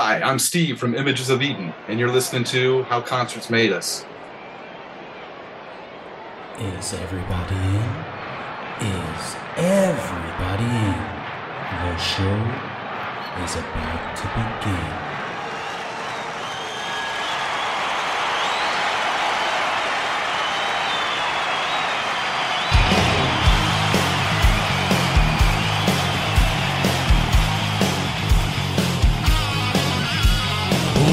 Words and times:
Hi, 0.00 0.22
I'm 0.22 0.38
Steve 0.38 0.78
from 0.78 0.94
Images 0.94 1.28
of 1.28 1.42
Eden, 1.42 1.74
and 1.88 1.98
you're 1.98 2.12
listening 2.12 2.44
to 2.44 2.84
How 2.84 3.00
Concerts 3.00 3.50
Made 3.50 3.72
Us. 3.72 4.04
Is 6.60 6.94
everybody 6.94 7.56
in? 7.56 8.86
Is 8.86 9.36
everybody 9.56 10.62
in? 10.62 11.02
The 11.82 11.96
show 11.98 12.38
is 13.42 13.56
about 13.56 14.16
to 14.18 14.28
begin. 14.38 15.07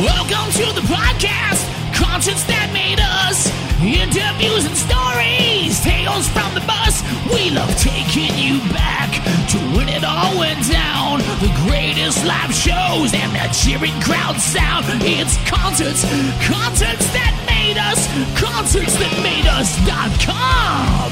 Welcome 0.06 0.54
to 0.62 0.70
the 0.78 0.86
podcast, 0.86 1.66
concerts 1.98 2.46
that 2.46 2.70
made 2.70 3.02
us, 3.02 3.50
interviews 3.82 4.70
and 4.70 4.78
stories, 4.78 5.82
tales 5.82 6.30
from 6.30 6.54
the 6.54 6.62
bus. 6.70 7.02
We 7.34 7.50
love 7.50 7.74
taking 7.82 8.30
you 8.38 8.62
back 8.70 9.10
to 9.50 9.58
when 9.74 9.90
it 9.90 10.06
all 10.06 10.38
went 10.38 10.62
down. 10.70 11.26
The 11.42 11.50
greatest 11.66 12.22
live 12.22 12.54
shows 12.54 13.18
and 13.18 13.34
the 13.34 13.50
cheering 13.50 13.98
crowd 14.06 14.38
sound. 14.38 14.86
It's 15.02 15.42
concerts, 15.50 16.06
concerts 16.46 17.10
that 17.18 17.34
made 17.50 17.82
us, 17.82 18.06
concerts 18.38 18.94
that 19.02 19.14
made 19.26 19.50
us.com. 19.50 21.10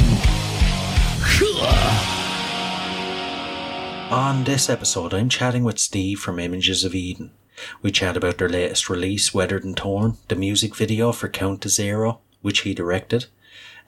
On 4.14 4.44
this 4.44 4.70
episode, 4.70 5.16
I'm 5.16 5.30
chatting 5.30 5.64
with 5.64 5.80
Steve 5.80 6.20
from 6.20 6.38
Images 6.38 6.84
of 6.84 6.94
Eden. 6.94 7.32
We 7.82 7.92
chat 7.92 8.18
about 8.18 8.38
their 8.38 8.50
latest 8.50 8.90
release, 8.90 9.34
Weathered 9.34 9.64
and 9.64 9.76
Torn, 9.76 10.18
the 10.28 10.36
music 10.36 10.76
video 10.76 11.12
for 11.12 11.28
Count 11.28 11.62
to 11.62 11.70
Zero, 11.70 12.20
which 12.42 12.62
he 12.62 12.74
directed, 12.74 13.26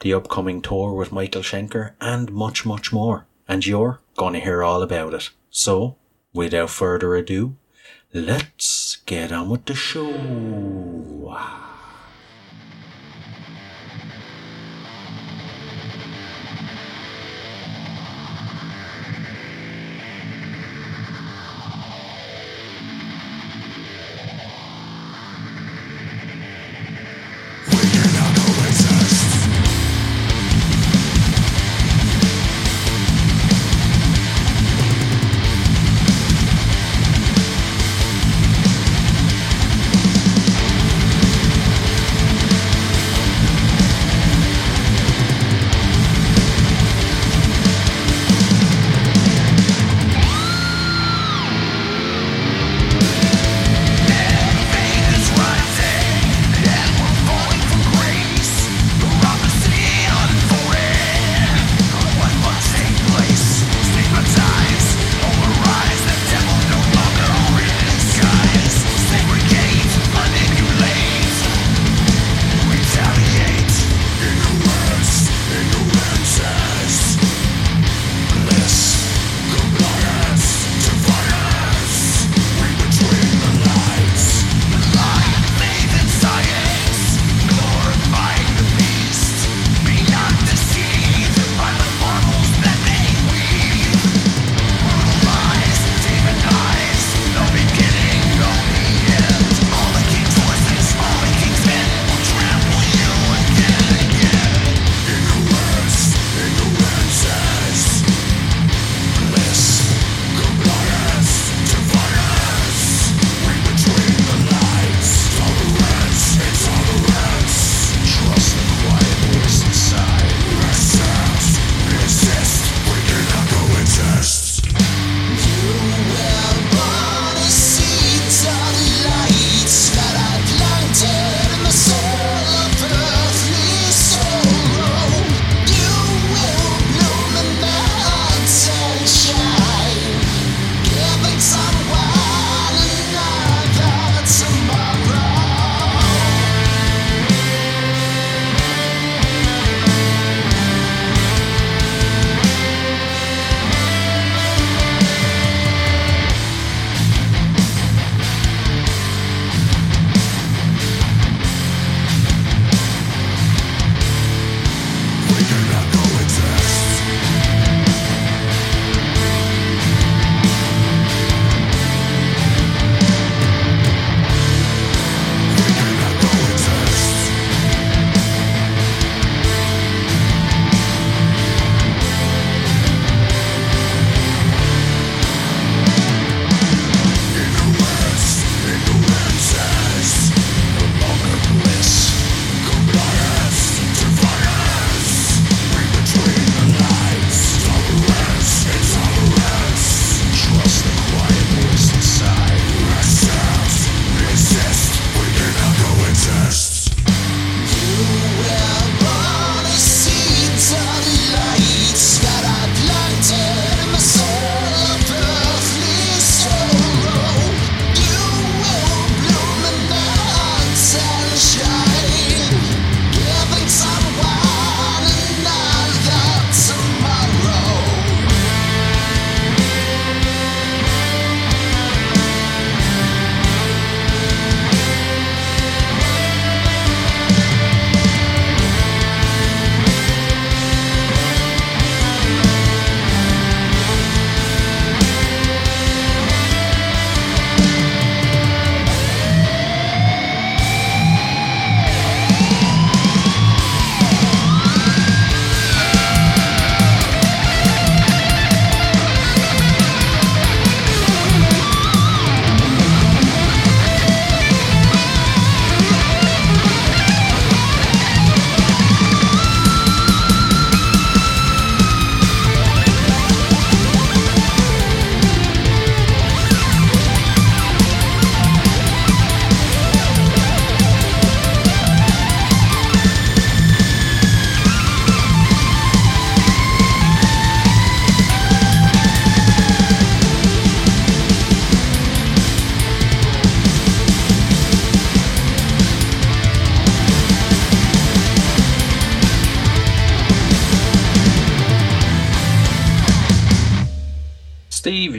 the 0.01 0.13
upcoming 0.13 0.61
tour 0.61 0.93
with 0.93 1.11
Michael 1.11 1.41
Schenker, 1.41 1.93
and 1.99 2.31
much, 2.31 2.65
much 2.65 2.91
more. 2.93 3.27
And 3.47 3.65
you're 3.65 4.01
gonna 4.17 4.39
hear 4.39 4.63
all 4.63 4.81
about 4.81 5.13
it. 5.13 5.29
So, 5.49 5.97
without 6.33 6.69
further 6.69 7.15
ado, 7.15 7.55
let's 8.13 8.97
get 9.05 9.31
on 9.31 9.49
with 9.49 9.65
the 9.65 9.75
show. 9.75 11.71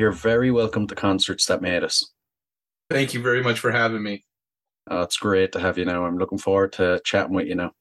You're 0.07 0.13
very 0.13 0.53
welcome 0.53 0.87
to 0.87 0.95
Concerts 0.95 1.47
That 1.47 1.61
Made 1.61 1.83
Us. 1.83 2.13
Thank 2.89 3.13
you 3.13 3.21
very 3.21 3.43
much 3.43 3.59
for 3.59 3.73
having 3.73 4.05
me. 4.05 4.25
Oh, 4.89 5.03
it's 5.03 5.17
great 5.17 5.51
to 5.51 5.59
have 5.59 5.79
you 5.79 5.85
now. 5.85 6.07
I'm 6.07 6.17
looking 6.17 6.39
forward 6.39 6.75
to 6.75 7.01
chatting 7.05 7.35
with 7.35 7.49
you 7.49 7.57
now. 7.57 7.73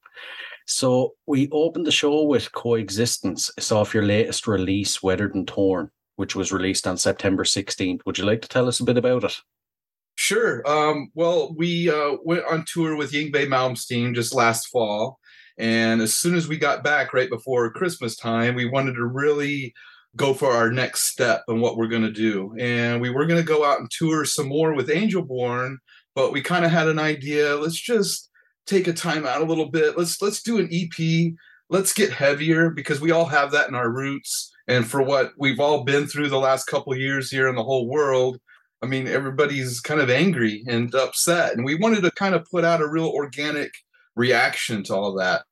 So 0.66 1.14
we 1.28 1.48
opened 1.52 1.86
the 1.86 1.92
show 1.92 2.24
with 2.24 2.52
Coexistence. 2.52 3.52
It's 3.58 3.72
off 3.72 3.94
your 3.94 4.02
latest 4.02 4.48
release, 4.48 5.04
Weathered 5.04 5.36
and 5.36 5.48
Torn, 5.48 5.92
which 6.16 6.36
was 6.36 6.52
released 6.52 6.88
on 6.88 6.98
September 6.98 7.44
16th. 7.44 8.02
Would 8.08 8.18
you 8.18 8.26
like 8.26 8.42
to 8.42 8.50
tell 8.50 8.68
us 8.68 8.80
a 8.80 8.86
bit 8.86 8.98
about 8.98 9.26
it? 9.26 9.40
Sure. 10.16 10.68
Um, 10.68 11.12
well, 11.14 11.54
we 11.56 11.92
uh, 11.92 12.18
went 12.24 12.46
on 12.50 12.66
tour 12.66 12.96
with 12.96 13.12
Yngwie 13.12 13.46
Malmsteen 13.46 14.16
just 14.16 14.34
last 14.34 14.70
fall. 14.70 15.20
And 15.60 16.02
as 16.02 16.16
soon 16.16 16.34
as 16.34 16.48
we 16.48 16.58
got 16.58 16.84
back 16.84 17.14
right 17.14 17.30
before 17.30 17.70
Christmas 17.70 18.16
time, 18.16 18.56
we 18.56 18.66
wanted 18.66 18.96
to 18.96 19.06
really 19.06 19.76
go 20.16 20.34
for 20.34 20.52
our 20.52 20.72
next 20.72 21.04
step 21.04 21.44
and 21.48 21.62
what 21.62 21.78
we're 21.78 21.88
going 21.88 22.02
to 22.02 22.12
do. 22.12 22.56
And 22.60 23.02
we 23.02 23.10
were 23.10 23.26
going 23.26 23.40
to 23.40 23.48
go 23.48 23.66
out 23.66 23.80
and 23.80 23.90
tour 23.92 24.26
some 24.26 24.48
more 24.48 24.74
with 24.74 24.90
Angelborn, 24.90 25.78
but 26.14 26.32
we 26.32 26.42
kind 26.42 26.66
of 26.66 26.72
had 26.72 26.88
an 26.88 27.00
idea. 27.00 27.56
Let's 27.56 27.80
just 27.80 28.30
take 28.66 28.88
a 28.88 28.94
time 28.94 29.26
out 29.26 29.42
a 29.42 29.46
little 29.46 29.70
bit. 29.70 29.98
Let's 29.98 30.22
let's 30.22 30.42
do 30.42 30.60
an 30.60 30.70
EP. 30.72 31.34
Let's 31.70 31.94
get 31.94 32.12
heavier 32.12 32.70
because 32.70 33.02
we 33.02 33.12
all 33.12 33.26
have 33.26 33.52
that 33.52 33.68
in 33.68 33.76
our 33.76 33.90
roots. 33.90 34.52
And 34.68 34.88
for 34.88 35.02
what 35.02 35.34
we've 35.38 35.60
all 35.60 35.84
been 35.84 36.08
through 36.08 36.30
the 36.30 36.40
last 36.40 36.66
couple 36.66 36.96
years 36.96 37.30
here 37.30 37.48
in 37.48 37.56
the 37.56 37.64
whole 37.64 37.88
world, 37.88 38.40
I 38.82 38.88
mean, 38.88 39.08
everybody's 39.08 39.80
kind 39.80 40.00
of 40.00 40.10
angry 40.10 40.64
and 40.68 40.94
upset. 40.94 41.54
And 41.54 41.66
we 41.66 41.76
wanted 41.76 42.02
to 42.02 42.12
kind 42.12 42.36
of 42.36 42.46
put 42.46 42.64
out 42.64 42.82
a 42.82 42.88
real 42.88 43.08
organic 43.08 43.72
reaction 44.16 44.84
to 44.84 44.96
all 44.96 45.14
that. 45.16 45.44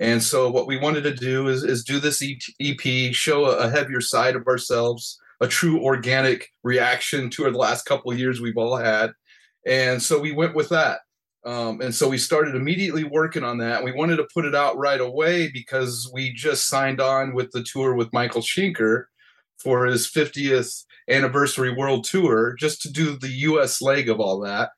And 0.00 0.22
so 0.22 0.48
what 0.48 0.66
we 0.66 0.78
wanted 0.78 1.02
to 1.02 1.14
do 1.14 1.48
is, 1.48 1.64
is 1.64 1.84
do 1.84 1.98
this 1.98 2.22
EP, 2.60 3.14
show 3.14 3.46
a, 3.46 3.68
heavier 3.68 4.00
side 4.00 4.36
of 4.36 4.46
ourselves, 4.46 5.18
a 5.40 5.48
true 5.48 5.82
organic 5.82 6.52
reaction 6.62 7.30
to 7.30 7.50
the 7.50 7.58
last 7.58 7.84
couple 7.84 8.12
of 8.12 8.18
years 8.18 8.40
we've 8.40 8.56
all 8.56 8.76
had. 8.76 9.12
And 9.66 10.00
so 10.00 10.20
we 10.20 10.32
went 10.32 10.54
with 10.54 10.68
that. 10.68 11.00
Um, 11.44 11.80
and 11.80 11.94
so 11.94 12.08
we 12.08 12.18
started 12.18 12.54
immediately 12.54 13.04
working 13.04 13.42
on 13.42 13.58
that. 13.58 13.82
We 13.82 13.92
wanted 13.92 14.16
to 14.16 14.28
put 14.32 14.44
it 14.44 14.54
out 14.54 14.76
right 14.76 15.00
away 15.00 15.50
because 15.52 16.10
we 16.12 16.32
just 16.32 16.68
signed 16.68 17.00
on 17.00 17.34
with 17.34 17.50
the 17.52 17.62
tour 17.62 17.94
with 17.94 18.12
Michael 18.12 18.42
Schenker 18.42 19.04
for 19.56 19.86
his 19.86 20.08
50th 20.08 20.84
anniversary 21.08 21.74
world 21.74 22.04
tour, 22.04 22.54
just 22.58 22.82
to 22.82 22.92
do 22.92 23.16
the 23.16 23.28
US 23.28 23.80
leg 23.80 24.08
of 24.08 24.20
all 24.20 24.40
that. 24.40 24.70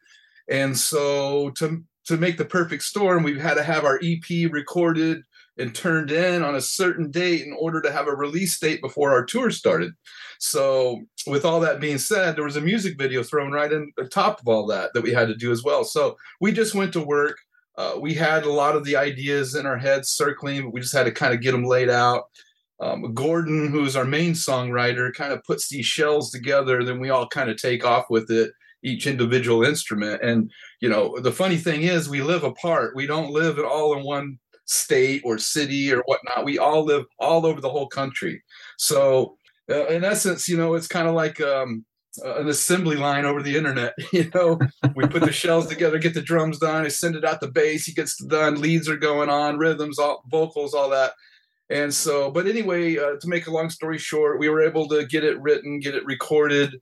And 0.49 0.77
so 0.77 1.51
to 1.51 1.85
to 2.11 2.17
make 2.17 2.37
the 2.37 2.45
perfect 2.45 2.83
storm, 2.83 3.23
we've 3.23 3.41
had 3.41 3.55
to 3.55 3.63
have 3.63 3.85
our 3.85 4.01
EP 4.03 4.51
recorded 4.51 5.23
and 5.59 5.73
turned 5.73 6.11
in 6.11 6.43
on 6.43 6.57
a 6.57 6.61
certain 6.61 7.09
date 7.11 7.47
in 7.47 7.53
order 7.53 7.81
to 7.81 7.93
have 7.93 8.09
a 8.09 8.15
release 8.15 8.59
date 8.59 8.81
before 8.81 9.13
our 9.13 9.25
tour 9.25 9.51
started. 9.53 9.93
So, 10.41 11.03
with 11.29 11.45
all 11.45 11.61
that 11.61 11.81
being 11.81 11.99
said, 11.99 12.35
there 12.35 12.45
was 12.45 12.57
a 12.57 12.61
music 12.61 12.99
video 12.99 13.23
thrown 13.23 13.53
right 13.53 13.73
in 13.73 13.93
the 13.97 14.09
top 14.09 14.41
of 14.41 14.49
all 14.49 14.67
that 14.67 14.91
that 14.95 15.03
we 15.03 15.13
had 15.13 15.29
to 15.29 15.37
do 15.37 15.53
as 15.53 15.63
well. 15.63 15.85
So, 15.85 16.17
we 16.41 16.51
just 16.51 16.75
went 16.75 16.93
to 16.95 17.01
work. 17.01 17.39
Uh, 17.79 17.95
we 18.01 18.13
had 18.13 18.43
a 18.43 18.53
lot 18.53 18.75
of 18.75 18.85
the 18.85 18.97
ideas 18.97 19.55
in 19.55 19.67
our 19.67 19.79
heads 19.79 20.09
circling, 20.09 20.63
but 20.63 20.73
we 20.73 20.81
just 20.81 20.93
had 20.93 21.05
to 21.05 21.13
kind 21.13 21.33
of 21.33 21.41
get 21.41 21.53
them 21.53 21.65
laid 21.65 21.91
out. 21.91 22.25
Um, 22.81 23.15
Gordon, 23.15 23.71
who's 23.71 23.95
our 23.95 24.05
main 24.05 24.33
songwriter, 24.33 25.15
kind 25.15 25.33
of 25.33 25.45
puts 25.45 25.69
these 25.69 25.87
shells 25.87 26.31
together. 26.31 26.83
Then 26.83 26.99
we 26.99 27.11
all 27.11 27.29
kind 27.29 27.51
of 27.51 27.57
take 27.57 27.85
off 27.85 28.07
with 28.11 28.31
it, 28.31 28.51
each 28.83 29.07
individual 29.07 29.65
instrument. 29.65 30.23
And 30.23 30.51
you 30.81 30.89
know, 30.89 31.19
the 31.21 31.33
funny 31.33 31.57
thing 31.57 31.83
is, 31.83 32.09
we 32.09 32.23
live 32.23 32.45
apart. 32.45 32.97
We 32.97 33.07
don't 33.07 33.31
live 33.31 33.59
at 33.59 33.65
all 33.65 33.97
in 33.97 34.05
one 34.05 34.39
state 34.67 35.23
or 35.25 35.37
city 35.39 35.93
or 35.93 36.03
whatnot. 36.07 36.45
We 36.45 36.59
all 36.59 36.85
live 36.85 37.05
all 37.19 37.45
over 37.45 37.61
the 37.61 37.71
whole 37.71 37.89
country. 37.89 38.43
So, 38.79 39.37
uh, 39.69 39.87
in 39.87 40.05
essence, 40.05 40.49
you 40.49 40.57
know, 40.57 40.75
it's 40.75 40.87
kind 40.87 41.09
of 41.09 41.15
like 41.15 41.41
um, 41.41 41.85
an 42.25 42.49
assembly 42.49 42.97
line 42.97 43.25
over 43.25 43.43
the 43.43 43.57
internet. 43.57 43.95
You 44.13 44.31
know, 44.35 44.59
we 44.97 45.07
put 45.07 45.23
the 45.23 45.33
shells 45.33 45.67
together, 45.67 45.99
get 45.99 46.15
the 46.15 46.23
drums 46.23 46.59
done, 46.59 46.85
I 46.85 46.89
send 46.89 47.17
it 47.17 47.25
out 47.25 47.41
the 47.41 47.51
bass, 47.51 47.85
he 47.85 47.93
gets 47.93 48.17
done, 48.17 48.61
leads 48.61 48.89
are 48.89 48.97
going 48.97 49.29
on, 49.29 49.59
rhythms, 49.59 49.99
all 49.99 50.25
vocals, 50.29 50.75
all 50.75 50.91
that. 50.91 51.13
And 51.69 51.95
so, 51.95 52.31
but 52.31 52.49
anyway, 52.49 52.99
uh, 52.99 53.17
to 53.21 53.29
make 53.29 53.47
a 53.47 53.53
long 53.53 53.71
story 53.71 53.99
short, 53.99 54.41
we 54.41 54.49
were 54.49 54.63
able 54.63 54.89
to 54.89 55.07
get 55.07 55.23
it 55.23 55.41
written, 55.41 55.79
get 55.79 55.95
it 55.95 56.05
recorded, 56.05 56.81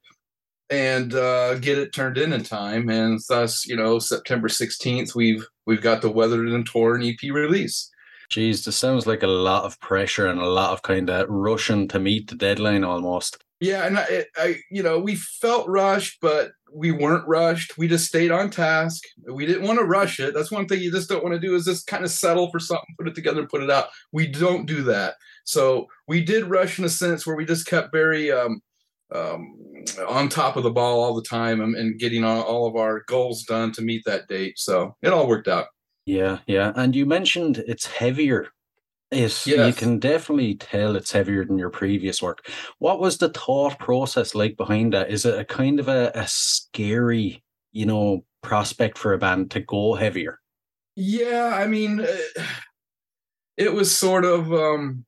and 0.70 1.14
uh, 1.14 1.54
get 1.58 1.78
it 1.78 1.92
turned 1.92 2.18
in 2.18 2.32
in 2.32 2.42
time. 2.42 2.88
And 2.88 3.20
thus, 3.28 3.66
you 3.66 3.76
know, 3.76 3.98
September 3.98 4.48
16th, 4.48 5.14
we've 5.14 5.46
we've 5.66 5.82
got 5.82 6.02
the 6.02 6.10
Weathered 6.10 6.48
and 6.48 6.66
Torn 6.66 7.02
EP 7.02 7.20
release. 7.30 7.90
Geez, 8.30 8.64
this 8.64 8.76
sounds 8.76 9.06
like 9.06 9.22
a 9.22 9.28
lot 9.28 9.64
of 9.64 9.80
pressure 9.80 10.26
and 10.26 10.38
a 10.38 10.46
lot 10.46 10.72
of 10.72 10.82
kind 10.82 11.08
of 11.08 11.28
rushing 11.30 11.88
to 11.88 11.98
meet 11.98 12.28
the 12.28 12.34
deadline 12.34 12.84
almost. 12.84 13.42
Yeah, 13.60 13.86
and 13.86 13.98
I, 13.98 14.24
I, 14.36 14.56
you 14.70 14.82
know, 14.82 15.00
we 15.00 15.16
felt 15.16 15.66
rushed, 15.66 16.18
but 16.20 16.52
we 16.72 16.92
weren't 16.92 17.26
rushed. 17.26 17.76
We 17.76 17.88
just 17.88 18.06
stayed 18.06 18.30
on 18.30 18.50
task. 18.50 19.02
We 19.32 19.46
didn't 19.46 19.66
want 19.66 19.78
to 19.78 19.84
rush 19.84 20.20
it. 20.20 20.34
That's 20.34 20.50
one 20.50 20.68
thing 20.68 20.80
you 20.80 20.92
just 20.92 21.08
don't 21.08 21.24
want 21.24 21.34
to 21.34 21.40
do 21.40 21.56
is 21.56 21.64
just 21.64 21.86
kind 21.86 22.04
of 22.04 22.10
settle 22.10 22.50
for 22.50 22.60
something, 22.60 22.94
put 22.96 23.08
it 23.08 23.14
together, 23.14 23.40
and 23.40 23.48
put 23.48 23.62
it 23.62 23.70
out. 23.70 23.88
We 24.12 24.26
don't 24.26 24.66
do 24.66 24.82
that. 24.84 25.14
So 25.44 25.88
we 26.06 26.22
did 26.22 26.44
rush 26.44 26.78
in 26.78 26.84
a 26.84 26.90
sense 26.90 27.26
where 27.26 27.34
we 27.34 27.46
just 27.46 27.66
kept 27.66 27.90
very 27.90 28.30
um, 28.30 28.60
um, 29.14 29.56
on 30.08 30.28
top 30.28 30.56
of 30.56 30.62
the 30.62 30.70
ball 30.70 31.02
all 31.02 31.14
the 31.14 31.22
time 31.22 31.60
and, 31.60 31.98
getting 31.98 32.24
all 32.24 32.66
of 32.66 32.76
our 32.76 33.04
goals 33.06 33.44
done 33.44 33.72
to 33.72 33.82
meet 33.82 34.02
that 34.04 34.28
date. 34.28 34.58
So 34.58 34.96
it 35.02 35.12
all 35.12 35.26
worked 35.26 35.48
out. 35.48 35.66
Yeah, 36.06 36.38
yeah. 36.46 36.72
And 36.76 36.94
you 36.94 37.06
mentioned 37.06 37.62
it's 37.66 37.86
heavier. 37.86 38.48
Yes. 39.10 39.46
you 39.46 39.72
can 39.72 39.98
definitely 39.98 40.54
tell 40.54 40.94
it's 40.94 41.12
heavier 41.12 41.44
than 41.44 41.58
your 41.58 41.70
previous 41.70 42.22
work. 42.22 42.46
What 42.78 43.00
was 43.00 43.16
the 43.16 43.30
thought 43.30 43.78
process 43.78 44.34
like 44.34 44.56
behind 44.56 44.92
that? 44.92 45.10
Is 45.10 45.24
it 45.24 45.38
a 45.38 45.44
kind 45.44 45.80
of 45.80 45.88
a, 45.88 46.12
a 46.14 46.26
scary, 46.28 47.42
you 47.72 47.86
know, 47.86 48.24
prospect 48.42 48.98
for 48.98 49.14
a 49.14 49.18
band 49.18 49.50
to 49.52 49.60
go 49.60 49.94
heavier? 49.94 50.38
Yeah, 50.94 51.52
I 51.54 51.66
mean, 51.66 52.06
it 53.56 53.72
was 53.72 53.96
sort 53.96 54.24
of 54.24 54.52
um, 54.52 55.06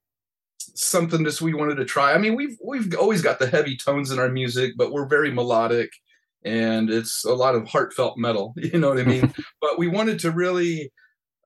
something 0.83 1.23
that 1.25 1.41
we 1.41 1.55
wanted 1.55 1.77
to 1.77 1.85
try. 1.85 2.13
I 2.13 2.19
mean, 2.19 2.37
we've 2.37 2.57
we've 2.65 2.95
always 2.97 3.23
got 3.23 3.39
the 3.39 3.47
heavy 3.47 3.77
tones 3.77 4.11
in 4.11 4.19
our 4.19 4.29
music, 4.29 4.75
but 4.77 4.93
we're 4.93 5.07
very 5.07 5.31
melodic 5.31 5.91
and 6.45 6.91
it's 6.91 7.25
a 7.25 7.35
lot 7.35 7.55
of 7.55 7.69
heartfelt 7.69 8.17
metal, 8.17 8.55
you 8.57 8.79
know 8.79 8.89
what 8.89 8.99
I 8.99 9.05
mean? 9.05 9.33
but 9.61 9.79
we 9.79 9.89
wanted 9.89 10.19
to 10.21 10.31
really 10.31 10.93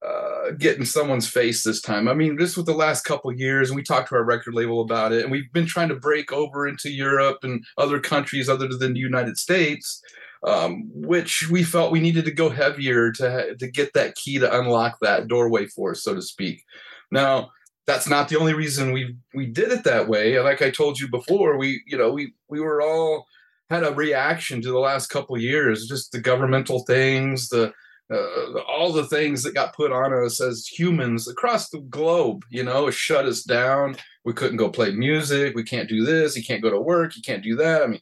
uh, 0.04 0.50
get 0.58 0.78
in 0.78 0.84
someone's 0.84 1.28
face 1.28 1.62
this 1.62 1.80
time. 1.80 2.08
I 2.08 2.14
mean, 2.14 2.38
just 2.38 2.56
with 2.56 2.66
the 2.66 2.74
last 2.74 3.04
couple 3.04 3.32
years, 3.32 3.70
and 3.70 3.76
we 3.76 3.82
talked 3.82 4.10
to 4.10 4.16
our 4.16 4.24
record 4.24 4.54
label 4.54 4.82
about 4.82 5.12
it, 5.12 5.22
and 5.22 5.32
we've 5.32 5.52
been 5.52 5.66
trying 5.66 5.88
to 5.88 5.96
break 5.96 6.32
over 6.32 6.66
into 6.68 6.90
Europe 6.90 7.38
and 7.42 7.64
other 7.78 7.98
countries 7.98 8.48
other 8.48 8.68
than 8.68 8.92
the 8.92 9.00
United 9.00 9.38
States, 9.38 10.02
um, 10.46 10.90
which 10.94 11.48
we 11.50 11.62
felt 11.62 11.90
we 11.90 12.00
needed 12.00 12.26
to 12.26 12.30
go 12.30 12.50
heavier 12.50 13.10
to 13.12 13.56
to 13.56 13.66
get 13.66 13.94
that 13.94 14.14
key 14.14 14.38
to 14.38 14.58
unlock 14.60 14.98
that 15.00 15.26
doorway 15.26 15.66
for 15.66 15.92
us, 15.92 16.02
so 16.02 16.14
to 16.14 16.22
speak. 16.22 16.62
Now, 17.10 17.50
that's 17.86 18.08
not 18.08 18.28
the 18.28 18.38
only 18.38 18.54
reason 18.54 18.92
we 18.92 19.16
we 19.34 19.46
did 19.46 19.70
it 19.70 19.84
that 19.84 20.08
way. 20.08 20.38
Like 20.40 20.62
I 20.62 20.70
told 20.70 20.98
you 20.98 21.08
before, 21.08 21.56
we 21.56 21.82
you 21.86 21.98
know 21.98 22.10
we 22.10 22.32
we 22.48 22.60
were 22.60 22.80
all 22.80 23.26
had 23.70 23.84
a 23.84 23.92
reaction 23.92 24.60
to 24.62 24.70
the 24.70 24.78
last 24.78 25.08
couple 25.08 25.36
years, 25.38 25.86
just 25.86 26.12
the 26.12 26.20
governmental 26.20 26.80
things, 26.80 27.48
the 27.48 27.72
uh, 28.12 28.60
all 28.68 28.92
the 28.92 29.06
things 29.06 29.42
that 29.42 29.54
got 29.54 29.74
put 29.74 29.90
on 29.90 30.12
us 30.12 30.40
as 30.40 30.66
humans 30.66 31.26
across 31.26 31.70
the 31.70 31.80
globe. 31.80 32.44
You 32.50 32.64
know, 32.64 32.90
shut 32.90 33.26
us 33.26 33.42
down. 33.42 33.96
We 34.24 34.32
couldn't 34.32 34.58
go 34.58 34.70
play 34.70 34.92
music. 34.92 35.54
We 35.54 35.64
can't 35.64 35.88
do 35.88 36.04
this. 36.04 36.36
You 36.36 36.44
can't 36.44 36.62
go 36.62 36.70
to 36.70 36.80
work. 36.80 37.16
You 37.16 37.22
can't 37.22 37.42
do 37.42 37.56
that. 37.56 37.82
I 37.82 37.86
mean, 37.86 38.00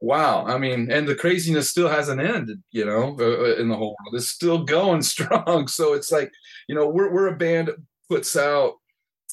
wow. 0.00 0.44
I 0.46 0.58
mean, 0.58 0.90
and 0.90 1.06
the 1.06 1.14
craziness 1.14 1.70
still 1.70 1.88
hasn't 1.88 2.20
ended. 2.20 2.62
You 2.70 2.84
know, 2.84 3.16
uh, 3.20 3.24
uh 3.24 3.56
in 3.56 3.68
the 3.68 3.76
whole 3.76 3.96
world, 4.00 4.14
it's 4.14 4.28
still 4.28 4.64
going 4.64 5.02
strong. 5.14 5.68
So 5.68 5.94
it's 5.94 6.10
like, 6.10 6.32
you 6.68 6.74
know, 6.74 6.88
we're 6.88 7.12
we're 7.12 7.28
a 7.28 7.36
band 7.36 7.68
that 7.68 7.76
puts 8.08 8.36
out 8.36 8.74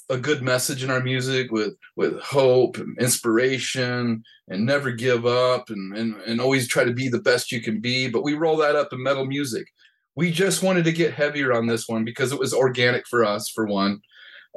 a 0.09 0.17
good 0.17 0.41
message 0.41 0.83
in 0.83 0.89
our 0.89 1.01
music 1.01 1.51
with 1.51 1.73
with 1.95 2.19
hope 2.21 2.77
and 2.77 2.97
inspiration 2.99 4.23
and 4.47 4.65
never 4.65 4.91
give 4.91 5.25
up 5.25 5.69
and, 5.69 5.95
and 5.97 6.15
and 6.21 6.39
always 6.39 6.67
try 6.67 6.83
to 6.83 6.93
be 6.93 7.09
the 7.09 7.21
best 7.21 7.51
you 7.51 7.61
can 7.61 7.79
be. 7.79 8.07
But 8.09 8.23
we 8.23 8.33
roll 8.33 8.57
that 8.57 8.75
up 8.75 8.93
in 8.93 9.03
metal 9.03 9.25
music. 9.25 9.67
We 10.15 10.31
just 10.31 10.63
wanted 10.63 10.85
to 10.85 10.91
get 10.91 11.13
heavier 11.13 11.53
on 11.53 11.67
this 11.67 11.87
one 11.87 12.03
because 12.03 12.31
it 12.31 12.39
was 12.39 12.53
organic 12.53 13.07
for 13.07 13.23
us 13.23 13.49
for 13.49 13.65
one. 13.65 14.01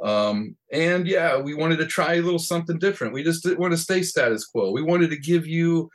Um, 0.01 0.55
and 0.71 1.07
yeah 1.07 1.37
we 1.37 1.53
wanted 1.53 1.77
to 1.77 1.85
try 1.85 2.15
a 2.15 2.21
little 2.21 2.39
something 2.39 2.79
different. 2.79 3.13
We 3.13 3.23
just 3.23 3.43
didn't 3.43 3.59
want 3.59 3.73
to 3.73 3.77
stay 3.77 4.01
status 4.01 4.45
quo. 4.45 4.71
We 4.71 4.81
wanted 4.81 5.11
to 5.11 5.17
give 5.17 5.45
you 5.45 5.89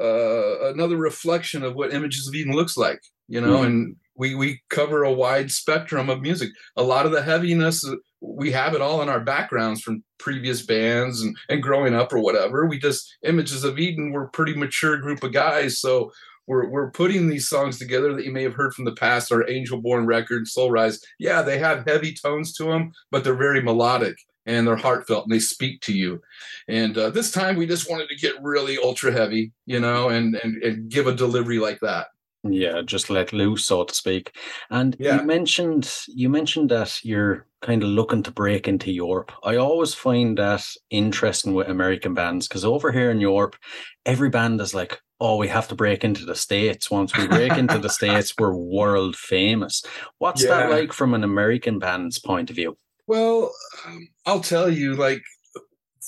uh, 0.00 0.70
another 0.72 0.96
reflection 0.96 1.62
of 1.62 1.74
what 1.74 1.92
images 1.92 2.26
of 2.26 2.34
eden 2.34 2.52
looks 2.52 2.76
like 2.76 3.00
you 3.28 3.40
know 3.40 3.58
mm-hmm. 3.58 3.66
and 3.66 3.96
we 4.16 4.34
we 4.34 4.60
cover 4.70 5.02
a 5.02 5.12
wide 5.12 5.50
spectrum 5.50 6.08
of 6.08 6.20
music 6.20 6.50
a 6.76 6.82
lot 6.82 7.06
of 7.06 7.12
the 7.12 7.22
heaviness 7.22 7.84
we 8.24 8.50
have 8.50 8.74
it 8.74 8.80
all 8.80 9.02
in 9.02 9.08
our 9.08 9.20
backgrounds 9.20 9.82
from 9.82 10.02
previous 10.18 10.62
bands 10.62 11.22
and, 11.22 11.36
and 11.48 11.62
growing 11.62 11.94
up 11.94 12.12
or 12.12 12.18
whatever. 12.18 12.66
We 12.66 12.78
just 12.78 13.16
images 13.22 13.64
of 13.64 13.78
Eden. 13.78 14.12
We're 14.12 14.24
a 14.24 14.30
pretty 14.30 14.54
mature 14.54 14.96
group 14.96 15.22
of 15.22 15.32
guys, 15.32 15.78
so 15.78 16.10
we're 16.46 16.68
we're 16.68 16.90
putting 16.90 17.28
these 17.28 17.48
songs 17.48 17.78
together 17.78 18.14
that 18.14 18.24
you 18.24 18.32
may 18.32 18.42
have 18.42 18.54
heard 18.54 18.74
from 18.74 18.84
the 18.86 18.94
past. 18.94 19.32
Our 19.32 19.44
Angelborn 19.44 20.06
record, 20.06 20.46
Soul 20.48 20.70
Rise, 20.70 21.00
yeah, 21.18 21.42
they 21.42 21.58
have 21.58 21.86
heavy 21.86 22.14
tones 22.14 22.54
to 22.54 22.64
them, 22.64 22.92
but 23.10 23.24
they're 23.24 23.34
very 23.34 23.62
melodic. 23.62 24.16
and 24.46 24.66
they're 24.66 24.76
heartfelt 24.76 25.24
and 25.24 25.32
they 25.32 25.38
speak 25.38 25.80
to 25.82 25.92
you. 25.96 26.20
And 26.68 26.96
uh, 26.98 27.10
this 27.10 27.30
time 27.30 27.56
we 27.56 27.66
just 27.66 27.90
wanted 27.90 28.08
to 28.10 28.16
get 28.16 28.42
really 28.42 28.78
ultra 28.82 29.10
heavy, 29.12 29.52
you 29.66 29.80
know, 29.80 30.08
and 30.08 30.36
and 30.36 30.62
and 30.62 30.88
give 30.90 31.06
a 31.06 31.14
delivery 31.14 31.58
like 31.58 31.80
that. 31.80 32.08
Yeah, 32.44 32.82
just 32.82 33.08
let 33.10 33.32
loose, 33.32 33.64
so 33.64 33.84
to 33.84 33.94
speak. 33.94 34.36
And 34.70 34.96
Yeah. 34.98 35.20
you 35.20 35.26
mentioned 35.26 35.90
you 36.08 36.28
mentioned 36.28 36.70
that 36.70 37.00
you're 37.04 37.46
kind 37.62 37.82
of 37.82 37.88
looking 37.88 38.22
to 38.24 38.30
break 38.30 38.68
into 38.68 38.92
Europe. 38.92 39.32
I 39.42 39.56
always 39.56 39.94
find 39.94 40.36
that 40.38 40.64
interesting 40.90 41.54
with 41.54 41.68
American 41.68 42.12
bands 42.14 42.46
because 42.46 42.64
over 42.64 42.92
here 42.92 43.10
in 43.10 43.20
Europe, 43.20 43.56
every 44.04 44.28
band 44.28 44.60
is 44.60 44.74
like, 44.74 45.00
"Oh, 45.20 45.38
we 45.38 45.48
have 45.48 45.68
to 45.68 45.74
break 45.74 46.04
into 46.04 46.26
the 46.26 46.34
states. 46.34 46.90
Once 46.90 47.16
we 47.16 47.26
break 47.26 47.52
into 47.52 47.78
the 47.78 47.88
states, 47.88 48.34
we're 48.38 48.54
world 48.54 49.16
famous." 49.16 49.82
What's 50.18 50.42
that 50.42 50.70
like 50.70 50.92
from 50.92 51.14
an 51.14 51.24
American 51.24 51.78
band's 51.78 52.18
point 52.18 52.50
of 52.50 52.56
view? 52.56 52.76
Well, 53.06 53.52
um, 53.86 54.08
I'll 54.26 54.40
tell 54.40 54.68
you, 54.68 54.96
like 54.96 55.22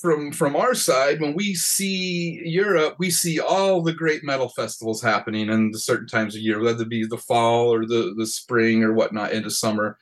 from 0.00 0.32
from 0.32 0.56
our 0.56 0.74
side, 0.74 1.20
when 1.20 1.34
we 1.34 1.54
see 1.54 2.40
Europe, 2.44 2.96
we 2.98 3.10
see 3.10 3.40
all 3.40 3.82
the 3.82 3.94
great 3.94 4.22
metal 4.24 4.48
festivals 4.50 5.02
happening 5.02 5.48
in 5.48 5.72
certain 5.74 6.06
times 6.06 6.34
of 6.34 6.42
year, 6.42 6.60
whether 6.60 6.82
it 6.82 6.88
be 6.88 7.06
the 7.06 7.18
fall 7.18 7.72
or 7.72 7.86
the 7.86 8.14
the 8.16 8.26
spring 8.26 8.82
or 8.82 8.92
whatnot 8.92 9.32
into 9.32 9.50
summer. 9.50 9.98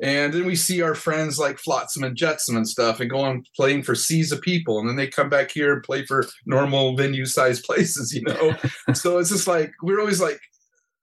And 0.00 0.34
then 0.34 0.44
we 0.44 0.56
see 0.56 0.82
our 0.82 0.94
friends 0.94 1.38
like 1.38 1.58
Flotsam 1.58 2.04
and 2.04 2.16
Jetsam 2.16 2.56
and 2.56 2.68
stuff, 2.68 3.00
and 3.00 3.08
go 3.08 3.20
on 3.20 3.44
playing 3.54 3.82
for 3.82 3.94
seas 3.94 4.30
of 4.30 4.42
people, 4.42 4.78
and 4.78 4.88
then 4.88 4.96
they 4.96 5.06
come 5.06 5.30
back 5.30 5.50
here 5.50 5.72
and 5.72 5.82
play 5.82 6.04
for 6.04 6.26
normal 6.44 6.96
venue-sized 6.96 7.64
places, 7.64 8.14
you 8.14 8.22
know. 8.22 8.54
so 8.94 9.18
it's 9.18 9.30
just 9.30 9.46
like 9.46 9.72
we're 9.82 10.00
always 10.00 10.20
like, 10.20 10.40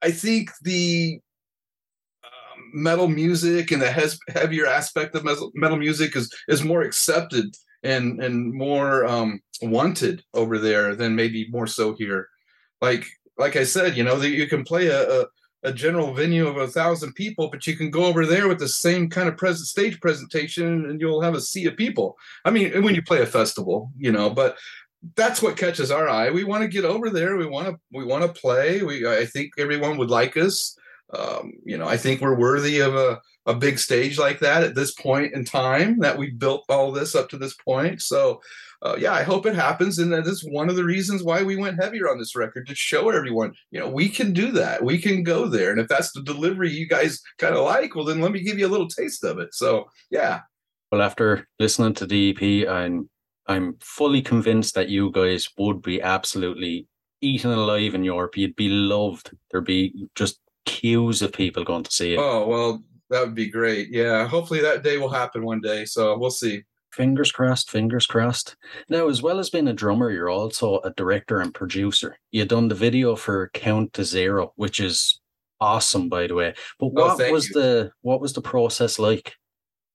I 0.02 0.12
think 0.12 0.52
the 0.62 1.20
um, 2.24 2.72
metal 2.74 3.08
music 3.08 3.72
and 3.72 3.82
the 3.82 4.18
heavier 4.30 4.68
aspect 4.68 5.16
of 5.16 5.26
metal 5.56 5.78
music 5.78 6.16
is 6.16 6.32
is 6.48 6.64
more 6.64 6.82
accepted 6.82 7.56
and 7.84 8.22
and 8.24 8.54
more 8.54 9.06
um, 9.06 9.42
wanted 9.62 10.24
over 10.34 10.58
there 10.58 10.96
than 10.96 11.16
maybe 11.16 11.48
more 11.50 11.68
so 11.68 11.94
here. 11.96 12.30
Like 12.82 13.06
like 13.38 13.56
I 13.56 13.64
said, 13.64 13.98
you 13.98 14.04
know, 14.04 14.18
that 14.18 14.30
you 14.30 14.48
can 14.48 14.64
play 14.64 14.88
a, 14.88 15.22
a 15.22 15.26
a 15.66 15.72
general 15.72 16.14
venue 16.14 16.46
of 16.46 16.58
a 16.58 16.68
thousand 16.68 17.14
people, 17.14 17.50
but 17.50 17.66
you 17.66 17.76
can 17.76 17.90
go 17.90 18.04
over 18.04 18.26
there 18.26 18.50
with 18.50 18.60
the 18.60 18.68
same 18.68 19.10
kind 19.10 19.30
of 19.30 19.38
present 19.38 19.68
stage 19.68 20.00
presentation, 20.02 20.90
and 20.90 21.00
you'll 21.00 21.22
have 21.22 21.36
a 21.36 21.42
sea 21.42 21.66
of 21.68 21.78
people. 21.78 22.18
I 22.44 22.52
mean, 22.52 22.84
when 22.84 22.96
you 22.96 23.02
play 23.02 23.22
a 23.22 23.26
festival, 23.26 23.90
you 23.98 24.12
know, 24.12 24.30
but 24.30 24.58
that's 25.16 25.42
what 25.42 25.58
catches 25.58 25.92
our 25.92 26.08
eye. 26.08 26.32
We 26.32 26.44
want 26.44 26.64
to 26.64 26.68
get 26.68 26.86
over 26.86 27.10
there. 27.10 27.38
We 27.38 27.46
want 27.46 27.68
to 27.68 27.80
we 27.92 28.04
want 28.04 28.24
to 28.24 28.42
play. 28.42 28.84
We 28.84 29.08
I 29.08 29.26
think 29.26 29.54
everyone 29.58 29.98
would 29.98 30.10
like 30.10 30.38
us. 30.38 30.78
Um, 31.14 31.54
you 31.64 31.78
know, 31.78 31.88
I 31.88 31.98
think 31.98 32.22
we're 32.22 32.38
worthy 32.38 32.80
of 32.80 32.96
a 32.96 33.22
a 33.46 33.54
big 33.54 33.78
stage 33.78 34.18
like 34.18 34.40
that 34.40 34.64
at 34.64 34.76
this 34.76 34.94
point 34.94 35.34
in 35.34 35.44
time 35.44 36.00
that 36.00 36.18
we 36.18 36.32
built 36.32 36.64
all 36.70 36.92
this 36.92 37.16
up 37.16 37.30
to 37.30 37.38
this 37.38 37.56
point. 37.56 38.02
So, 38.02 38.42
uh, 38.82 38.96
yeah, 38.98 39.14
I 39.14 39.24
hope 39.24 39.46
it 39.46 39.56
happens. 39.56 40.00
And 40.00 40.12
that 40.14 40.28
is 40.28 40.44
one 40.44 40.70
of 40.70 40.76
the 40.76 40.84
reasons 40.84 41.24
why 41.24 41.44
we 41.44 41.56
went 41.56 41.82
heavier 41.82 42.10
on 42.10 42.18
this 42.18 42.36
record 42.36 42.68
to 42.68 42.76
show 42.76 43.10
everyone, 43.10 43.54
you 43.72 43.80
know, 43.80 43.90
we 43.90 44.10
can 44.10 44.34
do 44.34 44.52
that. 44.52 44.84
We 44.84 44.98
can 44.98 45.24
go 45.24 45.48
there. 45.48 45.72
And 45.72 45.80
if 45.80 45.88
that's 45.88 46.12
the 46.12 46.22
delivery 46.22 46.72
you 46.72 46.88
guys 46.88 47.22
kind 47.38 47.56
of 47.56 47.66
like, 47.66 47.96
well, 47.96 48.06
then 48.06 48.22
let 48.22 48.32
me 48.32 48.44
give 48.44 48.60
you 48.60 48.68
a 48.68 48.70
little 48.70 48.90
taste 48.90 49.24
of 49.24 49.40
it. 49.40 49.54
So, 49.54 49.90
yeah. 50.10 50.42
Well, 50.92 51.02
after 51.02 51.48
listening 51.60 51.96
to 51.96 52.06
the 52.06 52.30
EP, 52.32 52.70
I'm 52.70 53.10
I'm 53.48 53.76
fully 53.82 54.22
convinced 54.22 54.76
that 54.76 54.90
you 54.90 55.12
guys 55.12 55.50
would 55.58 55.82
be 55.82 56.02
absolutely 56.02 56.88
eaten 57.20 57.52
alive 57.52 57.94
in 57.94 58.04
Europe. 58.04 58.38
You'd 58.38 58.56
be 58.56 58.70
loved. 58.70 59.32
There'd 59.52 59.66
be 59.66 60.08
just 60.16 60.40
queues 60.66 61.22
of 61.22 61.34
people 61.34 61.64
going 61.64 61.84
to 61.84 61.92
see 61.92 62.14
it. 62.14 62.20
Oh, 62.20 62.48
well, 62.48 62.84
that 63.14 63.22
would 63.22 63.36
be 63.36 63.50
great. 63.50 63.90
Yeah. 63.90 64.28
Hopefully 64.28 64.60
that 64.62 64.84
day 64.84 64.98
will 64.98 65.10
happen 65.10 65.46
one 65.46 65.62
day. 65.62 65.86
So 65.86 66.18
we'll 66.18 66.32
see. 66.32 66.64
Fingers 66.92 67.32
crossed, 67.32 67.72
fingers 67.72 68.06
crossed. 68.06 68.56
Now, 68.90 69.08
as 69.08 69.22
well 69.22 69.40
as 69.40 69.50
being 69.50 69.68
a 69.68 69.74
drummer, 69.74 70.12
you're 70.12 70.30
also 70.30 70.80
a 70.82 70.92
director 70.92 71.40
and 71.40 71.54
producer. 71.54 72.18
You 72.32 72.46
done 72.46 72.68
the 72.68 72.76
video 72.76 73.16
for 73.16 73.50
Count 73.54 73.94
to 73.94 74.04
Zero, 74.04 74.54
which 74.58 74.80
is 74.80 75.20
awesome, 75.60 76.08
by 76.10 76.28
the 76.28 76.36
way. 76.36 76.54
But 76.80 76.88
Oh, 76.88 76.90
what 76.90 77.18
thank 77.18 77.32
was 77.34 77.48
you. 77.48 77.54
the 77.56 77.92
what 78.02 78.22
was 78.22 78.34
the 78.34 78.42
process 78.42 79.00
like? 79.00 79.34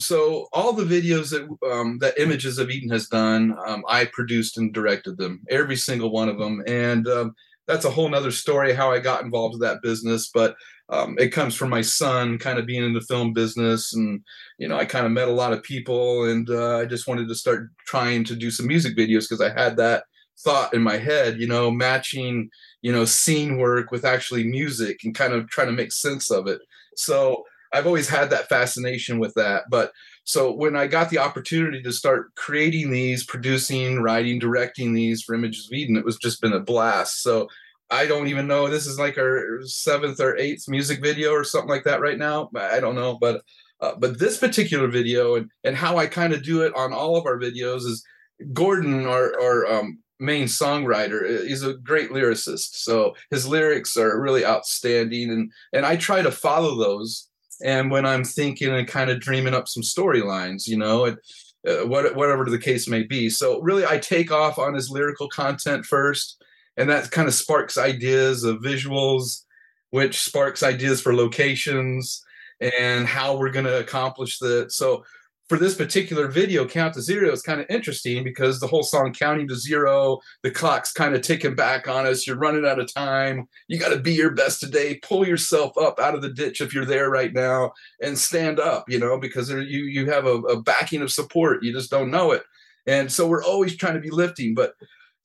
so 0.01 0.47
all 0.53 0.73
the 0.73 0.85
videos 0.85 1.29
that 1.31 1.45
um, 1.73 1.99
that 1.99 2.17
images 2.21 2.59
of 2.59 2.71
eden 2.71 2.89
has 2.89 3.09
done 3.09 3.57
um, 3.67 3.83
i 3.89 4.05
produced 4.05 4.57
and 4.57 4.73
directed 4.73 5.17
them 5.19 5.43
every 5.51 5.75
single 5.75 6.13
one 6.13 6.29
of 6.29 6.39
them 6.39 6.63
and 6.69 7.09
um, 7.09 7.35
that's 7.67 7.85
a 7.85 7.91
whole 7.91 8.09
nother 8.09 8.31
story 8.31 8.73
how 8.73 8.93
i 8.93 9.01
got 9.01 9.25
involved 9.25 9.55
with 9.55 9.61
that 9.63 9.83
business 9.83 10.31
but 10.33 10.55
um, 10.90 11.16
it 11.18 11.28
comes 11.28 11.54
from 11.54 11.68
my 11.68 11.83
son 11.83 12.38
kind 12.38 12.59
of 12.59 12.66
being 12.66 12.85
in 12.85 12.95
the 12.95 13.00
film 13.02 13.33
business 13.33 13.95
and 13.95 14.23
you 14.59 14.68
know 14.68 14.76
i 14.76 14.85
kind 14.85 15.07
of 15.07 15.12
met 15.12 15.28
a 15.28 15.33
lot 15.33 15.52
of 15.52 15.62
people 15.62 16.25
and 16.25 16.50
uh, 16.50 16.78
i 16.78 16.85
just 16.85 17.07
wanted 17.07 17.28
to 17.28 17.35
start 17.35 17.71
trying 17.87 18.25
to 18.25 18.35
do 18.35 18.50
some 18.50 18.66
music 18.66 18.97
videos 18.97 19.28
because 19.28 19.40
i 19.40 19.50
had 19.50 19.76
that 19.76 20.04
thought 20.40 20.73
in 20.73 20.83
my 20.83 20.97
head 20.97 21.38
you 21.38 21.47
know 21.47 21.71
matching 21.71 22.49
you 22.83 22.92
know 22.92 23.04
scene 23.04 23.59
work 23.59 23.90
with 23.90 24.04
actually 24.04 24.45
music 24.45 25.00
and 25.04 25.14
kind 25.14 25.33
of 25.33 25.49
trying 25.49 25.66
to 25.66 25.73
make 25.73 25.92
sense 25.92 26.30
of 26.30 26.47
it 26.47 26.61
so 26.97 27.45
I've 27.73 27.87
always 27.87 28.09
had 28.09 28.30
that 28.30 28.49
fascination 28.49 29.18
with 29.18 29.35
that. 29.35 29.64
But 29.71 29.92
so 30.25 30.52
when 30.52 30.76
I 30.76 30.87
got 30.87 31.11
the 31.11 31.18
opportunity 31.18 31.83
to 31.83 31.92
start 31.92 32.35
creating 32.35 32.90
these, 32.90 33.25
producing, 33.25 34.00
writing, 34.00 34.38
directing 34.38 34.92
these 34.92 35.23
for 35.23 35.35
Images 35.35 35.66
of 35.66 35.73
Eden, 35.73 35.97
it 35.97 36.04
was 36.04 36.16
just 36.16 36.40
been 36.40 36.52
a 36.52 36.61
blast. 36.61 37.23
So 37.23 37.49
I 37.90 38.07
don't 38.07 38.28
even 38.28 38.47
know. 38.47 38.68
This 38.68 38.87
is 38.87 38.99
like 38.99 39.16
our 39.18 39.61
seventh 39.64 40.21
or 40.21 40.37
eighth 40.37 40.68
music 40.68 41.00
video 41.02 41.33
or 41.33 41.45
something 41.45 41.71
like 41.71 41.85
that 41.85 42.00
right 42.00 42.18
now. 42.18 42.50
I 42.54 42.80
don't 42.80 42.95
know, 42.95 43.18
but 43.18 43.42
uh, 43.80 43.92
but 43.99 44.18
this 44.18 44.38
particular 44.38 44.88
video 44.88 45.37
and 45.37 45.50
and 45.64 45.76
how 45.76 45.97
I 45.97 46.07
kind 46.07 46.33
of 46.33 46.42
do 46.42 46.62
it 46.62 46.75
on 46.75 46.92
all 46.92 47.16
of 47.16 47.26
our 47.26 47.38
videos 47.38 47.87
is 47.87 48.04
Gordon, 48.52 49.07
our 49.07 49.40
our 49.40 49.66
um, 49.66 49.99
main 50.21 50.45
songwriter, 50.47 51.23
is 51.23 51.62
a 51.62 51.75
great 51.75 52.11
lyricist. 52.11 52.76
So 52.76 53.14
his 53.30 53.47
lyrics 53.47 53.97
are 53.97 54.21
really 54.21 54.45
outstanding, 54.45 55.30
and 55.30 55.52
and 55.73 55.87
I 55.87 55.97
try 55.97 56.23
to 56.23 56.30
follow 56.30 56.76
those 56.76 57.28
and 57.62 57.90
when 57.90 58.07
I'm 58.07 58.25
thinking 58.25 58.73
and 58.73 58.87
kind 58.87 59.11
of 59.11 59.21
dreaming 59.21 59.54
up 59.54 59.68
some 59.68 59.83
storylines, 59.83 60.66
you 60.66 60.76
know, 60.76 61.07
uh, 61.07 61.87
what, 61.87 62.14
whatever 62.14 62.45
the 62.45 62.59
case 62.59 62.88
may 62.88 63.02
be. 63.02 63.28
So 63.30 63.61
really, 63.61 63.85
I 63.85 63.99
take 63.99 64.30
off 64.30 64.59
on 64.59 64.75
his 64.75 64.90
lyrical 64.90 65.28
content 65.28 65.85
first, 65.85 66.38
and 66.78 66.88
that 66.88 67.11
kind 67.11 67.28
of 67.28 67.35
sparks 67.35 67.76
ideas 67.76 68.44
of 68.44 68.58
visuals, 68.58 69.44
which 69.90 70.20
sparks 70.20 70.62
ideas 70.62 71.02
for 71.02 71.14
locations 71.14 72.25
and 72.61 73.06
how 73.06 73.37
we're 73.37 73.50
going 73.50 73.66
to 73.66 73.80
accomplish 73.80 74.38
that. 74.38 74.73
So 74.73 75.04
for 75.49 75.58
this 75.58 75.75
particular 75.75 76.28
video, 76.28 76.66
Count 76.66 76.94
to 76.94 77.00
Zero 77.00 77.32
is 77.32 77.42
kind 77.42 77.61
of 77.61 77.66
interesting 77.70 78.23
because 78.23 78.61
the 78.61 78.66
whole 78.66 78.82
song 78.82 79.14
counting 79.14 79.49
to 79.49 79.56
zero, 79.56 80.18
the 80.42 80.50
clock's 80.50 80.92
kind 80.92 81.14
of 81.14 81.23
ticking 81.23 81.54
back 81.54 81.88
on 81.88 82.06
us. 82.06 82.26
You're 82.26 82.37
running 82.37 82.66
out 82.66 82.78
of 82.78 82.92
time. 82.92 83.49
You 83.66 83.78
got 83.78 83.88
to 83.88 83.99
be 83.99 84.12
your 84.12 84.32
best 84.32 84.61
today. 84.61 85.00
Pull 85.02 85.26
yourself 85.26 85.76
up 85.78 85.99
out 85.99 86.14
of 86.14 86.23
the 86.23 86.28
ditch 86.28 86.61
if 86.61 86.75
you're 86.75 86.85
there 86.85 87.11
right 87.11 87.32
now 87.32 87.73
and 88.02 88.18
stand 88.18 88.61
up, 88.61 88.85
you 88.88 88.99
know, 88.99 89.18
because 89.18 89.49
there, 89.49 89.61
you 89.61 89.85
you 89.85 90.11
have 90.11 90.26
a, 90.26 90.35
a 90.35 90.61
backing 90.62 91.00
of 91.00 91.11
support. 91.11 91.62
You 91.62 91.73
just 91.73 91.90
don't 91.90 92.11
know 92.11 92.32
it. 92.32 92.42
And 92.87 93.11
so 93.11 93.26
we're 93.26 93.44
always 93.44 93.75
trying 93.75 93.94
to 93.94 94.00
be 94.00 94.11
lifting. 94.11 94.54
But 94.54 94.75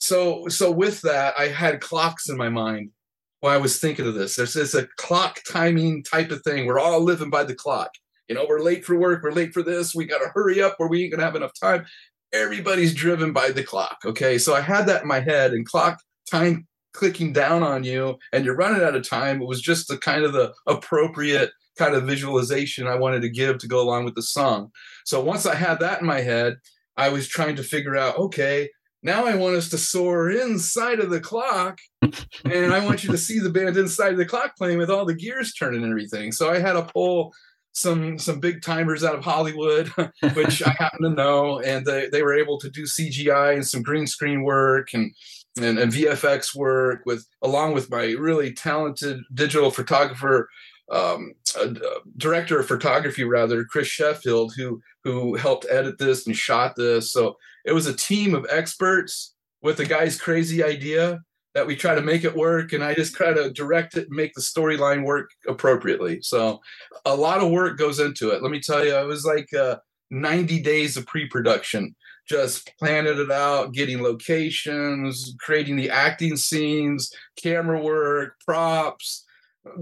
so 0.03 0.49
so 0.49 0.69
with 0.69 1.01
that, 1.01 1.33
I 1.37 1.47
had 1.47 1.79
clocks 1.79 2.27
in 2.27 2.35
my 2.35 2.49
mind 2.49 2.91
while 3.39 3.53
I 3.53 3.57
was 3.57 3.79
thinking 3.79 4.05
of 4.05 4.15
this. 4.15 4.35
There's 4.35 4.53
this 4.53 4.75
a 4.75 4.87
clock 4.97 5.39
timing 5.49 6.03
type 6.03 6.29
of 6.29 6.41
thing. 6.41 6.65
We're 6.65 6.79
all 6.79 7.01
living 7.01 7.29
by 7.29 7.45
the 7.45 7.55
clock. 7.55 7.91
You 8.27 8.35
know, 8.35 8.45
we're 8.47 8.59
late 8.59 8.83
for 8.83 8.97
work, 8.97 9.23
we're 9.23 9.31
late 9.31 9.53
for 9.53 9.63
this, 9.63 9.95
we 9.95 10.05
gotta 10.05 10.29
hurry 10.33 10.61
up 10.61 10.75
or 10.77 10.89
we 10.89 11.03
ain't 11.03 11.11
gonna 11.11 11.23
have 11.23 11.37
enough 11.37 11.53
time. 11.57 11.85
Everybody's 12.33 12.93
driven 12.93 13.31
by 13.31 13.51
the 13.51 13.63
clock. 13.63 13.99
Okay. 14.05 14.37
So 14.37 14.53
I 14.53 14.59
had 14.59 14.87
that 14.87 15.03
in 15.03 15.07
my 15.07 15.21
head 15.21 15.53
and 15.53 15.65
clock 15.65 16.01
time 16.29 16.67
clicking 16.93 17.31
down 17.31 17.63
on 17.63 17.85
you 17.85 18.17
and 18.33 18.43
you're 18.43 18.57
running 18.57 18.83
out 18.83 18.95
of 18.95 19.07
time. 19.07 19.41
It 19.41 19.47
was 19.47 19.61
just 19.61 19.87
the 19.87 19.97
kind 19.97 20.25
of 20.25 20.33
the 20.33 20.53
appropriate 20.67 21.51
kind 21.77 21.95
of 21.95 22.03
visualization 22.03 22.87
I 22.87 22.95
wanted 22.95 23.21
to 23.21 23.29
give 23.29 23.57
to 23.59 23.67
go 23.67 23.81
along 23.81 24.03
with 24.03 24.15
the 24.15 24.21
song. 24.21 24.71
So 25.05 25.23
once 25.23 25.45
I 25.45 25.55
had 25.55 25.79
that 25.79 26.01
in 26.01 26.07
my 26.07 26.19
head, 26.19 26.57
I 26.97 27.09
was 27.09 27.27
trying 27.27 27.55
to 27.55 27.63
figure 27.63 27.95
out, 27.95 28.17
okay, 28.17 28.69
now 29.03 29.25
I 29.25 29.35
want 29.35 29.55
us 29.55 29.69
to 29.69 29.77
soar 29.77 30.31
inside 30.31 30.99
of 30.99 31.09
the 31.09 31.19
clock, 31.19 31.79
and 32.01 32.73
I 32.73 32.83
want 32.83 33.03
you 33.03 33.11
to 33.11 33.17
see 33.17 33.39
the 33.39 33.49
band 33.49 33.77
inside 33.77 34.13
of 34.13 34.17
the 34.17 34.25
clock 34.25 34.55
playing 34.57 34.77
with 34.77 34.89
all 34.89 35.05
the 35.05 35.13
gears 35.13 35.53
turning 35.53 35.83
and 35.83 35.91
everything. 35.91 36.31
So 36.31 36.49
I 36.49 36.59
had 36.59 36.73
to 36.73 36.83
pull 36.83 37.33
some 37.73 38.17
some 38.17 38.39
big 38.39 38.61
timers 38.61 39.03
out 39.03 39.15
of 39.15 39.23
Hollywood, 39.23 39.87
which 40.33 40.63
I 40.63 40.75
happen 40.79 41.03
to 41.03 41.09
know, 41.09 41.59
and 41.59 41.85
they, 41.85 42.07
they 42.07 42.23
were 42.23 42.37
able 42.37 42.57
to 42.59 42.69
do 42.69 42.83
CGI 42.83 43.55
and 43.55 43.67
some 43.67 43.81
green 43.81 44.07
screen 44.07 44.43
work 44.43 44.93
and, 44.93 45.13
and 45.59 45.77
and 45.77 45.91
VFX 45.91 46.55
work 46.55 47.01
with 47.05 47.27
along 47.41 47.73
with 47.73 47.91
my 47.91 48.11
really 48.11 48.53
talented 48.53 49.19
digital 49.33 49.69
photographer 49.69 50.49
um, 50.91 51.33
uh, 51.59 51.73
director 52.17 52.59
of 52.59 52.67
photography 52.67 53.23
rather 53.23 53.63
chris 53.63 53.87
sheffield 53.87 54.53
who 54.57 54.81
who 55.05 55.33
helped 55.35 55.65
edit 55.71 55.97
this 55.97 56.27
and 56.27 56.35
shot 56.35 56.75
this 56.75 57.11
so 57.13 57.37
it 57.65 57.73
was 57.73 57.87
a 57.87 57.95
team 57.95 58.33
of 58.35 58.45
experts 58.49 59.35
with 59.61 59.79
a 59.79 59.85
guy's 59.85 60.19
crazy 60.19 60.63
idea 60.63 61.21
that 61.53 61.67
we 61.67 61.75
try 61.75 61.93
to 61.95 62.01
make 62.01 62.23
it 62.23 62.35
work 62.35 62.73
and 62.73 62.83
i 62.83 62.93
just 62.95 63.15
try 63.15 63.31
to 63.31 63.51
direct 63.51 63.95
it 63.95 64.07
and 64.07 64.15
make 64.15 64.33
the 64.33 64.41
storyline 64.41 65.03
work 65.05 65.29
appropriately. 65.47 66.19
So 66.21 66.59
a 67.05 67.15
lot 67.15 67.41
of 67.41 67.51
work 67.51 67.77
goes 67.77 67.99
into 67.99 68.31
it. 68.31 68.41
Let 68.41 68.51
me 68.51 68.59
tell 68.59 68.83
you 68.83 68.95
it 68.95 69.07
was 69.07 69.25
like 69.25 69.53
uh, 69.53 69.77
90 70.09 70.61
days 70.61 70.97
of 70.97 71.05
pre-production 71.05 71.95
just 72.27 72.71
planning 72.79 73.19
it 73.19 73.31
out 73.31 73.73
getting 73.73 74.01
locations 74.01 75.35
creating 75.41 75.75
the 75.75 75.89
acting 75.89 76.37
scenes 76.37 77.11
camera 77.35 77.81
work 77.81 78.39
props 78.45 79.25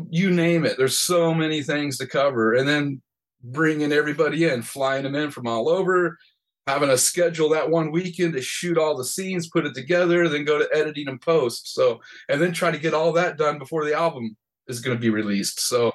you 0.10 0.32
name 0.32 0.66
it. 0.66 0.78
There's 0.78 0.98
so 0.98 1.34
many 1.34 1.64
things 1.64 1.98
to 1.98 2.08
cover 2.08 2.54
and 2.54 2.68
then 2.68 3.02
bringing 3.44 3.92
everybody 3.92 4.48
in 4.48 4.62
flying 4.62 5.04
them 5.04 5.16
in 5.16 5.32
from 5.32 5.48
all 5.48 5.68
over 5.68 6.18
having 6.68 6.90
a 6.90 6.98
schedule 6.98 7.50
that 7.50 7.70
one 7.70 7.92
weekend 7.92 8.34
to 8.34 8.42
shoot 8.42 8.78
all 8.78 8.96
the 8.96 9.04
scenes 9.04 9.50
put 9.50 9.66
it 9.66 9.74
together 9.74 10.30
then 10.30 10.46
go 10.46 10.60
to 10.60 10.70
editing 10.74 11.08
and 11.08 11.22
post 11.22 11.74
so 11.74 12.00
and 12.30 12.42
then 12.42 12.52
try 12.52 12.70
to 12.72 12.78
get 12.78 12.94
all 12.94 13.12
that 13.12 13.38
done 13.38 13.58
before 13.58 13.84
the 13.84 13.94
album 13.94 14.36
is 14.68 14.80
going 14.80 14.96
to 14.96 15.02
be 15.02 15.10
released 15.10 15.60
so 15.60 15.92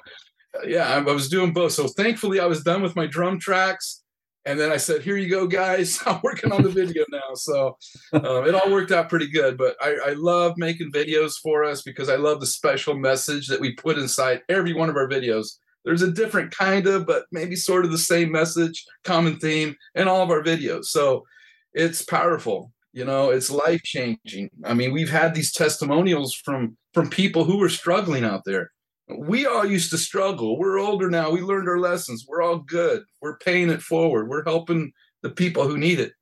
yeah, 0.65 0.87
I, 0.87 0.97
I 0.97 1.13
was 1.13 1.29
doing 1.29 1.53
both. 1.53 1.73
So 1.73 1.87
thankfully, 1.87 2.39
I 2.39 2.45
was 2.45 2.63
done 2.63 2.81
with 2.81 2.95
my 2.95 3.05
drum 3.05 3.39
tracks, 3.39 4.03
and 4.45 4.59
then 4.59 4.71
I 4.71 4.77
said, 4.77 5.01
"Here 5.01 5.17
you 5.17 5.29
go, 5.29 5.47
guys. 5.47 5.99
I'm 6.05 6.19
working 6.23 6.51
on 6.51 6.63
the 6.63 6.69
video 6.69 7.03
now." 7.09 7.33
So 7.35 7.77
um, 8.13 8.47
it 8.47 8.55
all 8.55 8.71
worked 8.71 8.91
out 8.91 9.09
pretty 9.09 9.29
good. 9.29 9.57
But 9.57 9.75
I, 9.81 9.97
I 10.07 10.13
love 10.13 10.53
making 10.57 10.91
videos 10.91 11.33
for 11.41 11.63
us 11.63 11.81
because 11.81 12.09
I 12.09 12.15
love 12.15 12.39
the 12.39 12.47
special 12.47 12.97
message 12.97 13.47
that 13.47 13.61
we 13.61 13.73
put 13.73 13.97
inside 13.97 14.41
every 14.49 14.73
one 14.73 14.89
of 14.89 14.95
our 14.95 15.09
videos. 15.09 15.57
There's 15.87 16.01
a 16.01 16.11
different 16.11 16.51
kind 16.51 16.85
of, 16.85 17.07
but 17.07 17.25
maybe 17.31 17.55
sort 17.55 17.85
of 17.85 17.91
the 17.91 17.97
same 17.97 18.31
message, 18.31 18.85
common 19.03 19.39
theme 19.39 19.75
in 19.95 20.07
all 20.07 20.21
of 20.21 20.29
our 20.29 20.43
videos. 20.43 20.85
So 20.85 21.25
it's 21.73 22.01
powerful 22.01 22.71
you 22.93 23.03
know 23.03 23.29
it's 23.29 23.51
life 23.51 23.83
changing 23.83 24.49
i 24.63 24.73
mean 24.73 24.93
we've 24.93 25.09
had 25.09 25.35
these 25.35 25.51
testimonials 25.51 26.33
from 26.33 26.77
from 26.93 27.09
people 27.09 27.43
who 27.43 27.57
were 27.57 27.67
struggling 27.67 28.23
out 28.23 28.43
there 28.45 28.71
we 29.09 29.45
all 29.45 29.65
used 29.65 29.89
to 29.91 29.97
struggle. 29.97 30.57
We're 30.57 30.79
older 30.79 31.09
now. 31.09 31.29
We 31.29 31.41
learned 31.41 31.69
our 31.69 31.79
lessons. 31.79 32.25
We're 32.27 32.41
all 32.41 32.59
good. 32.59 33.03
We're 33.21 33.37
paying 33.37 33.69
it 33.69 33.81
forward. 33.81 34.27
We're 34.27 34.43
helping 34.43 34.91
the 35.21 35.29
people 35.29 35.67
who 35.67 35.77
need 35.77 35.99
it. 35.99 36.13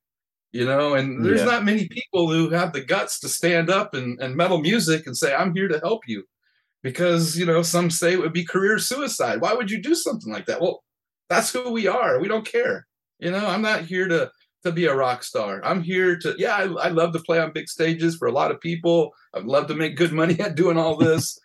You 0.52 0.66
know, 0.66 0.94
and 0.94 1.26
there's 1.26 1.42
yeah. 1.42 1.48
not 1.48 1.66
many 1.66 1.90
people 1.90 2.32
who 2.32 2.50
have 2.52 2.72
the 2.72 2.84
guts 2.84 3.20
to 3.20 3.28
stand 3.28 3.70
up 3.70 3.94
and, 3.94 4.18
and 4.22 4.38
metal 4.38 4.60
music 4.60 5.06
and 5.06 5.18
say, 5.18 5.36
I'm 5.36 5.54
here 5.54 5.68
to 5.68 5.80
help 5.80 6.04
you. 6.08 6.24
Because, 6.86 7.36
you 7.36 7.48
know, 7.48 7.64
some 7.64 7.90
say 7.90 8.14
it 8.14 8.20
would 8.20 8.32
be 8.32 8.46
career 8.46 8.78
suicide. 8.78 9.42
Why 9.42 9.54
would 9.56 9.72
you 9.72 9.82
do 9.82 9.96
something 9.96 10.32
like 10.32 10.46
that? 10.46 10.62
Well, 10.62 10.84
that's 11.30 11.52
who 11.52 11.72
we 11.72 11.88
are. 11.88 12.20
We 12.20 12.28
don't 12.28 12.46
care. 12.46 12.86
You 13.18 13.32
know, 13.32 13.44
I'm 13.48 13.64
not 13.64 13.86
here 13.86 14.08
to 14.08 14.30
to 14.64 14.72
be 14.72 14.86
a 14.86 14.96
rock 14.96 15.24
star. 15.24 15.66
I'm 15.66 15.82
here 15.82 16.16
to, 16.20 16.36
yeah, 16.38 16.56
I, 16.56 16.64
I 16.64 16.90
love 16.90 17.14
to 17.14 17.20
play 17.20 17.40
on 17.40 17.54
big 17.54 17.70
stages 17.70 18.16
for 18.18 18.28
a 18.28 18.32
lot 18.32 18.52
of 18.52 18.62
people. 18.62 19.12
I'd 19.34 19.46
love 19.46 19.66
to 19.68 19.74
make 19.74 19.96
good 19.96 20.12
money 20.12 20.40
at 20.40 20.54
doing 20.54 20.78
all 20.78 20.96
this. 20.96 21.40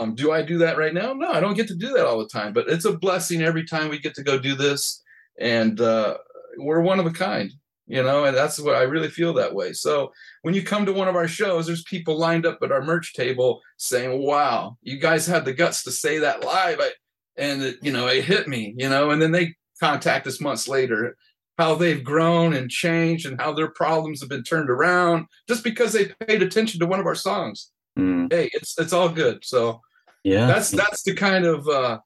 Um, 0.00 0.14
do 0.14 0.32
I 0.32 0.40
do 0.40 0.56
that 0.58 0.78
right 0.78 0.94
now? 0.94 1.12
No, 1.12 1.30
I 1.30 1.40
don't 1.40 1.56
get 1.56 1.68
to 1.68 1.76
do 1.76 1.92
that 1.92 2.06
all 2.06 2.18
the 2.18 2.28
time, 2.28 2.54
but 2.54 2.68
it's 2.70 2.86
a 2.86 2.96
blessing 2.96 3.42
every 3.42 3.66
time 3.66 3.90
we 3.90 3.98
get 3.98 4.14
to 4.14 4.22
go 4.22 4.38
do 4.38 4.54
this. 4.54 5.02
And 5.38 5.78
uh, 5.78 6.16
we're 6.56 6.80
one 6.80 7.00
of 7.00 7.04
a 7.04 7.10
kind, 7.10 7.52
you 7.86 8.02
know, 8.02 8.24
and 8.24 8.36
that's 8.36 8.58
what 8.58 8.74
I 8.74 8.82
really 8.82 9.08
feel 9.08 9.32
that 9.34 9.54
way. 9.54 9.72
So 9.72 10.12
when 10.42 10.54
you 10.54 10.62
come 10.62 10.86
to 10.86 10.92
one 10.92 11.08
of 11.08 11.16
our 11.16 11.28
shows, 11.28 11.66
there's 11.66 11.84
people 11.84 12.18
lined 12.18 12.46
up 12.46 12.58
at 12.62 12.72
our 12.72 12.82
merch 12.82 13.14
table 13.14 13.60
saying, 13.76 14.22
wow, 14.22 14.76
you 14.82 14.98
guys 14.98 15.26
had 15.26 15.44
the 15.44 15.52
guts 15.52 15.84
to 15.84 15.92
say 15.92 16.18
that 16.18 16.44
live. 16.44 16.78
I, 16.80 16.90
and, 17.36 17.62
it, 17.62 17.76
you 17.82 17.92
know, 17.92 18.06
it 18.08 18.24
hit 18.24 18.48
me, 18.48 18.74
you 18.76 18.88
know, 18.88 19.10
and 19.10 19.20
then 19.20 19.32
they 19.32 19.54
contact 19.80 20.26
us 20.26 20.40
months 20.40 20.68
later 20.68 21.16
how 21.58 21.74
they've 21.74 22.04
grown 22.04 22.52
and 22.52 22.70
changed 22.70 23.26
and 23.26 23.40
how 23.40 23.52
their 23.52 23.70
problems 23.70 24.20
have 24.20 24.28
been 24.28 24.42
turned 24.42 24.70
around 24.70 25.26
just 25.48 25.64
because 25.64 25.92
they 25.92 26.06
paid 26.26 26.42
attention 26.42 26.80
to 26.80 26.86
one 26.86 27.00
of 27.00 27.06
our 27.06 27.14
songs. 27.14 27.70
Mm. 27.98 28.32
Hey, 28.32 28.50
it's 28.52 28.78
it's 28.78 28.92
all 28.92 29.08
good. 29.08 29.42
So 29.42 29.80
yeah, 30.22 30.46
that's 30.46 30.70
that's 30.70 31.02
the 31.02 31.14
kind 31.14 31.46
of 31.46 31.66
uh 31.66 31.98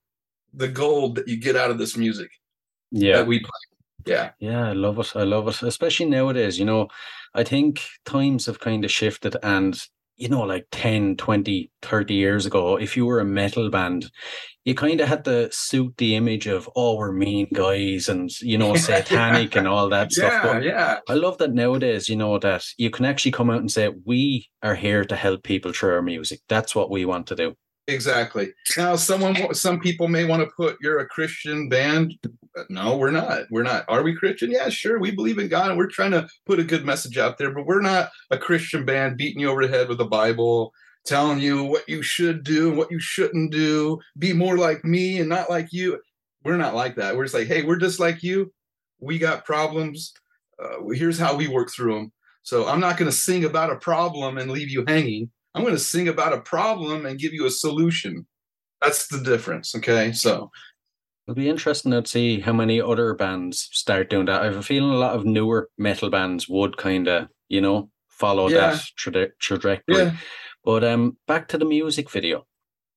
the 0.55 0.69
gold 0.69 1.17
that 1.17 1.27
you 1.27 1.37
get 1.37 1.57
out 1.57 1.71
of 1.71 1.79
this 1.79 1.97
music. 1.97 2.31
Yeah, 2.93 3.19
that 3.19 3.27
we 3.27 3.41
play. 3.41 3.51
Yeah, 4.07 4.31
yeah, 4.39 4.69
I 4.69 4.73
love 4.73 4.99
it. 4.99 5.13
I 5.15 5.25
love 5.25 5.49
it, 5.49 5.63
especially 5.63 6.07
nowadays. 6.07 6.59
You 6.59 6.65
know, 6.65 6.89
I 7.35 7.45
think 7.45 7.83
times 8.05 8.47
have 8.47 8.61
kind 8.61 8.85
of 8.85 8.91
shifted, 8.91 9.37
and 9.43 9.81
you 10.21 10.29
know, 10.29 10.43
like 10.43 10.67
10, 10.71 11.17
20, 11.17 11.71
30 11.81 12.15
years 12.15 12.45
ago, 12.45 12.77
if 12.77 12.95
you 12.95 13.07
were 13.07 13.21
a 13.21 13.25
metal 13.25 13.71
band, 13.71 14.11
you 14.67 14.75
kind 14.75 15.01
of 15.01 15.09
had 15.09 15.25
to 15.25 15.51
suit 15.51 15.97
the 15.97 16.15
image 16.15 16.47
of, 16.47 16.69
oh, 16.77 16.97
we're 16.97 17.11
mean 17.11 17.49
guys 17.55 18.07
and, 18.07 18.31
you 18.43 18.59
know, 18.59 18.75
satanic 18.77 19.57
and 19.57 19.67
all 19.67 19.89
that 19.89 20.15
yeah, 20.15 20.29
stuff. 20.29 20.43
But 20.43 20.63
yeah. 20.63 20.99
I 21.09 21.15
love 21.15 21.39
that 21.39 21.55
nowadays, 21.55 22.11
you 22.11 22.17
know, 22.17 22.39
that 22.39 22.67
you 22.77 22.91
can 22.91 23.07
actually 23.07 23.33
come 23.33 23.49
out 23.49 23.61
and 23.61 23.71
say, 23.71 23.89
we 24.05 24.47
are 24.63 24.75
here 24.75 25.07
to 25.07 25.17
help 25.17 25.43
people 25.43 25.73
through 25.73 25.95
our 25.95 26.03
music. 26.03 26.41
That's 26.51 26.75
what 26.75 26.91
we 26.91 27.07
want 27.07 27.27
to 27.29 27.35
do. 27.37 27.55
Exactly. 27.91 28.53
Now, 28.77 28.97
someone, 28.97 29.55
some 29.55 29.81
people 29.81 30.09
may 30.09 30.25
want 30.25 30.43
to 30.43 30.55
put 30.57 30.79
you're 30.81 31.01
a 31.01 31.09
Christian 31.09 31.69
band. 31.69 32.15
No, 32.69 32.97
we're 32.97 33.11
not. 33.11 33.43
We're 33.51 33.65
not. 33.65 33.85
Are 33.89 34.03
we 34.03 34.15
Christian? 34.15 34.51
Yeah, 34.51 34.69
sure. 34.69 34.99
We 34.99 35.11
believe 35.11 35.39
in 35.39 35.49
God, 35.49 35.71
and 35.71 35.79
we're 35.79 35.89
trying 35.89 36.13
to 36.13 36.29
put 36.47 36.61
a 36.61 36.65
good 36.65 36.85
message 36.85 37.19
out 37.19 37.37
there. 37.37 37.53
But 37.53 37.67
we're 37.67 37.81
not 37.81 38.11
a 38.31 38.39
Christian 38.39 38.85
band 38.85 39.17
beating 39.17 39.41
you 39.41 39.51
over 39.51 39.67
the 39.67 39.77
head 39.77 39.89
with 39.89 39.99
the 39.99 40.05
Bible, 40.05 40.73
telling 41.05 41.41
you 41.41 41.65
what 41.65 41.89
you 41.89 42.03
should 42.03 42.45
do 42.45 42.69
and 42.69 42.79
what 42.79 42.91
you 42.91 43.01
shouldn't 43.01 43.53
do. 43.53 43.99
Be 44.19 44.33
more 44.33 44.57
like 44.57 44.85
me 44.85 45.19
and 45.19 45.29
not 45.29 45.51
like 45.51 45.73
you. 45.73 46.01
We're 46.45 46.57
not 46.57 46.75
like 46.75 46.97
that. 46.97 47.17
We're 47.17 47.25
just 47.25 47.35
like, 47.35 47.49
hey, 47.49 47.63
we're 47.63 47.77
just 47.77 48.01
like 48.01 48.23
you. 48.23 48.53
We 49.01 49.19
got 49.19 49.45
problems. 49.45 50.13
Uh, 50.63 50.89
here's 50.93 51.19
how 51.19 51.35
we 51.35 51.49
work 51.49 51.71
through 51.73 51.95
them. 51.95 52.13
So 52.43 52.67
I'm 52.67 52.81
not 52.81 52.97
going 52.97 53.11
to 53.11 53.17
sing 53.17 53.45
about 53.45 53.71
a 53.71 53.77
problem 53.77 54.39
and 54.39 54.51
leave 54.51 54.71
you 54.71 54.85
hanging. 54.87 55.31
I'm 55.55 55.63
going 55.63 55.75
to 55.75 55.81
sing 55.81 56.09
about 56.09 56.33
a 56.33 56.41
problem 56.41 57.07
and 57.07 57.19
give 57.19 57.33
you 57.33 57.47
a 57.47 57.51
solution. 57.51 58.27
That's 58.81 59.09
the 59.09 59.21
difference. 59.21 59.75
Okay. 59.75 60.13
So 60.13 60.51
it'll 61.27 61.37
be 61.37 61.49
interesting 61.49 61.93
to 61.93 62.07
see 62.07 62.41
how 62.41 62.53
many 62.53 62.81
other 62.81 63.15
bands 63.15 63.69
start 63.73 64.11
doing 64.11 64.27
that. 64.27 64.43
I 64.43 64.47
have 64.47 64.57
a 64.57 64.63
feeling 64.63 64.91
a 64.91 64.99
lot 64.99 65.17
of 65.17 65.25
newer 65.25 65.69
metal 65.77 66.11
bands 66.11 66.49
would 66.49 66.77
kind 66.77 67.09
of, 67.09 67.29
you 67.49 67.61
know, 67.61 67.91
follow 68.09 68.49
yeah. 68.49 68.71
that 68.71 68.83
tra- 68.97 69.35
trajectory. 69.39 69.97
Yeah. 69.97 70.13
But 70.65 70.85
um, 70.85 71.17
back 71.27 71.49
to 71.49 71.59
the 71.59 71.65
music 71.65 72.11
video. 72.11 72.47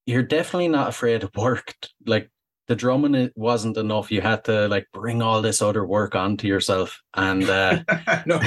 You're 0.05 0.23
definitely 0.23 0.67
not 0.67 0.89
afraid 0.89 1.23
of 1.23 1.31
work. 1.35 1.75
Like 2.05 2.29
the 2.67 2.75
drumming 2.75 3.15
it 3.15 3.33
wasn't 3.35 3.77
enough. 3.77 4.11
You 4.11 4.21
had 4.21 4.45
to 4.45 4.67
like 4.67 4.87
bring 4.93 5.21
all 5.21 5.41
this 5.41 5.61
other 5.61 5.85
work 5.85 6.15
onto 6.15 6.47
yourself. 6.47 7.01
And 7.13 7.43
uh, 7.49 7.83
no, 8.25 8.39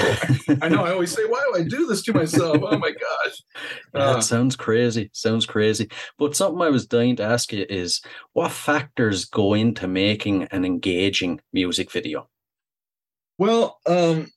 I 0.62 0.68
know. 0.68 0.84
I 0.84 0.92
always 0.92 1.12
say, 1.12 1.24
"Why 1.26 1.44
do 1.46 1.60
I 1.60 1.64
do 1.64 1.86
this 1.86 2.02
to 2.04 2.14
myself?" 2.14 2.58
Oh 2.62 2.78
my 2.78 2.90
gosh, 2.90 3.42
uh, 3.94 4.14
that 4.14 4.22
sounds 4.22 4.56
crazy. 4.56 5.10
Sounds 5.12 5.44
crazy. 5.44 5.88
But 6.18 6.36
something 6.36 6.62
I 6.62 6.70
was 6.70 6.86
dying 6.86 7.16
to 7.16 7.24
ask 7.24 7.52
you 7.52 7.66
is, 7.68 8.00
what 8.32 8.52
factors 8.52 9.26
go 9.26 9.54
into 9.54 9.86
making 9.86 10.44
an 10.44 10.64
engaging 10.64 11.40
music 11.52 11.92
video? 11.92 12.28
Well, 13.38 13.78
um, 13.86 14.28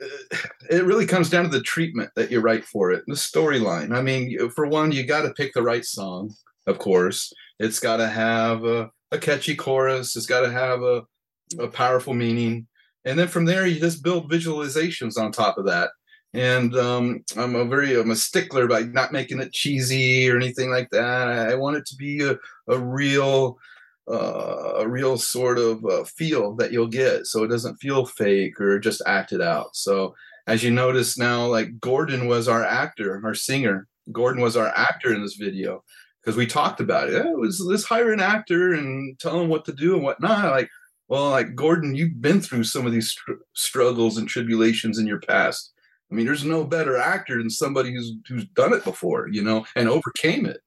it 0.70 0.84
really 0.84 1.06
comes 1.06 1.28
down 1.28 1.44
to 1.44 1.50
the 1.50 1.62
treatment 1.62 2.10
that 2.16 2.30
you 2.30 2.40
write 2.40 2.64
for 2.64 2.90
it, 2.90 3.04
the 3.06 3.14
storyline. 3.14 3.94
I 3.94 4.00
mean, 4.00 4.48
for 4.50 4.66
one, 4.66 4.92
you 4.92 5.04
got 5.04 5.22
to 5.22 5.34
pick 5.34 5.52
the 5.52 5.62
right 5.62 5.84
song, 5.84 6.34
of 6.66 6.78
course. 6.78 7.32
It's 7.58 7.80
got 7.80 7.98
to 7.98 8.08
have 8.08 8.64
a 8.64 8.90
a 9.12 9.18
catchy 9.18 9.54
chorus. 9.54 10.16
It's 10.16 10.26
got 10.26 10.40
to 10.40 10.50
have 10.50 10.82
a, 10.82 11.02
a 11.58 11.68
powerful 11.68 12.14
meaning. 12.14 12.66
And 13.04 13.18
then 13.18 13.28
from 13.28 13.44
there, 13.44 13.66
you 13.66 13.80
just 13.80 14.04
build 14.04 14.30
visualizations 14.30 15.18
on 15.18 15.32
top 15.32 15.58
of 15.58 15.66
that. 15.66 15.90
And 16.32 16.76
um, 16.76 17.24
I'm 17.36 17.56
a 17.56 17.64
very 17.64 17.98
I'm 17.98 18.12
a 18.12 18.16
stickler 18.16 18.68
by 18.68 18.82
not 18.82 19.12
making 19.12 19.40
it 19.40 19.52
cheesy 19.52 20.30
or 20.30 20.36
anything 20.36 20.70
like 20.70 20.88
that. 20.90 21.28
I 21.28 21.54
want 21.56 21.76
it 21.76 21.86
to 21.86 21.96
be 21.96 22.22
a, 22.22 22.38
a 22.68 22.78
real 22.78 23.58
uh, 24.08 24.74
a 24.76 24.88
real 24.88 25.16
sort 25.18 25.58
of 25.58 25.84
uh, 25.84 26.04
feel 26.04 26.54
that 26.56 26.72
you'll 26.72 26.86
get, 26.86 27.26
so 27.26 27.42
it 27.42 27.48
doesn't 27.48 27.76
feel 27.76 28.06
fake 28.06 28.60
or 28.60 28.78
just 28.78 29.02
acted 29.06 29.40
out. 29.40 29.74
So 29.74 30.14
as 30.46 30.62
you 30.62 30.70
notice 30.70 31.18
now, 31.18 31.46
like 31.46 31.80
Gordon 31.80 32.26
was 32.26 32.46
our 32.46 32.64
actor, 32.64 33.20
our 33.24 33.34
singer. 33.34 33.88
Gordon 34.12 34.42
was 34.42 34.56
our 34.56 34.68
actor 34.68 35.12
in 35.12 35.22
this 35.22 35.36
video 35.36 35.82
because 36.22 36.36
we 36.36 36.46
talked 36.46 36.80
about 36.80 37.08
it. 37.08 37.14
it 37.14 37.38
was 37.38 37.60
let's 37.60 37.84
hire 37.84 38.12
an 38.12 38.20
actor 38.20 38.74
and 38.74 39.18
tell 39.18 39.40
him 39.40 39.48
what 39.48 39.64
to 39.64 39.72
do 39.72 39.94
and 39.94 40.02
whatnot. 40.02 40.50
Like, 40.50 40.70
well, 41.08 41.30
like 41.30 41.54
Gordon, 41.54 41.94
you've 41.94 42.20
been 42.20 42.40
through 42.40 42.64
some 42.64 42.86
of 42.86 42.92
these 42.92 43.10
str- 43.10 43.32
struggles 43.54 44.16
and 44.16 44.28
tribulations 44.28 44.98
in 44.98 45.06
your 45.06 45.20
past. 45.20 45.72
I 46.10 46.14
mean, 46.14 46.26
there's 46.26 46.44
no 46.44 46.64
better 46.64 46.96
actor 46.96 47.38
than 47.38 47.50
somebody 47.50 47.92
who's 47.92 48.12
who's 48.28 48.44
done 48.46 48.72
it 48.72 48.84
before, 48.84 49.28
you 49.28 49.42
know, 49.42 49.64
and 49.76 49.88
overcame 49.88 50.46
it. 50.46 50.60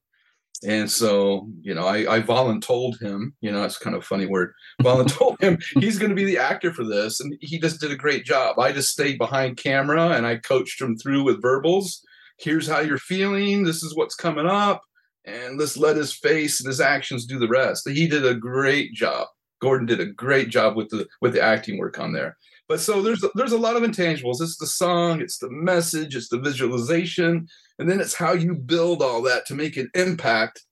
And 0.66 0.90
so, 0.90 1.50
you 1.60 1.74
know, 1.74 1.86
I, 1.86 2.16
I 2.16 2.20
voluntold 2.20 3.00
him, 3.00 3.34
you 3.42 3.52
know, 3.52 3.64
it's 3.64 3.76
kind 3.76 3.94
of 3.94 4.02
a 4.02 4.06
funny 4.06 4.24
word. 4.24 4.54
Voluntold 4.82 5.38
him 5.40 5.58
he's 5.80 5.98
going 5.98 6.08
to 6.08 6.16
be 6.16 6.24
the 6.24 6.38
actor 6.38 6.72
for 6.72 6.84
this. 6.84 7.20
And 7.20 7.36
he 7.40 7.58
just 7.58 7.80
did 7.80 7.90
a 7.90 7.96
great 7.96 8.24
job. 8.24 8.58
I 8.58 8.72
just 8.72 8.88
stayed 8.88 9.18
behind 9.18 9.58
camera 9.58 10.10
and 10.10 10.26
I 10.26 10.36
coached 10.36 10.80
him 10.80 10.96
through 10.96 11.24
with 11.24 11.42
verbals. 11.42 12.02
Here's 12.38 12.66
how 12.66 12.80
you're 12.80 12.96
feeling. 12.96 13.64
This 13.64 13.82
is 13.82 13.94
what's 13.94 14.14
coming 14.14 14.46
up 14.46 14.82
and 15.24 15.58
let's 15.58 15.76
let 15.76 15.96
his 15.96 16.12
face 16.12 16.60
and 16.60 16.68
his 16.68 16.80
actions 16.80 17.26
do 17.26 17.38
the 17.38 17.48
rest. 17.48 17.88
He 17.88 18.06
did 18.06 18.26
a 18.26 18.34
great 18.34 18.92
job. 18.92 19.28
Gordon 19.60 19.86
did 19.86 20.00
a 20.00 20.06
great 20.06 20.50
job 20.50 20.76
with 20.76 20.90
the 20.90 21.06
with 21.20 21.32
the 21.32 21.42
acting 21.42 21.78
work 21.78 21.98
on 21.98 22.12
there. 22.12 22.36
But 22.68 22.80
so 22.80 23.02
there's 23.02 23.24
there's 23.34 23.52
a 23.52 23.58
lot 23.58 23.76
of 23.76 23.82
intangibles. 23.82 24.40
It's 24.40 24.58
the 24.58 24.66
song, 24.66 25.20
it's 25.20 25.38
the 25.38 25.50
message, 25.50 26.16
it's 26.16 26.28
the 26.28 26.38
visualization, 26.38 27.48
and 27.78 27.88
then 27.88 28.00
it's 28.00 28.14
how 28.14 28.32
you 28.32 28.54
build 28.54 29.02
all 29.02 29.22
that 29.22 29.46
to 29.46 29.54
make 29.54 29.76
an 29.76 29.90
impact, 29.94 30.62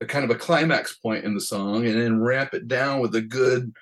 a 0.00 0.06
kind 0.06 0.24
of 0.24 0.30
a 0.30 0.38
climax 0.38 0.96
point 0.96 1.24
in 1.24 1.34
the 1.34 1.40
song, 1.40 1.86
and 1.86 2.00
then 2.00 2.22
ramp 2.22 2.54
it 2.54 2.68
down 2.68 3.00
with 3.00 3.14
a 3.14 3.22
good 3.22 3.72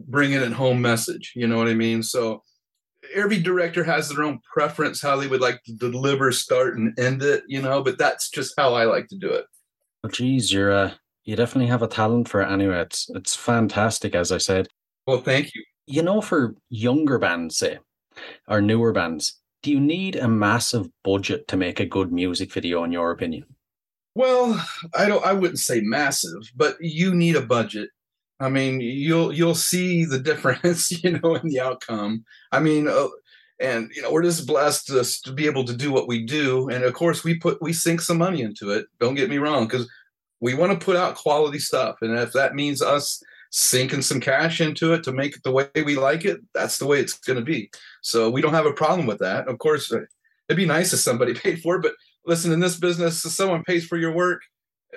bringing 0.00 0.36
it 0.36 0.42
at 0.42 0.52
home 0.52 0.82
message. 0.82 1.32
You 1.36 1.46
know 1.46 1.58
what 1.58 1.68
I 1.68 1.74
mean? 1.74 2.02
So 2.02 2.42
every 3.14 3.38
director 3.38 3.84
has 3.84 4.08
their 4.08 4.24
own 4.24 4.40
preference 4.52 5.00
how 5.00 5.16
they 5.16 5.26
would 5.26 5.40
like 5.40 5.62
to 5.64 5.72
deliver, 5.72 6.32
start, 6.32 6.76
and 6.76 6.98
end 6.98 7.22
it. 7.22 7.44
You 7.46 7.62
know, 7.62 7.82
but 7.82 7.98
that's 7.98 8.30
just 8.30 8.54
how 8.56 8.74
I 8.74 8.84
like 8.84 9.08
to 9.08 9.16
do 9.16 9.30
it. 9.30 9.46
Well, 10.02 10.10
geez, 10.10 10.52
you're 10.52 10.72
uh, 10.72 10.92
you 11.24 11.36
definitely 11.36 11.68
have 11.68 11.82
a 11.82 11.88
talent 11.88 12.28
for 12.28 12.42
it 12.42 12.50
anyway. 12.50 12.80
It's 12.80 13.08
it's 13.10 13.36
fantastic, 13.36 14.14
as 14.14 14.32
I 14.32 14.38
said. 14.38 14.68
Well, 15.06 15.20
thank 15.20 15.54
you. 15.54 15.64
You 15.86 16.02
know, 16.02 16.20
for 16.20 16.54
younger 16.68 17.18
bands, 17.18 17.56
say, 17.56 17.78
or 18.48 18.60
newer 18.60 18.92
bands, 18.92 19.40
do 19.62 19.70
you 19.70 19.80
need 19.80 20.16
a 20.16 20.28
massive 20.28 20.88
budget 21.04 21.48
to 21.48 21.56
make 21.56 21.80
a 21.80 21.86
good 21.86 22.12
music 22.12 22.52
video, 22.52 22.84
in 22.84 22.92
your 22.92 23.10
opinion? 23.10 23.44
Well, 24.14 24.64
I 24.94 25.06
don't. 25.06 25.24
I 25.24 25.32
wouldn't 25.32 25.58
say 25.58 25.80
massive, 25.80 26.50
but 26.54 26.76
you 26.80 27.14
need 27.14 27.36
a 27.36 27.42
budget. 27.42 27.90
I 28.42 28.48
mean, 28.48 28.80
you'll 28.80 29.32
you'll 29.32 29.54
see 29.54 30.04
the 30.04 30.18
difference, 30.18 30.90
you 31.04 31.18
know, 31.18 31.34
in 31.36 31.48
the 31.48 31.60
outcome. 31.60 32.24
I 32.50 32.60
mean, 32.60 32.88
uh, 32.88 33.08
and 33.60 33.90
you 33.94 34.02
know, 34.02 34.12
we're 34.12 34.22
just 34.22 34.46
blessed 34.46 34.88
to, 34.88 35.04
to 35.24 35.32
be 35.32 35.46
able 35.46 35.64
to 35.64 35.76
do 35.76 35.92
what 35.92 36.08
we 36.08 36.24
do, 36.24 36.68
and 36.68 36.84
of 36.84 36.92
course, 36.94 37.24
we 37.24 37.38
put 37.38 37.62
we 37.62 37.72
sink 37.72 38.00
some 38.00 38.18
money 38.18 38.42
into 38.42 38.70
it. 38.70 38.86
Don't 39.00 39.14
get 39.14 39.30
me 39.30 39.38
wrong, 39.38 39.66
because 39.66 39.88
we 40.40 40.54
want 40.54 40.78
to 40.78 40.84
put 40.84 40.96
out 40.96 41.14
quality 41.14 41.58
stuff, 41.58 41.96
and 42.02 42.18
if 42.18 42.32
that 42.32 42.54
means 42.54 42.82
us 42.82 43.22
sinking 43.52 44.00
some 44.00 44.18
cash 44.18 44.62
into 44.62 44.94
it 44.94 45.04
to 45.04 45.12
make 45.12 45.36
it 45.36 45.42
the 45.44 45.52
way 45.52 45.68
we 45.76 45.94
like 45.94 46.24
it, 46.24 46.40
that's 46.54 46.78
the 46.78 46.86
way 46.86 46.98
it's 46.98 47.18
going 47.18 47.38
to 47.38 47.44
be. 47.44 47.70
So 48.00 48.30
we 48.30 48.40
don't 48.40 48.54
have 48.54 48.64
a 48.64 48.72
problem 48.72 49.06
with 49.06 49.18
that. 49.18 49.46
Of 49.46 49.58
course, 49.58 49.92
uh, 49.92 50.00
it'd 50.48 50.56
be 50.56 50.64
nice 50.64 50.92
if 50.94 51.00
somebody 51.00 51.34
paid 51.44 51.60
for 51.60 51.76
it, 51.76 51.82
but 51.82 51.92
listen, 52.26 52.50
in 52.50 52.60
this 52.60 52.78
business, 52.78 53.24
if 53.24 53.32
someone 53.32 53.62
pays 53.62 53.84
for 53.84 53.98
your 53.98 54.12
work, 54.12 54.42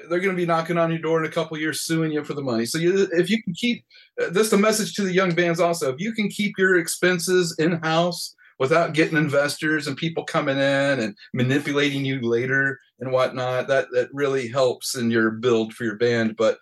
they're 0.10 0.20
going 0.20 0.36
to 0.36 0.42
be 0.42 0.46
knocking 0.46 0.78
on 0.78 0.92
your 0.92 1.00
door 1.00 1.20
in 1.20 1.30
a 1.30 1.34
couple 1.34 1.58
years 1.58 1.82
suing 1.82 2.12
you 2.12 2.24
for 2.24 2.34
the 2.34 2.42
money. 2.42 2.66
So 2.66 2.78
you, 2.78 3.08
if 3.12 3.30
you 3.30 3.42
can 3.42 3.54
keep 3.54 3.86
uh, 4.22 4.30
this, 4.30 4.50
the 4.50 4.58
message 4.58 4.94
to 4.96 5.04
the 5.04 5.14
young 5.14 5.34
bands 5.34 5.60
also, 5.60 5.94
if 5.94 6.00
you 6.00 6.14
can 6.14 6.30
keep 6.30 6.58
your 6.58 6.78
expenses 6.78 7.56
in 7.60 7.74
house 7.84 8.36
without 8.60 8.94
getting 8.94 9.18
investors 9.18 9.88
and 9.88 9.98
people 9.98 10.24
coming 10.24 10.58
in 10.58 11.00
and 11.00 11.16
manipulating 11.34 12.06
you 12.06 12.22
later 12.22 12.80
and 13.00 13.12
whatnot, 13.12 13.68
that 13.68 13.88
that 13.92 14.10
really 14.14 14.48
helps 14.48 14.96
in 14.96 15.12
your 15.12 15.32
build 15.32 15.74
for 15.74 15.86
your 15.86 15.96
band. 15.98 16.36
But 16.36 16.58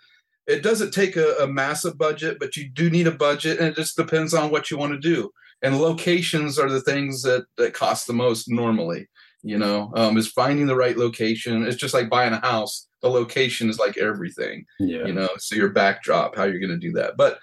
it 0.46 0.62
doesn't 0.62 0.92
take 0.92 1.16
a, 1.16 1.36
a 1.42 1.48
massive 1.48 1.98
budget, 1.98 2.38
but 2.40 2.56
you 2.58 2.70
do 2.70 2.90
need 2.90 3.08
a 3.08 3.12
budget, 3.12 3.60
and 3.60 3.68
it 3.68 3.76
just 3.76 3.96
depends 3.96 4.34
on 4.34 4.52
what 4.52 4.70
you 4.70 4.78
want 4.78 4.92
to 4.94 5.00
do. 5.00 5.32
And 5.62 5.80
locations 5.80 6.60
are 6.60 6.70
the 6.70 6.82
things 6.82 7.22
that 7.24 7.46
that 7.58 7.74
cost 7.74 8.06
the 8.06 8.14
most 8.14 8.50
normally 8.50 9.08
you 9.44 9.58
know 9.58 9.92
um, 9.96 10.18
is 10.18 10.28
finding 10.28 10.68
the 10.68 10.76
right 10.76 10.98
location. 10.98 11.66
It's 11.66 11.78
just 11.78 11.94
like 11.94 12.10
buying 12.10 12.34
a 12.34 12.40
house. 12.40 12.88
The 13.02 13.10
location 13.10 13.70
is 13.70 13.80
like 13.80 13.98
everything 13.98 14.66
Yeah. 14.80 15.06
you 15.06 15.14
know 15.14 15.30
so 15.38 15.56
your 15.56 15.70
backdrop 15.70 16.36
how 16.36 16.46
you're 16.46 16.60
going 16.60 16.80
to 16.80 16.88
do 16.88 16.94
that. 16.94 17.18
But 17.18 17.40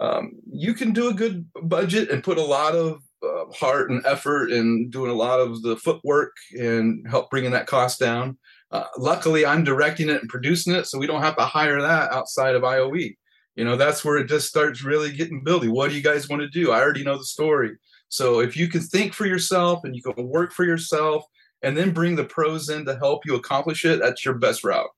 um, 0.00 0.32
you 0.50 0.74
can 0.74 0.92
do 0.92 1.08
a 1.08 1.14
good 1.14 1.46
budget 1.62 2.10
and 2.10 2.24
put 2.24 2.38
a 2.38 2.42
lot 2.42 2.74
of 2.74 3.02
uh, 3.22 3.44
heart 3.54 3.90
and 3.90 4.04
effort 4.04 4.50
in 4.50 4.90
doing 4.90 5.10
a 5.10 5.14
lot 5.14 5.38
of 5.38 5.62
the 5.62 5.76
footwork 5.76 6.32
and 6.58 7.06
help 7.08 7.30
bringing 7.30 7.52
that 7.52 7.66
cost 7.66 8.00
down. 8.00 8.38
Uh, 8.72 8.86
luckily 8.96 9.44
i'm 9.44 9.64
directing 9.64 10.08
it 10.08 10.22
and 10.22 10.30
producing 10.30 10.74
it 10.74 10.86
so 10.86 10.98
we 10.98 11.06
don't 11.06 11.20
have 11.20 11.36
to 11.36 11.44
hire 11.44 11.82
that 11.82 12.10
outside 12.10 12.54
of 12.54 12.62
ioe 12.62 13.14
you 13.54 13.64
know 13.64 13.76
that's 13.76 14.04
where 14.04 14.16
it 14.16 14.28
just 14.28 14.48
starts 14.48 14.82
really 14.82 15.12
getting 15.12 15.44
building. 15.44 15.72
What 15.72 15.90
do 15.90 15.96
you 15.96 16.02
guys 16.02 16.28
want 16.28 16.42
to 16.42 16.48
do? 16.48 16.72
I 16.72 16.80
already 16.80 17.04
know 17.04 17.18
the 17.18 17.24
story. 17.24 17.72
So 18.08 18.40
if 18.40 18.56
you 18.56 18.68
can 18.68 18.80
think 18.80 19.12
for 19.14 19.26
yourself 19.26 19.84
and 19.84 19.94
you 19.94 20.02
can 20.02 20.28
work 20.28 20.52
for 20.52 20.64
yourself 20.64 21.24
and 21.62 21.76
then 21.76 21.92
bring 21.92 22.16
the 22.16 22.24
pros 22.24 22.68
in 22.68 22.84
to 22.86 22.96
help 22.96 23.24
you 23.24 23.34
accomplish 23.34 23.84
it, 23.84 24.00
that's 24.00 24.24
your 24.24 24.34
best 24.34 24.64
route. 24.64 24.90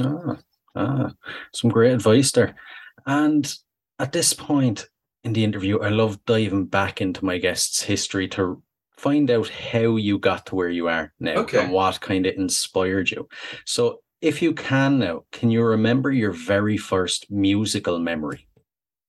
Ah, 0.00 0.36
ah, 0.74 1.12
some 1.54 1.70
great 1.70 1.92
advice 1.92 2.32
there. 2.32 2.54
And 3.06 3.52
at 3.98 4.12
this 4.12 4.32
point 4.32 4.88
in 5.24 5.32
the 5.32 5.44
interview, 5.44 5.80
I 5.80 5.88
love 5.88 6.24
diving 6.24 6.66
back 6.66 7.00
into 7.00 7.24
my 7.24 7.38
guest's 7.38 7.82
history 7.82 8.28
to 8.28 8.62
find 8.96 9.30
out 9.30 9.48
how 9.48 9.96
you 9.96 10.18
got 10.18 10.46
to 10.46 10.54
where 10.54 10.70
you 10.70 10.88
are 10.88 11.12
now 11.20 11.36
Okay. 11.38 11.64
and 11.64 11.72
what 11.72 12.00
kind 12.00 12.26
of 12.26 12.34
inspired 12.36 13.10
you. 13.10 13.28
So, 13.64 14.00
if 14.22 14.40
you 14.40 14.54
can 14.54 14.98
now, 14.98 15.24
can 15.30 15.50
you 15.50 15.62
remember 15.62 16.10
your 16.10 16.32
very 16.32 16.78
first 16.78 17.30
musical 17.30 17.98
memory? 17.98 18.48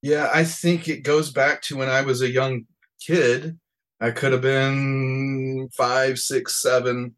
Yeah, 0.02 0.30
I 0.34 0.44
think 0.44 0.88
it 0.90 1.04
goes 1.04 1.32
back 1.32 1.62
to 1.64 1.78
when 1.78 1.90
I 1.90 2.02
was 2.02 2.22
a 2.22 2.30
young 2.30 2.66
kid. 3.00 3.58
I 4.00 4.12
could 4.12 4.32
have 4.32 4.42
been 4.42 5.70
five, 5.74 6.20
six, 6.20 6.56
seven. 6.56 7.16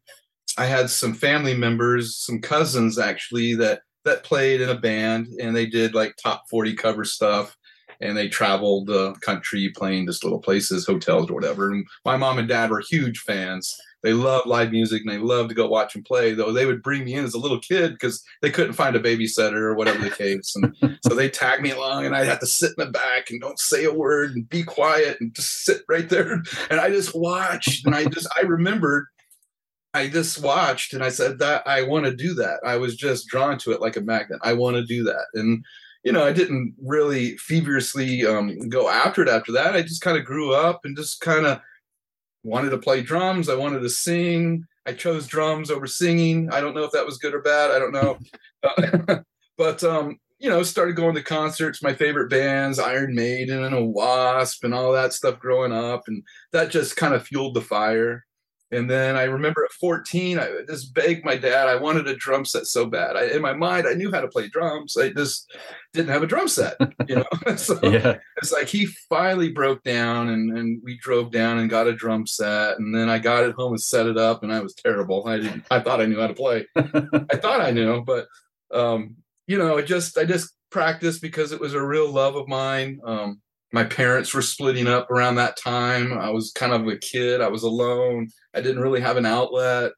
I 0.56 0.66
had 0.66 0.90
some 0.90 1.14
family 1.14 1.54
members, 1.54 2.16
some 2.16 2.40
cousins 2.40 2.98
actually, 2.98 3.54
that 3.56 3.82
that 4.04 4.24
played 4.24 4.60
in 4.60 4.70
a 4.70 4.78
band 4.78 5.28
and 5.40 5.54
they 5.54 5.66
did 5.66 5.94
like 5.94 6.16
top 6.16 6.44
40 6.48 6.74
cover 6.74 7.04
stuff 7.04 7.54
and 8.00 8.16
they 8.16 8.28
traveled 8.28 8.86
the 8.86 9.12
country 9.20 9.70
playing 9.76 10.06
just 10.06 10.24
little 10.24 10.40
places, 10.40 10.86
hotels 10.86 11.30
or 11.30 11.34
whatever. 11.34 11.70
And 11.70 11.86
my 12.04 12.16
mom 12.16 12.38
and 12.38 12.48
dad 12.48 12.70
were 12.70 12.80
huge 12.80 13.18
fans. 13.20 13.76
They 14.02 14.12
loved 14.12 14.46
live 14.46 14.70
music 14.70 15.02
and 15.02 15.10
they 15.10 15.18
loved 15.18 15.50
to 15.50 15.54
go 15.54 15.68
watch 15.68 15.94
and 15.94 16.04
play, 16.04 16.32
though 16.32 16.52
they 16.52 16.66
would 16.66 16.82
bring 16.82 17.04
me 17.04 17.14
in 17.14 17.24
as 17.24 17.34
a 17.34 17.38
little 17.38 17.60
kid 17.60 17.92
because 17.92 18.22
they 18.40 18.50
couldn't 18.50 18.72
find 18.72 18.96
a 18.96 19.00
babysitter 19.00 19.60
or 19.60 19.74
whatever 19.74 20.02
the 20.02 20.10
case. 20.10 20.54
And 20.56 20.98
so 21.06 21.14
they 21.14 21.28
tagged 21.28 21.62
me 21.62 21.70
along 21.70 22.06
and 22.06 22.16
I'd 22.16 22.26
have 22.26 22.40
to 22.40 22.46
sit 22.46 22.72
in 22.78 22.86
the 22.86 22.90
back 22.90 23.30
and 23.30 23.40
don't 23.40 23.58
say 23.58 23.84
a 23.84 23.92
word 23.92 24.32
and 24.32 24.48
be 24.48 24.62
quiet 24.62 25.18
and 25.20 25.34
just 25.34 25.64
sit 25.64 25.82
right 25.88 26.08
there. 26.08 26.42
And 26.70 26.80
I 26.80 26.88
just 26.88 27.14
watched 27.14 27.86
and 27.86 27.94
I 27.94 28.04
just, 28.04 28.28
I 28.36 28.42
remembered 28.42 29.06
I 29.92 30.08
just 30.08 30.40
watched 30.42 30.92
and 30.92 31.02
I 31.02 31.08
said 31.08 31.38
that 31.40 31.66
I 31.66 31.82
want 31.82 32.04
to 32.04 32.14
do 32.14 32.34
that. 32.34 32.60
I 32.64 32.76
was 32.76 32.96
just 32.96 33.26
drawn 33.26 33.58
to 33.58 33.72
it 33.72 33.80
like 33.80 33.96
a 33.96 34.00
magnet. 34.00 34.38
I 34.42 34.52
want 34.52 34.76
to 34.76 34.84
do 34.84 35.02
that. 35.04 35.26
And 35.34 35.64
you 36.04 36.12
know, 36.12 36.24
I 36.24 36.32
didn't 36.32 36.74
really 36.82 37.36
feverishly 37.36 38.24
um, 38.24 38.58
go 38.68 38.88
after 38.88 39.22
it 39.22 39.28
after 39.28 39.52
that. 39.52 39.74
I 39.74 39.82
just 39.82 40.00
kind 40.00 40.16
of 40.16 40.24
grew 40.24 40.54
up 40.54 40.80
and 40.84 40.96
just 40.96 41.20
kind 41.20 41.44
of 41.44 41.60
wanted 42.42 42.70
to 42.70 42.78
play 42.78 43.02
drums. 43.02 43.48
I 43.48 43.54
wanted 43.54 43.80
to 43.80 43.90
sing. 43.90 44.64
I 44.86 44.92
chose 44.92 45.26
drums 45.26 45.70
over 45.70 45.86
singing. 45.86 46.50
I 46.50 46.60
don't 46.60 46.74
know 46.74 46.84
if 46.84 46.92
that 46.92 47.06
was 47.06 47.18
good 47.18 47.34
or 47.34 47.42
bad. 47.42 47.70
I 47.70 47.78
don't 47.78 47.92
know. 47.92 48.18
But 49.60 49.84
um, 49.84 50.18
you 50.38 50.48
know, 50.48 50.62
started 50.62 50.96
going 50.96 51.14
to 51.14 51.22
concerts, 51.22 51.82
my 51.82 51.92
favorite 51.92 52.30
bands, 52.30 52.78
Iron 52.78 53.14
Maiden 53.14 53.62
and 53.62 53.74
a 53.74 53.84
Wasp 53.84 54.64
and 54.64 54.72
all 54.72 54.92
that 54.92 55.12
stuff 55.12 55.38
growing 55.38 55.70
up. 55.70 56.04
And 56.06 56.22
that 56.52 56.70
just 56.70 56.96
kind 56.96 57.12
of 57.12 57.26
fueled 57.26 57.52
the 57.52 57.60
fire. 57.60 58.24
And 58.72 58.88
then 58.88 59.16
I 59.16 59.24
remember 59.24 59.64
at 59.64 59.72
14, 59.72 60.38
I 60.38 60.48
just 60.68 60.94
begged 60.94 61.24
my 61.24 61.36
dad. 61.36 61.68
I 61.68 61.74
wanted 61.74 62.06
a 62.06 62.14
drum 62.14 62.44
set 62.44 62.66
so 62.66 62.86
bad. 62.86 63.16
I, 63.16 63.24
in 63.24 63.42
my 63.42 63.52
mind, 63.52 63.86
I 63.88 63.94
knew 63.94 64.12
how 64.12 64.20
to 64.20 64.28
play 64.28 64.48
drums. 64.48 64.96
I 64.96 65.10
just 65.10 65.52
didn't 65.92 66.10
have 66.10 66.22
a 66.22 66.26
drum 66.26 66.46
set, 66.46 66.76
you 67.08 67.16
know. 67.16 67.24
so 67.56 67.78
Yeah. 67.82 68.18
it's 68.36 68.52
like 68.52 68.68
he 68.68 68.86
finally 69.08 69.50
broke 69.50 69.82
down, 69.82 70.28
and, 70.28 70.56
and 70.56 70.80
we 70.84 70.96
drove 70.98 71.32
down 71.32 71.58
and 71.58 71.68
got 71.68 71.88
a 71.88 71.92
drum 71.92 72.26
set. 72.26 72.78
And 72.78 72.94
then 72.94 73.08
I 73.08 73.18
got 73.18 73.42
it 73.44 73.56
home 73.56 73.72
and 73.72 73.82
set 73.82 74.06
it 74.06 74.16
up, 74.16 74.44
and 74.44 74.52
I 74.52 74.60
was 74.60 74.74
terrible. 74.74 75.26
I 75.26 75.38
didn't. 75.38 75.64
I 75.70 75.80
thought 75.80 76.00
I 76.00 76.06
knew 76.06 76.20
how 76.20 76.28
to 76.28 76.34
play. 76.34 76.66
I 76.76 77.36
thought 77.36 77.60
I 77.60 77.72
knew, 77.72 78.02
but 78.04 78.28
um, 78.72 79.16
you 79.48 79.58
know, 79.58 79.78
it 79.78 79.86
just 79.86 80.16
I 80.16 80.24
just 80.24 80.54
practiced 80.70 81.20
because 81.22 81.50
it 81.50 81.60
was 81.60 81.74
a 81.74 81.82
real 81.82 82.08
love 82.08 82.36
of 82.36 82.46
mine. 82.46 83.00
Um, 83.04 83.40
my 83.72 83.84
parents 83.84 84.34
were 84.34 84.42
splitting 84.42 84.88
up 84.88 85.10
around 85.10 85.36
that 85.36 85.56
time. 85.56 86.12
I 86.12 86.30
was 86.30 86.52
kind 86.52 86.72
of 86.72 86.86
a 86.88 86.96
kid. 86.96 87.40
I 87.40 87.48
was 87.48 87.62
alone. 87.62 88.28
I 88.54 88.60
didn't 88.60 88.82
really 88.82 89.00
have 89.00 89.16
an 89.16 89.26
outlet. 89.26 89.92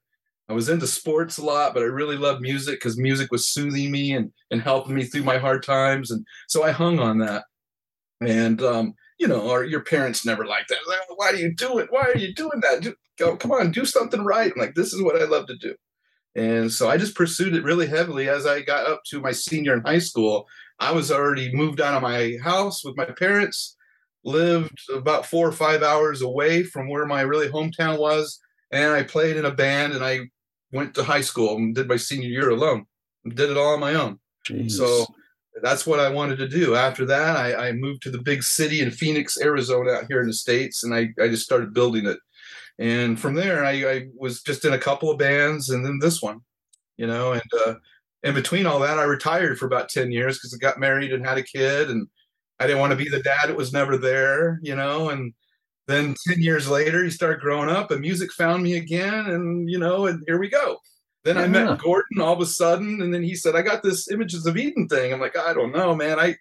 I 0.48 0.52
was 0.52 0.68
into 0.68 0.86
sports 0.86 1.38
a 1.38 1.44
lot, 1.44 1.72
but 1.72 1.82
I 1.82 1.86
really 1.86 2.16
loved 2.16 2.42
music 2.42 2.76
because 2.76 2.98
music 2.98 3.30
was 3.30 3.46
soothing 3.46 3.90
me 3.90 4.12
and 4.12 4.30
and 4.50 4.60
helping 4.60 4.94
me 4.94 5.04
through 5.04 5.22
my 5.22 5.38
hard 5.38 5.62
times. 5.62 6.10
And 6.10 6.26
so 6.48 6.62
I 6.62 6.72
hung 6.72 6.98
on 6.98 7.18
that. 7.18 7.44
And 8.20 8.60
um, 8.62 8.94
you 9.18 9.28
know, 9.28 9.50
our, 9.50 9.64
your 9.64 9.84
parents 9.84 10.26
never 10.26 10.44
liked 10.44 10.68
that. 10.68 10.78
Like, 10.88 10.98
Why 11.16 11.28
are 11.28 11.36
you 11.36 11.54
doing? 11.54 11.86
Why 11.90 12.02
are 12.02 12.18
you 12.18 12.34
doing 12.34 12.60
that? 12.60 12.82
Do, 12.82 12.94
go, 13.18 13.36
come 13.36 13.52
on, 13.52 13.70
do 13.70 13.84
something 13.84 14.24
right. 14.24 14.52
I'm 14.54 14.60
like, 14.60 14.74
this 14.74 14.92
is 14.92 15.02
what 15.02 15.20
I 15.20 15.24
love 15.24 15.46
to 15.46 15.56
do. 15.56 15.74
And 16.34 16.72
so 16.72 16.88
I 16.88 16.96
just 16.96 17.14
pursued 17.14 17.54
it 17.54 17.62
really 17.62 17.86
heavily 17.86 18.28
as 18.28 18.46
I 18.46 18.62
got 18.62 18.86
up 18.86 19.02
to 19.10 19.20
my 19.20 19.32
senior 19.32 19.74
in 19.74 19.82
high 19.82 19.98
school. 19.98 20.48
I 20.82 20.90
was 20.90 21.12
already 21.12 21.54
moved 21.54 21.80
out 21.80 21.94
of 21.94 22.02
my 22.02 22.36
house 22.42 22.84
with 22.84 22.96
my 22.96 23.04
parents, 23.04 23.76
lived 24.24 24.76
about 24.92 25.26
four 25.26 25.46
or 25.46 25.52
five 25.52 25.84
hours 25.84 26.22
away 26.22 26.64
from 26.64 26.88
where 26.88 27.06
my 27.06 27.20
really 27.20 27.48
hometown 27.48 28.00
was. 28.00 28.40
And 28.72 28.92
I 28.92 29.04
played 29.04 29.36
in 29.36 29.44
a 29.44 29.50
band 29.52 29.92
and 29.92 30.04
I 30.04 30.22
went 30.72 30.92
to 30.94 31.04
high 31.04 31.20
school 31.20 31.56
and 31.56 31.72
did 31.72 31.86
my 31.86 31.96
senior 31.96 32.28
year 32.28 32.50
alone. 32.50 32.86
Did 33.28 33.50
it 33.50 33.56
all 33.56 33.74
on 33.74 33.80
my 33.80 33.94
own. 33.94 34.18
Jeez. 34.44 34.72
So 34.72 35.06
that's 35.62 35.86
what 35.86 36.00
I 36.00 36.08
wanted 36.08 36.38
to 36.38 36.48
do. 36.48 36.74
After 36.74 37.04
that, 37.06 37.36
I, 37.36 37.68
I 37.68 37.72
moved 37.72 38.02
to 38.02 38.10
the 38.10 38.20
big 38.20 38.42
city 38.42 38.80
in 38.80 38.90
Phoenix, 38.90 39.40
Arizona, 39.40 39.92
out 39.92 40.06
here 40.08 40.20
in 40.20 40.26
the 40.26 40.34
States, 40.34 40.82
and 40.82 40.92
I, 40.92 41.10
I 41.22 41.28
just 41.28 41.44
started 41.44 41.72
building 41.72 42.06
it. 42.06 42.18
And 42.80 43.20
from 43.20 43.34
there, 43.34 43.64
I, 43.64 43.72
I 43.88 44.06
was 44.16 44.42
just 44.42 44.64
in 44.64 44.72
a 44.72 44.78
couple 44.78 45.10
of 45.10 45.18
bands 45.18 45.70
and 45.70 45.84
then 45.84 46.00
this 46.00 46.20
one, 46.20 46.40
you 46.96 47.06
know, 47.06 47.32
and 47.34 47.50
uh, 47.66 47.74
in 48.22 48.34
between 48.34 48.66
all 48.66 48.78
that, 48.80 48.98
I 48.98 49.04
retired 49.04 49.58
for 49.58 49.66
about 49.66 49.88
10 49.88 50.12
years 50.12 50.38
because 50.38 50.54
I 50.54 50.58
got 50.58 50.78
married 50.78 51.12
and 51.12 51.26
had 51.26 51.38
a 51.38 51.42
kid, 51.42 51.90
and 51.90 52.06
I 52.60 52.66
didn't 52.66 52.80
want 52.80 52.92
to 52.92 52.96
be 52.96 53.08
the 53.08 53.22
dad 53.22 53.48
that 53.48 53.56
was 53.56 53.72
never 53.72 53.96
there, 53.96 54.60
you 54.62 54.74
know, 54.74 55.10
and 55.10 55.34
then 55.88 56.14
10 56.28 56.40
years 56.40 56.68
later, 56.68 57.02
he 57.02 57.10
started 57.10 57.40
growing 57.40 57.68
up 57.68 57.90
and 57.90 58.00
music 58.00 58.32
found 58.32 58.62
me 58.62 58.76
again, 58.76 59.26
and, 59.26 59.68
you 59.68 59.78
know, 59.78 60.06
and 60.06 60.22
here 60.26 60.38
we 60.38 60.48
go. 60.48 60.78
Then 61.24 61.38
I 61.38 61.46
met 61.46 61.78
Gordon 61.78 62.20
all 62.20 62.32
of 62.32 62.40
a 62.40 62.46
sudden, 62.46 63.00
and 63.00 63.14
then 63.14 63.22
he 63.22 63.36
said, 63.36 63.54
I 63.54 63.62
got 63.62 63.82
this 63.82 64.10
Images 64.10 64.46
of 64.46 64.56
Eden 64.56 64.88
thing. 64.88 65.12
I'm 65.12 65.20
like, 65.20 65.36
I 65.36 65.52
don't 65.52 65.72
know, 65.72 65.94
man. 65.94 66.18
I 66.18 66.36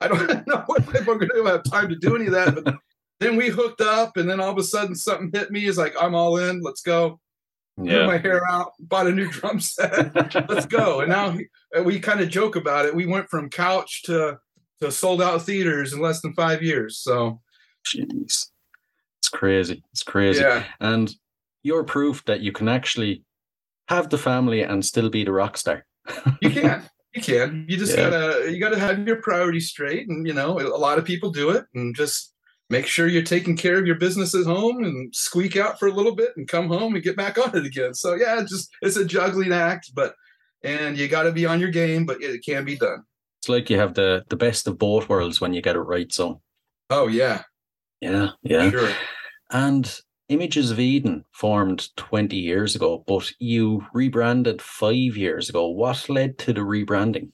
I 0.00 0.08
don't 0.08 0.28
know 0.46 0.62
what 0.66 0.82
I'm 0.96 1.04
going 1.04 1.28
to 1.28 1.44
have 1.44 1.62
time 1.64 1.88
to 1.88 1.96
do 1.96 2.16
any 2.16 2.26
of 2.26 2.32
that. 2.32 2.54
But 2.54 2.74
then 3.20 3.36
we 3.36 3.48
hooked 3.48 3.80
up, 3.80 4.16
and 4.16 4.28
then 4.28 4.40
all 4.40 4.50
of 4.50 4.58
a 4.58 4.62
sudden 4.62 4.94
something 4.94 5.30
hit 5.32 5.50
me. 5.50 5.66
Is 5.66 5.78
like 5.78 5.94
I'm 6.00 6.14
all 6.14 6.36
in. 6.38 6.62
Let's 6.62 6.82
go. 6.82 7.20
Grew 7.76 8.06
my 8.06 8.18
hair 8.18 8.48
out, 8.48 8.72
bought 8.78 9.08
a 9.08 9.12
new 9.12 9.28
drum 9.32 9.60
set. 9.60 10.48
Let's 10.48 10.66
go. 10.66 11.00
And 11.00 11.10
now 11.10 11.36
we 11.84 11.98
kind 11.98 12.20
of 12.20 12.28
joke 12.28 12.56
about 12.56 12.86
it. 12.86 12.94
We 12.94 13.06
went 13.06 13.28
from 13.28 13.50
couch 13.50 14.02
to 14.04 14.38
to 14.80 14.92
sold 14.92 15.22
out 15.22 15.42
theaters 15.42 15.92
in 15.92 16.00
less 16.00 16.20
than 16.20 16.34
five 16.34 16.62
years. 16.62 16.98
So, 16.98 17.40
jeez, 17.86 18.48
it's 19.18 19.28
crazy. 19.32 19.82
It's 19.92 20.02
crazy. 20.02 20.40
Yeah. 20.40 20.64
And 20.80 21.12
you're 21.62 21.84
proof 21.84 22.24
that 22.26 22.40
you 22.40 22.52
can 22.52 22.68
actually 22.68 23.24
have 23.88 24.08
the 24.08 24.18
family 24.18 24.62
and 24.62 24.84
still 24.84 25.10
be 25.10 25.24
the 25.24 25.32
rock 25.32 25.56
star. 25.56 25.84
you 26.42 26.50
can. 26.50 26.82
You 27.14 27.22
can. 27.22 27.66
You 27.68 27.76
just 27.76 27.96
yeah. 27.96 28.10
gotta 28.10 28.52
you 28.52 28.60
gotta 28.60 28.78
have 28.78 29.06
your 29.06 29.22
priorities 29.22 29.68
straight, 29.68 30.08
and 30.08 30.26
you 30.26 30.34
know 30.34 30.60
a 30.60 30.76
lot 30.76 30.98
of 30.98 31.04
people 31.04 31.30
do 31.30 31.50
it, 31.50 31.64
and 31.74 31.94
just 31.94 32.33
make 32.70 32.86
sure 32.86 33.06
you're 33.06 33.22
taking 33.22 33.56
care 33.56 33.78
of 33.78 33.86
your 33.86 33.96
business 33.96 34.34
at 34.34 34.46
home 34.46 34.84
and 34.84 35.14
squeak 35.14 35.56
out 35.56 35.78
for 35.78 35.88
a 35.88 35.92
little 35.92 36.14
bit 36.14 36.30
and 36.36 36.48
come 36.48 36.68
home 36.68 36.94
and 36.94 37.04
get 37.04 37.16
back 37.16 37.38
on 37.44 37.56
it 37.56 37.66
again. 37.66 37.94
So 37.94 38.14
yeah, 38.14 38.40
just 38.42 38.70
it's 38.82 38.96
a 38.96 39.04
juggling 39.04 39.52
act, 39.52 39.92
but 39.94 40.14
and 40.62 40.96
you 40.96 41.08
got 41.08 41.24
to 41.24 41.32
be 41.32 41.46
on 41.46 41.60
your 41.60 41.70
game, 41.70 42.06
but 42.06 42.22
it 42.22 42.44
can 42.44 42.64
be 42.64 42.76
done. 42.76 43.02
It's 43.40 43.48
like 43.48 43.68
you 43.68 43.78
have 43.78 43.94
the 43.94 44.24
the 44.28 44.36
best 44.36 44.66
of 44.66 44.78
both 44.78 45.08
worlds 45.08 45.40
when 45.40 45.52
you 45.52 45.62
get 45.62 45.76
it 45.76 45.80
right. 45.80 46.12
So. 46.12 46.40
Oh 46.90 47.08
yeah. 47.08 47.42
Yeah. 48.00 48.30
Yeah. 48.42 48.70
Sure. 48.70 48.92
And 49.50 50.00
Images 50.30 50.70
of 50.70 50.80
Eden 50.80 51.24
formed 51.32 51.94
20 51.96 52.34
years 52.34 52.74
ago, 52.74 53.04
but 53.06 53.30
you 53.40 53.84
rebranded 53.92 54.62
five 54.62 55.18
years 55.18 55.50
ago. 55.50 55.68
What 55.68 56.08
led 56.08 56.38
to 56.38 56.54
the 56.54 56.62
rebranding? 56.62 57.30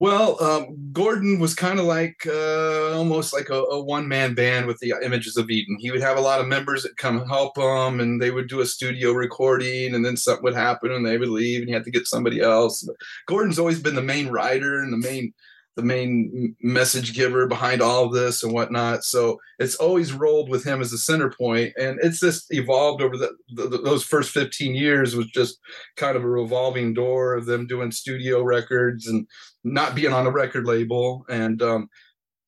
Well, 0.00 0.42
um, 0.42 0.90
Gordon 0.94 1.38
was 1.38 1.52
kind 1.52 1.78
of 1.78 1.84
like 1.84 2.26
uh, 2.26 2.96
almost 2.96 3.34
like 3.34 3.50
a, 3.50 3.62
a 3.62 3.78
one 3.78 4.08
man 4.08 4.32
band 4.32 4.66
with 4.66 4.78
the 4.78 4.94
Images 5.02 5.36
of 5.36 5.50
Eden. 5.50 5.76
He 5.78 5.90
would 5.90 6.00
have 6.00 6.16
a 6.16 6.22
lot 6.22 6.40
of 6.40 6.46
members 6.46 6.82
that 6.84 6.96
come 6.96 7.26
help 7.26 7.58
him, 7.58 8.00
and 8.00 8.20
they 8.20 8.30
would 8.30 8.48
do 8.48 8.60
a 8.60 8.66
studio 8.66 9.12
recording, 9.12 9.94
and 9.94 10.02
then 10.02 10.16
something 10.16 10.42
would 10.42 10.54
happen, 10.54 10.90
and 10.90 11.04
they 11.04 11.18
would 11.18 11.28
leave, 11.28 11.60
and 11.60 11.68
he 11.68 11.74
had 11.74 11.84
to 11.84 11.90
get 11.90 12.06
somebody 12.06 12.40
else. 12.40 12.82
But 12.82 12.96
Gordon's 13.26 13.58
always 13.58 13.78
been 13.78 13.94
the 13.94 14.00
main 14.00 14.28
writer 14.28 14.80
and 14.80 14.90
the 14.90 14.96
main 14.96 15.34
the 15.80 15.86
main 15.86 16.54
message 16.60 17.14
giver 17.14 17.46
behind 17.46 17.80
all 17.80 18.04
of 18.04 18.12
this 18.12 18.42
and 18.42 18.52
whatnot. 18.52 19.02
So 19.02 19.40
it's 19.58 19.76
always 19.76 20.12
rolled 20.12 20.50
with 20.50 20.62
him 20.62 20.80
as 20.80 20.90
the 20.90 20.98
center 20.98 21.30
point, 21.30 21.72
and 21.78 21.98
it's 22.02 22.20
just 22.20 22.52
evolved 22.52 23.02
over 23.02 23.16
the, 23.16 23.34
the, 23.54 23.78
those 23.78 24.04
first 24.04 24.30
15 24.30 24.74
years 24.74 25.16
was 25.16 25.26
just 25.28 25.58
kind 25.96 26.16
of 26.16 26.24
a 26.24 26.28
revolving 26.28 26.92
door 26.92 27.34
of 27.34 27.46
them 27.46 27.66
doing 27.66 27.90
studio 27.90 28.42
records 28.42 29.06
and 29.06 29.26
not 29.64 29.94
being 29.94 30.12
on 30.12 30.26
a 30.26 30.30
record 30.30 30.66
label 30.66 31.24
and 31.30 31.62
um, 31.62 31.88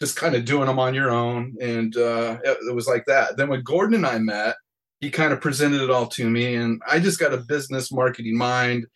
just 0.01 0.17
kind 0.17 0.35
of 0.35 0.45
doing 0.45 0.67
them 0.67 0.79
on 0.79 0.95
your 0.95 1.11
own. 1.11 1.55
And 1.61 1.97
uh, 1.97 2.39
it, 2.45 2.59
it 2.69 2.75
was 2.75 2.87
like 2.87 3.07
that. 3.07 3.37
Then 3.37 3.49
when 3.49 3.63
Gordon 3.63 3.95
and 3.95 4.07
I 4.07 4.19
met, 4.19 4.57
he 5.01 5.11
kind 5.11 5.33
of 5.33 5.41
presented 5.41 5.81
it 5.81 5.91
all 5.91 6.07
to 6.07 6.31
me, 6.31 6.55
and 6.55 6.81
I 6.89 7.01
just 7.01 7.19
got 7.19 7.35
a 7.35 7.39
business 7.39 7.91
marketing 7.91 8.39
mind. 8.39 8.87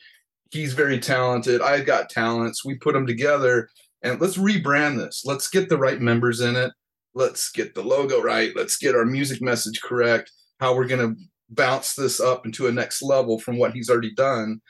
He's 0.53 0.73
very 0.73 1.01
talented. 1.01 1.61
I've 1.61 1.85
got 1.85 2.11
talents. 2.11 2.65
We 2.65 2.77
put 2.77 2.93
them 2.93 3.09
together 3.09 3.69
and 4.07 4.21
let's 4.21 4.37
rebrand 4.37 4.99
this. 4.99 5.25
Let's 5.25 5.49
get 5.49 5.69
the 5.69 5.79
right 5.79 6.01
members 6.01 6.41
in 6.41 6.55
it. 6.55 6.73
Let's 7.15 7.51
get 7.51 7.75
the 7.75 7.83
logo 7.83 8.23
right. 8.23 8.53
Let's 8.55 8.77
get 8.77 8.95
our 8.95 9.05
music 9.05 9.43
message 9.43 9.81
correct. 9.83 10.31
How 10.61 10.75
we're 10.75 10.87
going 10.87 11.15
to 11.15 11.21
bounce 11.51 11.95
this 11.95 12.21
up 12.21 12.47
into 12.47 12.69
a 12.69 12.73
next 12.73 13.03
level 13.03 13.41
from 13.41 13.59
what 13.59 13.73
he's 13.73 13.91
already 13.91 14.15
done 14.15 14.61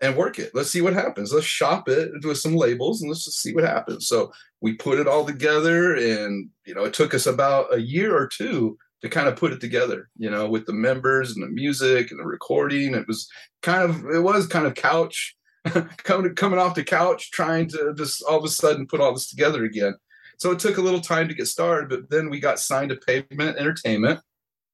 and 0.00 0.16
work 0.16 0.38
it. 0.38 0.52
Let's 0.54 0.70
see 0.70 0.80
what 0.80 0.94
happens. 0.94 1.32
Let's 1.32 1.46
shop 1.46 1.88
it 1.88 2.10
with 2.24 2.38
some 2.38 2.54
labels 2.54 3.02
and 3.02 3.10
let's 3.10 3.24
just 3.24 3.40
see 3.40 3.52
what 3.52 3.64
happens. 3.64 4.06
So 4.06 4.32
we 4.60 4.74
put 4.74 4.98
it 4.98 5.08
all 5.08 5.26
together 5.26 5.94
and 5.94 6.48
you 6.64 6.74
know 6.74 6.84
it 6.84 6.94
took 6.94 7.14
us 7.14 7.26
about 7.26 7.74
a 7.74 7.80
year 7.80 8.16
or 8.16 8.26
two 8.26 8.78
to 9.02 9.08
kind 9.08 9.28
of 9.28 9.36
put 9.36 9.52
it 9.52 9.60
together, 9.60 10.08
you 10.16 10.30
know, 10.30 10.48
with 10.48 10.66
the 10.66 10.72
members 10.72 11.34
and 11.34 11.42
the 11.42 11.48
music 11.48 12.10
and 12.10 12.18
the 12.18 12.24
recording. 12.24 12.94
It 12.94 13.06
was 13.06 13.28
kind 13.62 13.88
of 13.88 14.04
it 14.06 14.20
was 14.20 14.46
kind 14.46 14.66
of 14.66 14.74
couch 14.74 15.36
coming 15.98 16.34
coming 16.34 16.58
off 16.58 16.74
the 16.74 16.84
couch 16.84 17.30
trying 17.30 17.68
to 17.68 17.94
just 17.96 18.22
all 18.22 18.38
of 18.38 18.44
a 18.44 18.48
sudden 18.48 18.86
put 18.86 19.00
all 19.00 19.12
this 19.12 19.28
together 19.28 19.64
again. 19.64 19.94
So 20.38 20.52
it 20.52 20.58
took 20.58 20.78
a 20.78 20.82
little 20.82 21.00
time 21.00 21.28
to 21.28 21.34
get 21.34 21.48
started, 21.48 21.88
but 21.88 22.10
then 22.10 22.30
we 22.30 22.38
got 22.38 22.60
signed 22.60 22.90
to 22.90 22.96
Pavement 22.96 23.58
Entertainment. 23.58 24.20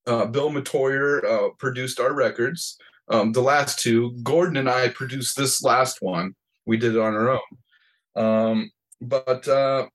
Uh, 0.07 0.27
Bill 0.27 0.51
Metoyer 0.51 1.25
uh, 1.25 1.49
produced 1.59 1.99
our 1.99 2.13
records. 2.13 2.77
Um, 3.09 3.33
the 3.33 3.41
last 3.41 3.79
two, 3.79 4.13
Gordon 4.23 4.59
and 4.59 4.69
I 4.69 4.89
produced 4.89 5.37
this 5.37 5.63
last 5.63 6.03
one. 6.03 6.35
We 6.67 6.77
did 6.77 6.95
it 6.95 7.01
on 7.01 7.15
our 7.15 7.31
own. 7.31 7.41
Um, 8.17 8.71
but 9.01 9.49
uh, 9.49 9.87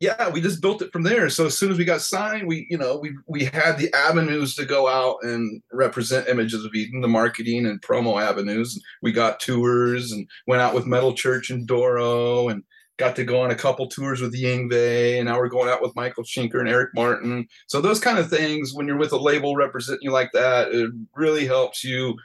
yeah, 0.00 0.28
we 0.28 0.40
just 0.40 0.60
built 0.60 0.82
it 0.82 0.92
from 0.92 1.02
there. 1.02 1.30
So 1.30 1.46
as 1.46 1.56
soon 1.56 1.70
as 1.70 1.78
we 1.78 1.84
got 1.84 2.00
signed, 2.00 2.46
we, 2.46 2.66
you 2.68 2.76
know, 2.76 2.98
we 2.98 3.16
we 3.26 3.44
had 3.44 3.78
the 3.78 3.94
avenues 3.94 4.54
to 4.56 4.64
go 4.64 4.88
out 4.88 5.16
and 5.22 5.62
represent 5.72 6.28
Images 6.28 6.64
of 6.64 6.74
Eden, 6.74 7.00
the 7.00 7.08
marketing 7.08 7.66
and 7.66 7.80
promo 7.80 8.20
avenues. 8.20 8.80
We 9.02 9.12
got 9.12 9.40
tours 9.40 10.12
and 10.12 10.28
went 10.46 10.62
out 10.62 10.74
with 10.74 10.86
Metal 10.86 11.14
Church 11.14 11.50
and 11.50 11.66
Doro 11.66 12.48
and 12.48 12.64
got 12.96 13.16
to 13.16 13.24
go 13.24 13.40
on 13.40 13.50
a 13.50 13.56
couple 13.56 13.88
tours 13.88 14.20
with 14.20 14.34
Yngwie, 14.34 15.16
and 15.16 15.26
now 15.26 15.38
we're 15.38 15.48
going 15.48 15.68
out 15.68 15.82
with 15.82 15.96
Michael 15.96 16.24
Schenker 16.24 16.60
and 16.60 16.68
Eric 16.68 16.90
Martin. 16.94 17.46
So 17.66 17.80
those 17.80 18.00
kind 18.00 18.18
of 18.18 18.30
things, 18.30 18.72
when 18.72 18.86
you're 18.86 18.98
with 18.98 19.12
a 19.12 19.16
label 19.16 19.56
representing 19.56 20.02
you 20.02 20.10
like 20.10 20.30
that, 20.32 20.72
it 20.72 20.90
really 21.14 21.46
helps 21.46 21.82
you 21.82 22.16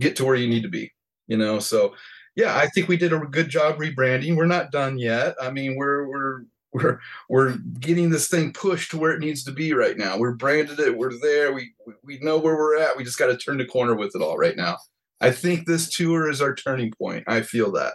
get 0.00 0.16
to 0.16 0.24
where 0.24 0.34
you 0.34 0.48
need 0.48 0.62
to 0.62 0.68
be. 0.68 0.92
You 1.26 1.36
know, 1.36 1.58
so 1.58 1.94
yeah, 2.36 2.56
I 2.56 2.68
think 2.68 2.88
we 2.88 2.96
did 2.96 3.12
a 3.12 3.18
good 3.18 3.48
job 3.48 3.78
rebranding. 3.78 4.36
We're 4.36 4.46
not 4.46 4.70
done 4.70 4.98
yet. 4.98 5.34
I 5.40 5.50
mean, 5.50 5.76
we're 5.76 6.08
we're 6.08 6.42
we're 6.82 7.00
we're 7.28 7.56
getting 7.80 8.10
this 8.10 8.28
thing 8.28 8.52
pushed 8.52 8.90
to 8.92 8.98
where 8.98 9.12
it 9.12 9.20
needs 9.20 9.44
to 9.44 9.52
be 9.52 9.72
right 9.72 9.96
now. 9.96 10.18
We're 10.18 10.34
branded 10.34 10.80
it. 10.80 10.96
We're 10.96 11.18
there. 11.20 11.52
We 11.52 11.72
we 12.02 12.18
know 12.20 12.38
where 12.38 12.56
we're 12.56 12.78
at. 12.78 12.96
We 12.96 13.04
just 13.04 13.18
got 13.18 13.26
to 13.26 13.36
turn 13.36 13.58
the 13.58 13.64
corner 13.64 13.94
with 13.94 14.14
it 14.14 14.22
all 14.22 14.38
right 14.38 14.56
now. 14.56 14.78
I 15.20 15.30
think 15.30 15.66
this 15.66 15.88
tour 15.88 16.30
is 16.30 16.40
our 16.40 16.54
turning 16.54 16.92
point. 16.92 17.24
I 17.26 17.42
feel 17.42 17.72
that. 17.72 17.94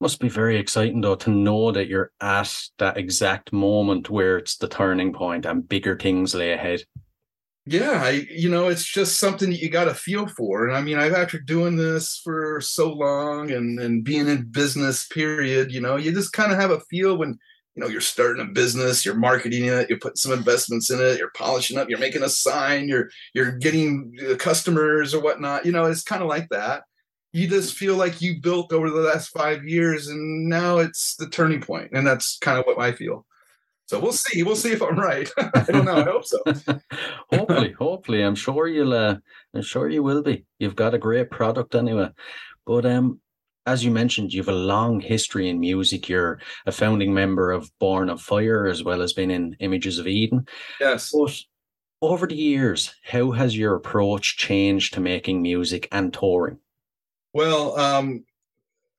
Must 0.00 0.20
be 0.20 0.28
very 0.28 0.58
exciting 0.58 1.00
though 1.00 1.14
to 1.16 1.30
know 1.30 1.70
that 1.70 1.88
you're 1.88 2.10
at 2.20 2.52
that 2.78 2.96
exact 2.96 3.52
moment 3.52 4.10
where 4.10 4.36
it's 4.36 4.56
the 4.56 4.68
turning 4.68 5.12
point 5.12 5.46
and 5.46 5.68
bigger 5.68 5.96
things 5.96 6.34
lay 6.34 6.52
ahead. 6.52 6.82
Yeah, 7.66 8.02
I 8.04 8.26
you 8.28 8.50
know, 8.50 8.68
it's 8.68 8.84
just 8.84 9.18
something 9.18 9.48
that 9.48 9.60
you 9.60 9.70
got 9.70 9.84
to 9.84 9.94
feel 9.94 10.26
for. 10.26 10.66
And 10.66 10.76
I 10.76 10.82
mean, 10.82 10.98
I've 10.98 11.14
after 11.14 11.38
doing 11.38 11.76
this 11.76 12.20
for 12.22 12.60
so 12.60 12.92
long 12.92 13.50
and 13.52 13.80
and 13.80 14.04
being 14.04 14.28
in 14.28 14.50
business 14.50 15.06
period, 15.06 15.72
you 15.72 15.80
know, 15.80 15.96
you 15.96 16.12
just 16.12 16.34
kind 16.34 16.52
of 16.52 16.58
have 16.58 16.72
a 16.72 16.80
feel 16.80 17.16
when 17.16 17.38
you 17.74 17.82
know 17.82 17.88
you're 17.88 18.00
starting 18.00 18.42
a 18.42 18.50
business 18.50 19.04
you're 19.04 19.14
marketing 19.14 19.64
it 19.64 19.88
you're 19.88 19.98
putting 19.98 20.16
some 20.16 20.32
investments 20.32 20.90
in 20.90 21.00
it 21.00 21.18
you're 21.18 21.32
polishing 21.34 21.76
up 21.76 21.88
you're 21.88 21.98
making 21.98 22.22
a 22.22 22.28
sign 22.28 22.88
you're 22.88 23.08
you're 23.32 23.52
getting 23.52 24.16
customers 24.38 25.14
or 25.14 25.20
whatnot. 25.20 25.66
You 25.66 25.72
know 25.72 25.84
it's 25.84 26.02
kind 26.02 26.22
of 26.22 26.28
like 26.28 26.48
that. 26.50 26.84
You 27.32 27.48
just 27.48 27.74
feel 27.74 27.96
like 27.96 28.22
you 28.22 28.40
built 28.40 28.72
over 28.72 28.90
the 28.90 29.00
last 29.00 29.28
five 29.28 29.64
years 29.64 30.06
and 30.08 30.48
now 30.48 30.78
it's 30.78 31.16
the 31.16 31.28
turning 31.28 31.60
point 31.60 31.90
and 31.92 32.06
that's 32.06 32.38
kind 32.38 32.58
of 32.58 32.64
what 32.64 32.78
i 32.78 32.92
feel. 32.92 33.26
So 33.86 34.00
we'll 34.00 34.12
see 34.12 34.42
we'll 34.42 34.56
see 34.56 34.72
if 34.72 34.82
i'm 34.82 34.98
right. 34.98 35.28
I 35.38 35.64
don't 35.68 35.84
know 35.84 35.96
i 35.96 36.02
hope 36.04 36.24
so. 36.24 36.38
Hopefully 37.32 37.72
hopefully. 37.72 38.22
I'm 38.22 38.34
sure 38.36 38.68
you'll 38.68 38.94
uh, 38.94 39.16
i'm 39.54 39.62
sure 39.62 39.88
you 39.88 40.02
will 40.02 40.22
be. 40.22 40.44
You've 40.58 40.76
got 40.76 40.94
a 40.94 40.98
great 40.98 41.30
product 41.30 41.74
anyway. 41.74 42.10
But 42.66 42.86
um 42.86 43.20
as 43.66 43.84
you 43.84 43.90
mentioned, 43.90 44.32
you 44.32 44.40
have 44.40 44.48
a 44.48 44.52
long 44.52 45.00
history 45.00 45.48
in 45.48 45.58
music. 45.58 46.08
You're 46.08 46.38
a 46.66 46.72
founding 46.72 47.14
member 47.14 47.50
of 47.50 47.70
Born 47.78 48.10
of 48.10 48.20
Fire, 48.20 48.66
as 48.66 48.82
well 48.82 49.00
as 49.00 49.12
being 49.12 49.30
in 49.30 49.56
Images 49.60 49.98
of 49.98 50.06
Eden. 50.06 50.46
Yes. 50.80 51.10
But 51.12 51.40
over 52.02 52.26
the 52.26 52.34
years, 52.34 52.94
how 53.02 53.30
has 53.30 53.56
your 53.56 53.74
approach 53.74 54.36
changed 54.36 54.94
to 54.94 55.00
making 55.00 55.40
music 55.40 55.88
and 55.92 56.12
touring? 56.12 56.58
Well, 57.32 57.78
um, 57.78 58.24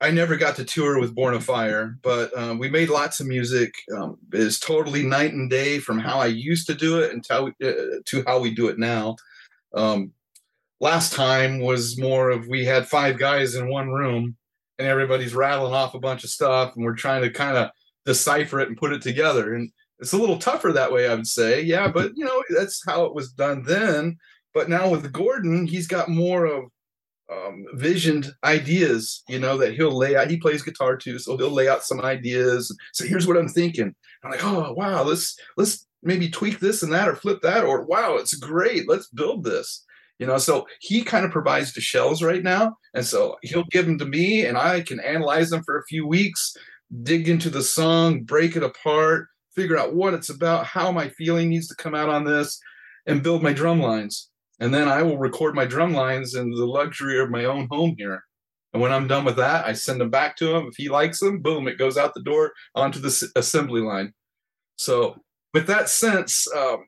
I 0.02 0.12
never 0.12 0.36
got 0.36 0.56
to 0.58 0.66
tour 0.66 1.00
with 1.00 1.16
Born 1.16 1.36
of 1.36 1.44
Fire, 1.44 1.98
but 2.02 2.36
um, 2.38 2.58
we 2.58 2.70
made 2.70 2.90
lots 2.90 3.20
of 3.20 3.28
music. 3.28 3.74
Um, 3.96 4.18
it's 4.34 4.60
totally 4.60 5.04
night 5.04 5.34
and 5.34 5.50
day 5.50 5.80
from 5.80 6.00
how 6.00 6.20
I 6.20 6.28
used 6.28 6.68
to 6.68 6.74
do 6.74 7.00
it 7.00 7.14
until 7.14 7.48
uh, 7.64 7.72
to 8.04 8.24
how 8.26 8.40
we 8.40 8.54
do 8.54 8.68
it 8.68 8.80
now. 8.80 9.16
Um, 9.74 10.12
last 10.80 11.14
time 11.14 11.60
was 11.60 12.00
more 12.00 12.32
of 12.32 12.48
we 12.48 12.66
had 12.66 12.88
five 12.88 13.20
guys 13.20 13.56
in 13.56 13.70
one 13.70 13.90
room 13.90 14.36
and 14.78 14.88
everybody's 14.88 15.36
rattling 15.36 15.74
off 15.74 15.94
a 15.94 16.00
bunch 16.00 16.24
of 16.24 16.30
stuff 16.30 16.76
and 16.76 16.84
we're 16.84 16.96
trying 16.96 17.22
to 17.22 17.30
kind 17.30 17.58
of 17.58 17.70
decipher 18.06 18.60
it 18.60 18.68
and 18.68 18.78
put 18.78 18.94
it 18.94 19.02
together. 19.02 19.56
And 19.56 19.72
it's 20.00 20.14
a 20.14 20.18
little 20.18 20.38
tougher 20.38 20.74
that 20.74 20.92
way 20.92 21.08
i 21.08 21.16
would 21.16 21.28
say. 21.28 21.62
Yeah 21.62 21.88
but 21.88 22.12
you 22.16 22.26
know 22.26 22.44
that's 22.56 22.84
how 22.86 23.06
it 23.06 23.16
was 23.16 23.32
done 23.32 23.64
then. 23.64 24.18
But 24.54 24.70
now 24.70 24.90
with 24.90 25.12
gordon 25.12 25.66
he's 25.66 25.88
got 25.88 26.10
more 26.10 26.46
of 26.46 26.66
um, 27.32 27.66
visioned 27.74 28.32
ideas 28.44 29.24
you 29.28 29.40
know 29.40 29.58
that 29.58 29.74
he'll 29.74 29.98
lay 29.98 30.16
out. 30.16 30.30
He 30.30 30.38
plays 30.38 30.62
guitar 30.62 30.96
too 30.96 31.18
so 31.18 31.38
he'll 31.38 31.50
lay 31.50 31.68
out 31.68 31.84
some 31.84 32.02
ideas. 32.02 32.76
So 32.94 33.06
here's 33.06 33.28
what 33.28 33.38
i'm 33.38 33.50
thinking. 33.50 33.96
I'm 34.24 34.32
like 34.32 34.44
oh 34.44 34.74
wow 34.74 35.04
let's 35.04 35.38
let's 35.58 35.88
maybe 36.04 36.30
tweak 36.30 36.60
this 36.60 36.84
and 36.84 36.94
that 36.94 37.08
or 37.10 37.16
flip 37.16 37.42
that 37.42 37.64
or 37.64 37.84
wow 37.84 38.16
it's 38.16 38.36
great 38.36 38.88
let's 38.88 39.08
build 39.08 39.44
this 39.44 39.85
you 40.20 40.26
know 40.26 40.38
so 40.38 40.66
he 40.80 41.04
kind 41.04 41.26
of 41.26 41.32
provides 41.32 41.74
the 41.74 41.82
shells 41.82 42.24
right 42.24 42.44
now 42.44 42.76
and 42.94 43.06
so 43.06 43.36
he'll 43.42 43.66
give 43.72 43.86
them 43.86 43.98
to 43.98 44.06
me 44.06 44.46
and 44.46 44.58
i 44.58 44.82
can 44.82 45.00
analyze 45.00 45.50
them 45.50 45.64
for 45.64 45.78
a 45.78 45.86
few 45.86 46.08
weeks 46.08 46.56
dig 47.04 47.28
into 47.28 47.50
the 47.50 47.64
song 47.64 48.22
break 48.22 48.56
it 48.56 48.64
apart 48.64 49.28
figure 49.56 49.78
out 49.78 49.96
what 49.96 50.14
it's 50.14 50.30
about, 50.30 50.66
how 50.66 50.92
my 50.92 51.10
feeling 51.10 51.50
needs 51.50 51.68
to 51.70 51.76
come 51.76 51.96
out 51.96 52.10
on 52.10 52.26
this, 52.26 52.60
and 53.08 53.24
build 53.24 53.42
my 53.42 53.54
drum 53.54 53.80
lines. 53.80 54.30
And 54.60 54.74
then 54.74 54.88
I 54.88 55.02
will 55.02 55.18
record 55.18 55.56
my 55.56 55.66
drum 55.66 55.94
lines 55.94 56.36
in 56.36 56.50
the 56.52 56.66
luxury 56.66 57.20
of 57.20 57.30
my 57.30 57.46
own 57.46 57.68
home 57.72 57.96
here. 57.98 58.24
And 58.74 58.82
when 58.82 58.92
I'm 58.92 59.08
done 59.08 59.24
with 59.24 59.38
that, 59.38 59.66
I 59.66 59.74
send 59.74 60.02
them 60.02 60.10
back 60.10 60.36
to 60.38 60.54
him. 60.54 60.68
If 60.68 60.76
he 60.76 60.90
likes 60.90 61.20
them, 61.20 61.42
boom, 61.42 61.68
it 61.68 61.78
goes 61.78 61.98
out 61.98 62.14
the 62.14 62.22
door 62.22 62.52
onto 62.76 63.00
the 63.00 63.32
assembly 63.36 63.82
line. 63.82 64.14
So, 64.76 65.16
with 65.54 65.68
that 65.68 65.88
sense, 65.88 66.54
um, 66.54 66.86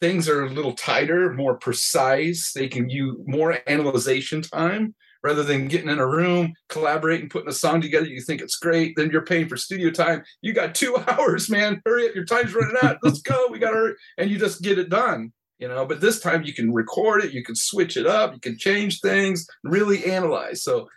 things 0.00 0.28
are 0.28 0.44
a 0.44 0.50
little 0.50 0.72
tighter, 0.72 1.32
more 1.34 1.56
precise. 1.56 2.52
They 2.52 2.68
can 2.68 2.88
use 2.88 3.16
more 3.26 3.58
analyzation 3.66 4.42
time 4.42 4.94
rather 5.22 5.42
than 5.42 5.68
getting 5.68 5.90
in 5.90 5.98
a 5.98 6.06
room, 6.06 6.54
collaborating, 6.68 7.28
putting 7.28 7.48
a 7.48 7.52
song 7.52 7.80
together. 7.80 8.06
You 8.06 8.22
think 8.22 8.40
it's 8.40 8.56
great, 8.56 8.94
then 8.96 9.10
you're 9.10 9.24
paying 9.24 9.48
for 9.48 9.56
studio 9.56 9.90
time. 9.90 10.22
You 10.40 10.52
got 10.52 10.74
two 10.74 10.96
hours, 11.08 11.50
man. 11.50 11.82
Hurry 11.84 12.08
up, 12.08 12.14
your 12.14 12.24
time's 12.24 12.54
running 12.54 12.76
out. 12.82 12.98
Let's 13.02 13.20
go. 13.20 13.48
We 13.50 13.58
got 13.58 13.72
to, 13.72 13.94
and 14.18 14.30
you 14.30 14.38
just 14.38 14.62
get 14.62 14.78
it 14.78 14.88
done. 14.88 15.32
You 15.58 15.68
know, 15.68 15.84
but 15.84 16.00
this 16.00 16.20
time 16.20 16.44
you 16.44 16.54
can 16.54 16.72
record 16.72 17.22
it, 17.22 17.34
you 17.34 17.44
can 17.44 17.54
switch 17.54 17.98
it 17.98 18.06
up, 18.06 18.32
you 18.32 18.40
can 18.40 18.56
change 18.56 19.00
things, 19.00 19.46
really 19.62 20.06
analyze. 20.06 20.62
So 20.62 20.88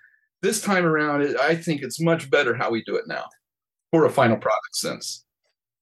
this 0.42 0.62
time 0.62 0.86
around, 0.86 1.38
I 1.38 1.56
think 1.56 1.82
it's 1.82 2.00
much 2.00 2.30
better 2.30 2.56
how 2.56 2.72
we 2.72 2.82
do 2.86 2.96
it 2.96 3.06
now 3.06 3.26
for 3.92 4.06
a 4.06 4.10
final 4.10 4.38
product 4.38 4.74
sense. 4.76 5.26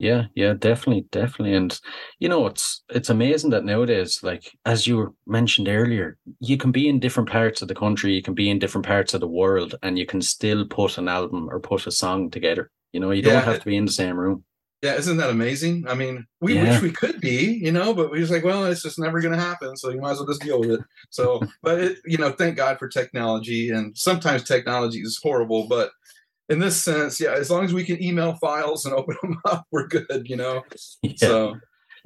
Yeah, 0.01 0.23
yeah, 0.33 0.53
definitely, 0.53 1.05
definitely. 1.11 1.53
And 1.53 1.79
you 2.17 2.27
know, 2.27 2.47
it's 2.47 2.83
it's 2.89 3.11
amazing 3.11 3.51
that 3.51 3.65
nowadays, 3.65 4.23
like 4.23 4.51
as 4.65 4.87
you 4.87 5.15
mentioned 5.27 5.67
earlier, 5.67 6.17
you 6.39 6.57
can 6.57 6.71
be 6.71 6.89
in 6.89 6.99
different 6.99 7.29
parts 7.29 7.61
of 7.61 7.67
the 7.67 7.75
country, 7.75 8.11
you 8.13 8.23
can 8.23 8.33
be 8.33 8.49
in 8.49 8.57
different 8.57 8.87
parts 8.87 9.13
of 9.13 9.21
the 9.21 9.27
world, 9.27 9.75
and 9.83 9.99
you 9.99 10.07
can 10.07 10.19
still 10.19 10.65
put 10.65 10.97
an 10.97 11.07
album 11.07 11.47
or 11.51 11.59
put 11.59 11.85
a 11.85 11.91
song 11.91 12.31
together. 12.31 12.71
You 12.93 12.99
know, 12.99 13.11
you 13.11 13.21
Yeah. 13.21 13.33
don't 13.33 13.43
have 13.43 13.59
to 13.59 13.65
be 13.65 13.77
in 13.77 13.85
the 13.85 13.91
same 13.91 14.17
room. 14.17 14.43
Yeah, 14.81 14.95
isn't 14.95 15.17
that 15.17 15.29
amazing? 15.29 15.85
I 15.87 15.93
mean, 15.93 16.25
we 16.39 16.55
Yeah. 16.55 16.63
wish 16.63 16.81
we 16.81 16.89
could 16.91 17.21
be, 17.21 17.59
you 17.61 17.71
know, 17.71 17.93
but 17.93 18.09
we 18.09 18.17
just 18.17 18.31
like, 18.31 18.43
well, 18.43 18.65
it's 18.65 18.81
just 18.81 18.97
never 18.97 19.21
going 19.21 19.35
to 19.35 19.39
happen. 19.39 19.77
So 19.77 19.91
you 19.91 20.01
might 20.01 20.13
as 20.13 20.17
well 20.17 20.25
just 20.25 20.41
deal 20.41 20.59
with 20.59 20.71
it. 20.71 20.79
So, 21.11 21.43
but 21.61 21.79
it, 21.79 21.97
you 22.05 22.17
know, 22.17 22.31
thank 22.31 22.57
God 22.57 22.79
for 22.79 22.87
technology. 22.87 23.69
And 23.69 23.95
sometimes 23.95 24.43
technology 24.43 24.97
is 25.01 25.19
horrible, 25.21 25.67
but 25.67 25.91
in 26.51 26.59
this 26.59 26.81
sense, 26.81 27.19
yeah, 27.21 27.31
as 27.31 27.49
long 27.49 27.63
as 27.63 27.73
we 27.73 27.85
can 27.85 28.03
email 28.03 28.33
files 28.33 28.85
and 28.85 28.93
open 28.97 29.15
them 29.21 29.39
up, 29.45 29.65
we're 29.71 29.87
good, 29.87 30.23
you 30.25 30.35
know. 30.35 30.63
Yeah. 31.01 31.13
So 31.15 31.55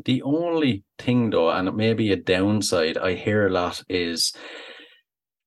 The 0.05 0.21
only 0.21 0.84
thing, 0.99 1.31
though, 1.31 1.49
and 1.49 1.67
it 1.67 1.75
may 1.75 1.93
be 1.93 2.12
a 2.12 2.15
downside 2.15 2.97
I 2.97 3.15
hear 3.15 3.47
a 3.47 3.49
lot 3.49 3.84
is, 3.89 4.34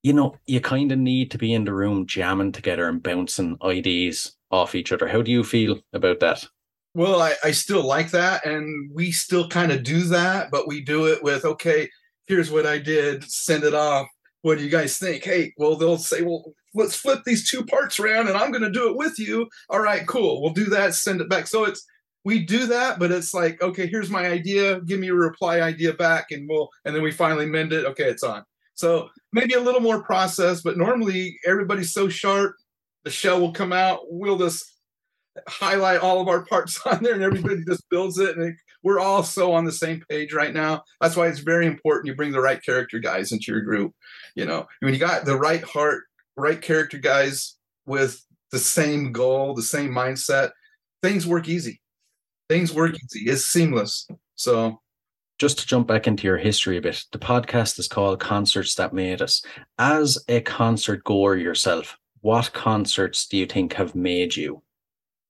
you 0.03 0.13
know, 0.13 0.37
you 0.47 0.61
kind 0.61 0.91
of 0.91 0.99
need 0.99 1.31
to 1.31 1.39
be 1.39 1.53
in 1.55 1.65
the 1.65 1.73
room 1.73 2.07
jamming 2.07 2.53
together 2.53 2.89
and 2.89 3.03
bouncing 3.03 3.57
ideas 3.63 4.37
off 4.51 4.75
each 4.75 4.91
other. 4.91 5.07
How 5.07 5.23
do 5.23 5.31
you 5.31 5.45
feel 5.45 5.79
about 5.93 6.19
that? 6.21 6.45
Well, 6.95 7.23
I, 7.23 7.35
I 7.45 7.53
still 7.53 7.87
like 7.87 8.11
that, 8.11 8.45
and 8.45 8.91
we 8.93 9.13
still 9.13 9.49
kind 9.49 9.71
of 9.71 9.85
do 9.85 10.01
that, 10.05 10.51
but 10.51 10.67
we 10.67 10.81
do 10.81 11.07
it 11.07 11.23
with 11.23 11.45
okay. 11.45 11.89
Here's 12.27 12.51
what 12.51 12.67
I 12.67 12.79
did. 12.79 13.23
Send 13.31 13.63
it 13.63 13.75
off. 13.75 14.09
What 14.43 14.59
do 14.59 14.65
you 14.65 14.71
guys 14.71 14.99
think? 14.99 15.23
Hey, 15.23 15.55
well, 15.57 15.77
they'll 15.77 15.99
say, 15.99 16.23
well, 16.23 16.53
let's 16.75 16.95
flip 16.95 17.21
these 17.25 17.49
two 17.49 17.65
parts 17.65 17.99
around, 17.99 18.29
and 18.29 18.37
I'm 18.37 18.51
going 18.51 18.63
to 18.63 18.71
do 18.71 18.89
it 18.89 18.97
with 18.97 19.19
you. 19.19 19.49
All 19.71 19.81
right, 19.81 20.07
cool. 20.07 20.43
We'll 20.43 20.53
do 20.53 20.67
that. 20.67 20.95
Send 20.95 21.21
it 21.21 21.29
back. 21.29 21.47
So 21.47 21.65
it's 21.65 21.85
we 22.25 22.45
do 22.45 22.67
that, 22.67 22.99
but 22.99 23.13
it's 23.13 23.33
like 23.33 23.63
okay, 23.63 23.87
here's 23.87 24.11
my 24.11 24.27
idea. 24.27 24.81
Give 24.83 25.01
me 25.01 25.09
a 25.09 25.15
reply 25.15 25.61
idea 25.61 25.93
back, 25.93 26.27
and 26.31 26.49
we'll 26.49 26.69
and 26.85 26.95
then 26.95 27.03
we 27.03 27.11
finally 27.11 27.47
mend 27.47 27.73
it. 27.73 27.87
Okay, 27.87 28.05
it's 28.05 28.23
on. 28.23 28.45
So 28.75 29.09
maybe 29.33 29.55
a 29.55 29.61
little 29.61 29.81
more 29.81 30.03
process, 30.03 30.61
but 30.63 30.79
normally 30.79 31.39
everybody's 31.47 31.93
so 31.93 32.09
sharp. 32.09 32.55
The 33.05 33.11
shell 33.11 33.41
will 33.41 33.53
come 33.53 33.73
out. 33.73 34.01
We'll 34.09 34.39
just 34.39 34.79
highlight 35.47 36.01
all 36.01 36.21
of 36.21 36.29
our 36.29 36.45
parts 36.45 36.81
on 36.87 37.03
there 37.03 37.15
and 37.15 37.23
everybody 37.23 37.65
just 37.65 37.89
builds 37.91 38.19
it 38.19 38.37
and 38.37 38.49
it, 38.49 38.57
we're 38.83 39.01
all 39.01 39.23
so 39.23 39.53
on 39.53 39.65
the 39.65 39.73
same 39.73 40.03
page 40.09 40.33
right 40.33 40.55
now 40.55 40.83
that's 41.01 41.17
why 41.17 41.27
it's 41.29 41.41
very 41.41 41.67
important 41.67 42.07
you 42.07 42.15
bring 42.15 42.33
the 42.33 42.41
right 42.41 42.63
character 42.65 42.99
guys 42.99 43.33
into 43.33 43.53
your 43.53 43.61
group 43.61 43.95
you 44.35 44.45
know 44.45 44.67
when 44.81 44.93
you 44.93 44.99
got 45.01 45.25
the 45.25 45.37
right 45.37 45.63
heart 45.63 46.05
right 46.39 46.63
character 46.63 46.99
guys 46.99 47.57
with 47.87 48.25
the 48.53 48.59
same 48.59 49.13
goal 49.13 49.55
the 49.55 49.63
same 49.63 49.91
mindset 49.91 50.51
things 51.03 51.27
work 51.27 51.49
easy 51.49 51.81
things 52.49 52.73
work 52.73 52.95
easy 52.95 53.31
it's 53.31 53.45
seamless 53.45 54.07
so 54.35 54.81
just 55.39 55.59
to 55.61 55.67
jump 55.67 55.87
back 55.87 56.07
into 56.09 56.27
your 56.27 56.37
history 56.37 56.79
a 56.79 56.81
bit, 56.81 57.05
the 57.13 57.19
podcast 57.19 57.79
is 57.79 57.87
called 57.87 58.19
Concerts 58.19 58.75
That 58.75 58.93
Made 58.93 59.23
Us. 59.23 59.41
As 59.79 60.19
a 60.27 60.41
concert 60.41 61.05
goer 61.05 61.37
yourself, 61.37 61.97
what 62.23 62.53
concerts 62.53 63.29
do 63.29 63.37
you 63.37 63.47
think 63.47 63.75
have 63.75 63.95
made 63.95 64.35
you? 64.35 64.63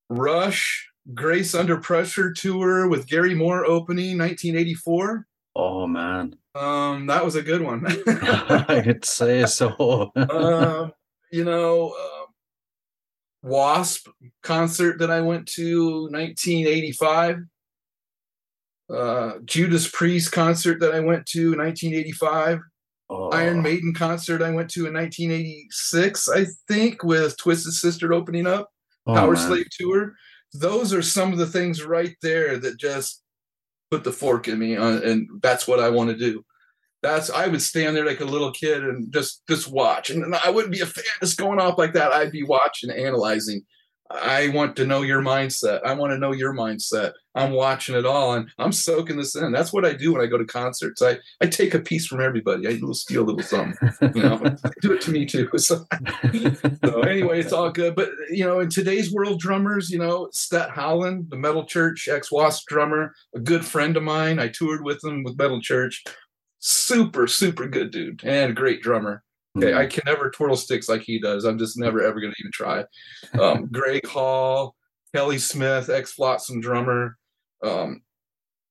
rush 0.08 0.88
grace 1.12 1.54
under 1.54 1.76
pressure 1.76 2.32
tour 2.32 2.88
with 2.88 3.06
gary 3.06 3.34
moore 3.34 3.66
opening 3.66 4.16
1984 4.16 5.26
Oh 5.54 5.86
man, 5.86 6.36
um 6.54 7.06
that 7.06 7.22
was 7.24 7.34
a 7.36 7.42
good 7.42 7.60
one 7.60 7.84
I 8.06 8.80
could 8.82 9.04
say 9.04 9.44
so. 9.44 10.10
um, 10.16 10.92
you 11.30 11.44
know, 11.44 11.90
uh, 11.90 12.26
Wasp 13.42 14.08
concert 14.42 14.98
that 14.98 15.10
I 15.10 15.20
went 15.20 15.46
to 15.52 16.02
1985. 16.10 17.38
Uh, 18.90 19.38
Judas 19.44 19.88
Priest 19.88 20.32
concert 20.32 20.80
that 20.80 20.94
I 20.94 21.00
went 21.00 21.26
to 21.26 21.56
1985. 21.56 22.60
Oh, 23.10 23.30
Iron 23.30 23.62
Maiden 23.62 23.94
concert 23.94 24.42
I 24.42 24.50
went 24.50 24.70
to 24.70 24.86
in 24.86 24.94
1986, 24.94 26.28
I 26.28 26.46
think, 26.66 27.02
with 27.02 27.38
Twisted 27.38 27.72
Sister 27.72 28.12
opening 28.12 28.46
up. 28.46 28.70
oh, 29.06 29.14
Power 29.14 29.34
man. 29.34 29.46
Slave 29.46 29.66
tour. 29.70 30.14
Those 30.52 30.92
are 30.92 31.02
some 31.02 31.32
of 31.32 31.38
the 31.38 31.46
things 31.46 31.84
right 31.84 32.16
there 32.22 32.58
that 32.58 32.78
just 32.78 33.22
put 33.90 34.04
the 34.04 34.12
fork 34.12 34.48
in 34.48 34.58
me, 34.58 34.76
on, 34.76 35.02
and 35.02 35.28
that's 35.42 35.66
what 35.66 35.80
I 35.80 35.88
want 35.90 36.10
to 36.10 36.16
do. 36.16 36.44
That's 37.02 37.30
I 37.30 37.46
would 37.46 37.62
stand 37.62 37.96
there 37.96 38.06
like 38.06 38.20
a 38.20 38.24
little 38.24 38.50
kid 38.50 38.82
and 38.82 39.12
just 39.12 39.46
just 39.48 39.70
watch, 39.70 40.10
and 40.10 40.34
I 40.34 40.50
wouldn't 40.50 40.72
be 40.72 40.80
a 40.80 40.86
fan 40.86 41.04
just 41.20 41.38
going 41.38 41.60
off 41.60 41.78
like 41.78 41.92
that. 41.94 42.12
I'd 42.12 42.32
be 42.32 42.42
watching, 42.42 42.90
analyzing. 42.90 43.64
I 44.10 44.48
want 44.48 44.74
to 44.76 44.86
know 44.86 45.02
your 45.02 45.20
mindset. 45.20 45.84
I 45.84 45.92
want 45.92 46.12
to 46.12 46.18
know 46.18 46.32
your 46.32 46.54
mindset. 46.54 47.12
I'm 47.34 47.52
watching 47.52 47.94
it 47.94 48.06
all 48.06 48.34
and 48.34 48.48
I'm 48.58 48.72
soaking 48.72 49.18
this 49.18 49.36
in. 49.36 49.52
That's 49.52 49.72
what 49.72 49.84
I 49.84 49.92
do 49.92 50.12
when 50.12 50.22
I 50.22 50.26
go 50.26 50.38
to 50.38 50.46
concerts. 50.46 51.02
I 51.02 51.18
I 51.42 51.46
take 51.46 51.74
a 51.74 51.78
piece 51.78 52.06
from 52.06 52.20
everybody. 52.20 52.66
I 52.66 52.70
little 52.70 52.94
steal 52.94 53.22
a 53.22 53.26
little 53.26 53.42
something. 53.42 53.76
You 54.14 54.22
know, 54.22 54.38
do 54.80 54.92
it 54.94 55.02
to 55.02 55.10
me 55.10 55.26
too. 55.26 55.48
So 55.58 55.84
so 56.84 57.00
anyway, 57.02 57.40
it's 57.40 57.52
all 57.52 57.70
good. 57.70 57.94
But 57.94 58.10
you 58.30 58.44
know, 58.44 58.60
in 58.60 58.70
today's 58.70 59.12
world, 59.12 59.40
drummers, 59.40 59.90
you 59.90 59.98
know, 59.98 60.28
Stet 60.32 60.70
Howland, 60.70 61.30
the 61.30 61.36
Metal 61.36 61.64
Church 61.64 62.08
ex 62.08 62.32
Wasp 62.32 62.66
drummer, 62.66 63.14
a 63.34 63.40
good 63.40 63.64
friend 63.64 63.96
of 63.96 64.02
mine. 64.02 64.38
I 64.38 64.48
toured 64.48 64.82
with 64.82 65.04
him 65.04 65.22
with 65.22 65.36
Metal 65.36 65.60
Church. 65.60 66.02
Super, 66.60 67.26
super 67.26 67.66
good 67.68 67.90
dude 67.90 68.24
and 68.24 68.56
great 68.56 68.82
drummer. 68.82 69.22
Okay, 69.56 69.74
I 69.74 69.86
can 69.86 70.02
never 70.06 70.30
twirl 70.30 70.56
sticks 70.56 70.88
like 70.88 71.02
he 71.02 71.18
does. 71.18 71.44
I'm 71.44 71.58
just 71.58 71.78
never 71.78 72.02
ever 72.02 72.20
going 72.20 72.32
to 72.32 72.40
even 72.40 72.52
try. 72.52 72.84
Um, 73.40 73.68
Greg 73.72 74.06
Hall, 74.06 74.76
Kelly 75.14 75.38
Smith, 75.38 75.88
ex 75.88 76.12
Flotsam 76.12 76.60
drummer. 76.60 77.16
Um, 77.62 78.02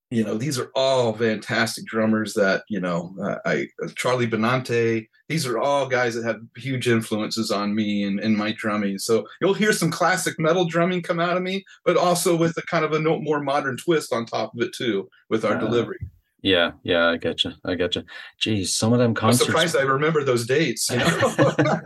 you 0.09 0.23
know, 0.23 0.38
these 0.38 0.57
are 0.57 0.71
all 0.75 1.13
fantastic 1.13 1.85
drummers 1.85 2.33
that 2.35 2.63
you 2.69 2.79
know. 2.79 3.13
Uh, 3.21 3.38
I 3.45 3.67
Charlie 3.95 4.27
Benante. 4.27 5.07
These 5.27 5.45
are 5.45 5.59
all 5.59 5.88
guys 5.88 6.15
that 6.15 6.23
have 6.23 6.39
huge 6.55 6.88
influences 6.88 7.51
on 7.51 7.75
me 7.75 8.03
and, 8.03 8.17
and 8.21 8.38
my 8.38 8.53
drumming. 8.53 8.97
So 8.97 9.27
you'll 9.41 9.53
hear 9.53 9.73
some 9.73 9.91
classic 9.91 10.39
metal 10.39 10.65
drumming 10.65 11.01
come 11.01 11.19
out 11.19 11.35
of 11.35 11.43
me, 11.43 11.65
but 11.83 11.97
also 11.97 12.38
with 12.38 12.55
a 12.57 12.61
kind 12.61 12.85
of 12.85 12.93
a 12.93 12.99
no, 12.99 13.19
more 13.19 13.41
modern 13.41 13.75
twist 13.75 14.13
on 14.13 14.25
top 14.25 14.53
of 14.53 14.61
it 14.61 14.73
too, 14.73 15.09
with 15.29 15.43
our 15.43 15.55
Ah, 15.55 15.59
delivery. 15.59 15.99
Yeah, 16.47 16.71
yeah, 16.83 17.07
I 17.09 17.17
get 17.17 17.43
you. 17.43 17.51
I 17.65 17.75
get 17.75 17.95
you. 17.95 18.03
Geez, 18.39 18.73
some 18.73 18.93
of 18.93 18.99
them 18.99 19.13
concerts. 19.13 19.41
I'm 19.41 19.45
surprised 19.47 19.75
I 19.75 19.81
remember 19.81 20.23
those 20.23 20.45
dates. 20.45 20.89
You 20.89 20.97
know, 20.99 21.05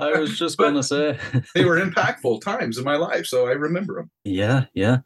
I 0.00 0.14
was 0.18 0.38
just 0.38 0.56
gonna 0.58 0.82
say. 0.82 1.18
they 1.54 1.64
were 1.64 1.80
impactful 1.80 2.42
times 2.42 2.78
in 2.78 2.84
my 2.84 2.96
life, 2.96 3.26
so 3.26 3.48
I 3.48 3.52
remember 3.52 3.96
them. 3.96 4.10
Yeah, 4.24 4.64
yeah. 4.74 4.98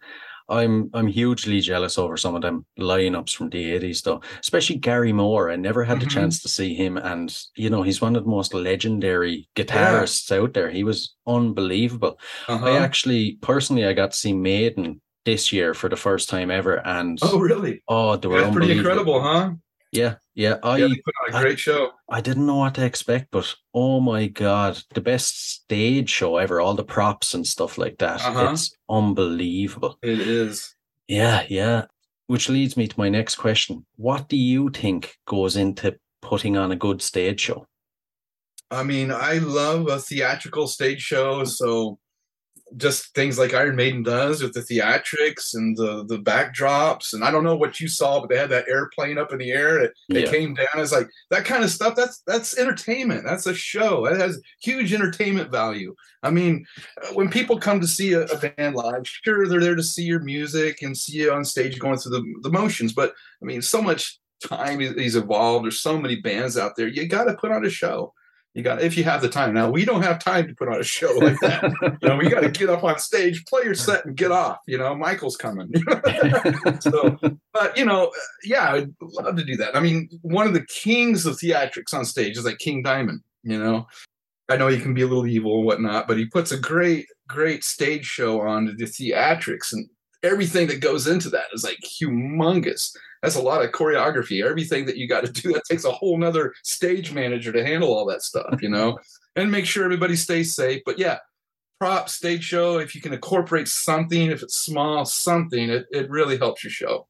I'm 0.51 0.91
I'm 0.93 1.07
hugely 1.07 1.61
jealous 1.61 1.97
over 1.97 2.19
some 2.19 2.35
of 2.35 2.43
them 2.43 2.67
lineups 2.79 3.35
from 3.35 3.49
the 3.49 3.65
80s 3.79 4.03
though. 4.03 4.21
Especially 4.41 4.77
Gary 4.77 5.11
Moore. 5.13 5.51
I 5.51 5.57
never 5.57 5.83
had 5.85 6.01
the 6.01 6.05
Mhm. 6.07 6.11
chance 6.11 6.43
to 6.43 6.49
see 6.51 6.75
him 6.75 6.99
and 6.99 7.35
you 7.57 7.71
know, 7.71 7.83
he's 7.83 8.03
one 8.03 8.15
of 8.15 8.25
the 8.25 8.31
most 8.31 8.53
legendary 8.53 9.49
guitarists 9.57 10.31
out 10.31 10.53
there. 10.53 10.69
He 10.71 10.85
was 10.85 11.15
unbelievable. 11.27 12.19
Uh-huh. 12.47 12.67
I 12.67 12.77
actually 12.77 13.39
personally 13.41 13.87
I 13.87 13.95
got 13.95 14.11
to 14.11 14.19
see 14.19 14.35
Maiden 14.35 15.01
this 15.25 15.53
year 15.53 15.75
for 15.75 15.89
the 15.89 15.97
first 15.97 16.29
time 16.29 16.51
ever 16.51 16.87
and 16.87 17.19
oh, 17.23 17.39
really? 17.39 17.83
oh 17.89 18.17
they 18.17 18.29
were 18.29 18.41
That's 18.41 18.55
pretty 18.55 18.77
incredible, 18.77 19.23
huh? 19.23 19.53
Yeah, 19.95 20.17
yeah. 20.35 20.57
I 20.65 20.79
yeah, 20.79 20.89
put 21.05 21.15
on 21.29 21.35
a 21.35 21.37
I- 21.37 21.43
great 21.43 21.59
show. 21.61 21.93
I 22.09 22.21
didn't 22.21 22.47
know 22.47 22.57
what 22.57 22.75
to 22.75 22.85
expect, 22.85 23.29
but 23.31 23.55
oh 23.73 24.01
my 24.01 24.27
god, 24.27 24.83
the 24.93 25.01
best 25.01 25.53
stage 25.53 26.11
show 26.11 26.37
ever, 26.37 26.61
all 26.61 26.75
the 26.75 26.85
props 26.85 27.33
and 27.35 27.47
stuff 27.47 27.79
like 27.79 27.99
that. 27.99 28.21
Uh-huh. 28.21 28.51
It's 28.53 28.75
unbelievable. 28.91 29.99
It 30.03 30.21
is. 30.21 30.75
Yeah, 31.07 31.45
yeah. 31.49 31.85
Which 32.27 32.49
leads 32.49 32.77
me 32.77 32.89
to 32.89 32.99
my 32.99 33.09
next 33.09 33.37
question. 33.37 33.87
What 33.97 34.29
do 34.29 34.37
you 34.37 34.71
think 34.71 35.17
goes 35.27 35.57
into 35.57 35.97
putting 36.23 36.57
on 36.57 36.73
a 36.73 36.77
good 36.77 37.01
stage 37.01 37.41
show? 37.41 37.67
I 38.71 38.83
mean, 38.83 39.13
I 39.13 39.35
love 39.35 39.89
a 39.89 40.01
theatrical 40.01 40.67
stage 40.67 41.03
show, 41.03 41.45
so 41.45 41.99
just 42.77 43.15
things 43.15 43.39
like 43.39 43.55
Iron 43.55 43.77
Maiden 43.77 44.03
does 44.03 44.43
with 44.43 44.53
the 44.55 44.61
theatrics 44.61 45.55
and 45.55 45.77
the 45.77 46.05
the 46.07 46.19
backdrops. 46.19 47.13
And 47.13 47.23
I 47.23 47.31
don't 47.31 47.45
know 47.45 47.57
what 47.57 47.79
you 47.79 47.89
saw, 47.89 48.21
but 48.21 48.31
they 48.31 48.39
had 48.39 48.51
that 48.51 48.69
airplane 48.69 49.19
up 49.19 49.33
in 49.33 49.39
the 49.39 49.53
air. 49.53 49.79
It, 49.79 49.93
Yeah. 50.09 50.31
came 50.31 50.55
down. 50.55 50.67
It's 50.77 50.93
like 50.93 51.09
that 51.31 51.45
kind 51.45 51.63
of 51.63 51.71
stuff. 51.71 51.95
That's 51.95 52.23
that's 52.27 52.59
entertainment. 52.59 53.25
That's 53.25 53.47
a 53.47 53.55
show. 53.55 54.07
That 54.09 54.19
has 54.19 54.41
huge 54.63 54.93
entertainment 54.93 55.51
value. 55.51 55.95
I 56.23 56.31
mean, 56.31 56.65
uh, 57.03 57.13
when 57.13 57.29
people 57.29 57.59
come 57.59 57.81
to 57.81 57.87
see 57.87 58.15
a, 58.15 58.23
a 58.25 58.39
band 58.39 58.75
live, 58.75 59.07
sure 59.07 59.47
they're 59.47 59.61
there 59.61 59.75
to 59.77 59.83
see 59.83 60.05
your 60.05 60.21
music 60.21 60.81
and 60.83 60.97
see 60.97 61.19
you 61.19 61.33
on 61.33 61.45
stage 61.45 61.79
going 61.79 61.99
through 61.99 62.13
the, 62.13 62.25
the 62.43 62.51
motions. 62.51 62.93
But 62.95 63.13
I 63.43 63.45
mean, 63.45 63.61
so 63.63 63.83
much 63.83 64.19
time 64.43 64.81
is, 64.81 64.93
is 64.95 65.17
evolved. 65.17 65.65
There's 65.67 65.81
so 65.81 65.99
many 65.99 66.17
bands 66.17 66.57
out 66.57 66.77
there. 66.77 66.89
You 66.89 67.07
got 67.07 67.25
to 67.25 67.35
put 67.35 67.53
on 67.53 67.65
a 67.65 67.71
show. 67.71 68.15
You 68.55 68.63
got 68.63 68.81
if 68.81 68.97
you 68.97 69.03
have 69.03 69.21
the 69.21 69.29
time. 69.29 69.53
Now 69.53 69.69
we 69.69 69.85
don't 69.85 70.03
have 70.03 70.21
time 70.21 70.47
to 70.47 70.55
put 70.55 70.69
on 70.69 70.81
a 70.81 70.85
show 70.85 71.13
like 71.15 71.39
that. 71.41 71.73
you 72.03 72.09
know, 72.09 72.17
we 72.17 72.29
got 72.29 72.41
to 72.41 72.51
get 72.51 72.71
up 72.71 72.85
on 72.85 73.01
stage, 73.01 73.45
play 73.47 73.65
your 73.65 73.75
set, 73.75 74.05
and 74.05 74.17
get 74.17 74.31
off. 74.31 74.59
You 74.69 74.79
know, 74.79 74.95
Michael's 74.95 75.37
coming. 75.37 75.73
so, 76.81 77.19
but 77.53 77.77
you 77.77 77.85
know, 77.85 78.13
yeah, 78.45 78.73
I'd 78.73 78.95
love 79.01 79.37
to 79.37 79.45
do 79.45 79.57
that. 79.57 79.77
I 79.77 79.81
mean, 79.81 80.09
one 80.23 80.47
of 80.47 80.55
the 80.55 80.65
kings 80.67 81.27
of 81.27 81.35
theatrics 81.35 81.93
on 81.93 82.05
stage 82.05 82.39
is 82.39 82.45
like 82.45 82.59
King 82.59 82.83
Diamond. 82.83 83.23
You 83.43 83.59
know, 83.59 83.89
I 84.49 84.57
know 84.57 84.69
he 84.69 84.81
can 84.81 84.95
be 84.95 85.03
a 85.03 85.07
little 85.07 85.27
evil 85.27 85.57
and 85.57 85.67
whatnot, 85.67 86.07
but 86.07 86.17
he 86.17 86.27
puts 86.27 86.53
a 86.53 86.59
great, 86.59 87.07
great 87.27 87.65
stage 87.65 88.05
show 88.05 88.41
on 88.41 88.67
the 88.67 88.85
theatrics 88.85 89.73
and 89.73 89.89
everything 90.25 90.67
that 90.69 90.81
goes 90.81 91.07
into 91.07 91.29
that 91.31 91.47
is 91.53 91.63
like 91.63 91.79
humongous. 91.81 92.97
That's 93.23 93.37
a 93.37 93.43
lot 93.43 93.65
of 93.65 93.71
choreography. 93.71 94.45
Everything 94.45 94.87
that 94.87 94.97
you 94.97 95.07
got 95.07 95.25
to 95.25 95.33
do 95.33 95.53
that 95.53 95.65
takes 95.69 95.85
a 95.85 95.93
whole 95.93 96.19
nother 96.19 96.53
stage 96.65 97.13
manager 97.13 97.53
to 97.53 97.65
handle 97.65 97.95
all 97.95 98.07
that 98.07 98.23
stuff, 98.23 98.61
you 98.61 98.69
know, 98.69 98.99
and 99.37 99.51
make 99.51 99.67
sure 99.67 99.85
everybody 99.85 100.17
stays 100.17 100.55
safe. 100.55 100.83
But 100.85 100.99
yeah, 100.99 101.19
prop 101.79 102.09
stage 102.09 102.43
show. 102.43 102.79
If 102.79 102.95
you 102.95 103.01
can 103.01 103.13
incorporate 103.13 103.69
something, 103.69 104.31
if 104.31 104.43
it's 104.43 104.57
small, 104.57 105.05
something, 105.05 105.71
it, 105.71 105.87
it 105.93 106.11
really 106.11 106.39
helps 106.39 106.65
your 106.65 106.71
show. 106.71 107.07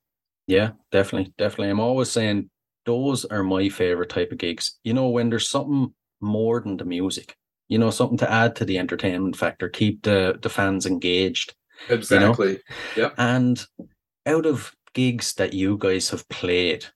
Yeah, 0.47 0.73
definitely, 0.93 1.33
definitely. 1.39 1.71
I'm 1.71 1.81
always 1.81 2.11
saying 2.11 2.51
those 2.85 3.25
are 3.25 3.43
my 3.43 3.69
favorite 3.69 4.11
type 4.11 4.31
of 4.31 4.39
gigs. 4.39 4.79
You 4.85 4.93
know, 4.93 5.09
when 5.09 5.31
there's 5.31 5.49
something 5.49 5.95
more 6.21 6.61
than 6.61 6.77
the 6.77 6.85
music, 6.85 7.37
you 7.69 7.79
know, 7.79 7.91
something 7.91 8.19
to 8.19 8.31
add 8.31 8.57
to 8.57 8.65
the 8.65 8.79
entertainment 8.79 9.37
factor, 9.37 9.69
keep 9.69 10.03
the 10.03 10.39
the 10.43 10.51
fans 10.51 10.87
engaged. 10.87 11.55
Exactly. 11.89 12.61
Yeah. 12.97 13.11
And 13.19 13.65
out 14.27 14.47
of 14.47 14.75
gigs 14.95 15.35
that 15.35 15.53
you 15.53 15.77
guys 15.79 16.11
have 16.11 16.29
played 16.29 16.87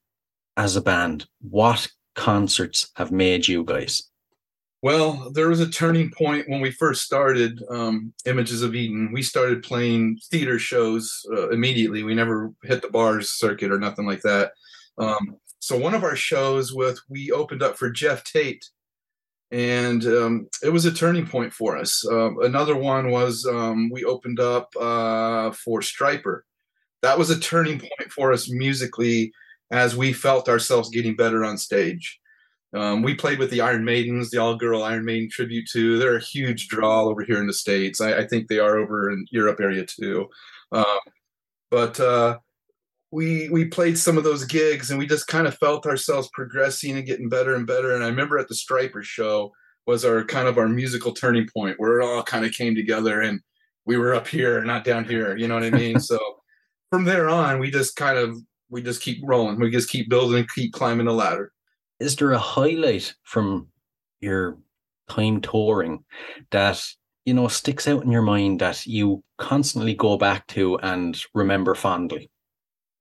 as 0.57 0.75
a 0.75 0.81
band, 0.81 1.27
what 1.41 1.87
concerts 2.15 2.91
have 2.95 3.11
made 3.11 3.47
you 3.47 3.63
guys? 3.63 4.03
Well, 4.81 5.29
there 5.33 5.49
was 5.49 5.59
a 5.59 5.69
turning 5.69 6.09
point 6.11 6.47
when 6.47 6.61
we 6.61 6.71
first 6.71 7.01
started 7.01 7.61
um, 7.69 8.13
Images 8.25 8.61
of 8.63 8.75
Eden. 8.75 9.11
We 9.11 9.21
started 9.21 9.61
playing 9.61 10.19
theater 10.31 10.57
shows 10.57 11.25
uh, 11.33 11.49
immediately. 11.49 12.03
We 12.03 12.15
never 12.15 12.53
hit 12.63 12.81
the 12.81 12.89
bars 12.89 13.29
circuit 13.29 13.71
or 13.71 13.79
nothing 13.79 14.05
like 14.05 14.21
that. 14.21 14.51
Um, 14.97 15.37
so 15.59 15.77
one 15.77 15.93
of 15.93 16.05
our 16.05 16.15
shows 16.15 16.73
with 16.73 16.97
we 17.09 17.31
opened 17.31 17.61
up 17.61 17.77
for 17.77 17.89
Geoff 17.89 18.23
Tate, 18.23 18.69
and 19.51 20.05
um, 20.05 20.47
it 20.63 20.69
was 20.69 20.85
a 20.85 20.93
turning 20.93 21.25
point 21.25 21.53
for 21.53 21.77
us. 21.77 22.05
Um, 22.07 22.37
another 22.41 22.75
one 22.75 23.09
was 23.09 23.45
um, 23.45 23.89
we 23.91 24.03
opened 24.03 24.39
up 24.39 24.69
uh, 24.79 25.51
for 25.51 25.81
Stryper. 25.81 26.41
That 27.01 27.17
was 27.17 27.29
a 27.29 27.39
turning 27.39 27.79
point 27.79 28.11
for 28.11 28.31
us 28.31 28.49
musically 28.49 29.31
as 29.71 29.95
we 29.95 30.13
felt 30.13 30.49
ourselves 30.49 30.89
getting 30.89 31.15
better 31.15 31.43
on 31.43 31.57
stage. 31.57 32.19
Um, 32.73 33.01
we 33.01 33.15
played 33.15 33.39
with 33.39 33.49
the 33.49 33.61
Iron 33.61 33.83
Maidens, 33.83 34.29
the 34.29 34.37
all 34.37 34.55
girl 34.55 34.83
Iron 34.83 35.03
Maiden 35.05 35.29
tribute 35.29 35.67
too. 35.71 35.97
They're 35.97 36.17
a 36.17 36.23
huge 36.23 36.67
draw 36.67 37.01
over 37.01 37.23
here 37.23 37.39
in 37.39 37.47
the 37.47 37.53
States. 37.53 37.99
I, 37.99 38.19
I 38.19 38.27
think 38.27 38.47
they 38.47 38.59
are 38.59 38.77
over 38.77 39.11
in 39.11 39.25
Europe 39.31 39.59
area 39.59 39.85
too. 39.85 40.27
Um, 40.71 40.99
but 41.71 41.99
uh, 41.99 42.37
we 43.11 43.49
we 43.49 43.65
played 43.65 43.97
some 43.97 44.17
of 44.17 44.23
those 44.23 44.45
gigs 44.45 44.91
and 44.91 44.99
we 44.99 45.07
just 45.07 45.27
kind 45.27 45.47
of 45.47 45.57
felt 45.57 45.85
ourselves 45.85 46.29
progressing 46.33 46.95
and 46.95 47.05
getting 47.05 47.29
better 47.29 47.55
and 47.55 47.65
better. 47.65 47.95
And 47.95 48.03
I 48.03 48.07
remember 48.07 48.37
at 48.37 48.47
the 48.47 48.55
Stryper 48.55 49.03
show 49.03 49.51
was 49.87 50.05
our 50.05 50.23
kind 50.23 50.47
of 50.47 50.57
our 50.57 50.69
musical 50.69 51.13
turning 51.13 51.47
point 51.55 51.79
where 51.79 51.99
it 51.99 52.05
all 52.05 52.21
kind 52.21 52.45
of 52.45 52.51
came 52.51 52.75
together 52.75 53.21
and 53.21 53.41
we 53.85 53.97
were 53.97 54.13
up 54.13 54.27
here, 54.27 54.63
not 54.63 54.83
down 54.83 55.05
here. 55.05 55.35
You 55.35 55.47
know 55.47 55.55
what 55.55 55.63
I 55.63 55.71
mean? 55.71 55.99
so 56.11 56.19
from 56.91 57.05
there 57.05 57.29
on, 57.29 57.59
we 57.59 57.71
just 57.71 57.95
kind 57.95 58.17
of 58.17 58.37
we 58.69 58.83
just 58.83 59.01
keep 59.01 59.17
rolling. 59.23 59.59
We 59.59 59.71
just 59.71 59.89
keep 59.89 60.09
building 60.09 60.39
and 60.39 60.49
keep 60.49 60.73
climbing 60.73 61.07
the 61.07 61.13
ladder. 61.13 61.51
Is 61.99 62.15
there 62.15 62.31
a 62.31 62.37
highlight 62.37 63.15
from 63.23 63.67
your 64.21 64.59
time 65.09 65.41
touring 65.41 66.03
that 66.51 66.85
you 67.25 67.33
know 67.33 67.47
sticks 67.47 67.87
out 67.87 68.03
in 68.03 68.11
your 68.11 68.21
mind 68.21 68.61
that 68.61 68.85
you 68.85 69.23
constantly 69.37 69.95
go 69.95 70.17
back 70.17 70.45
to 70.47 70.77
and 70.77 71.19
remember 71.33 71.73
fondly? 71.73 72.29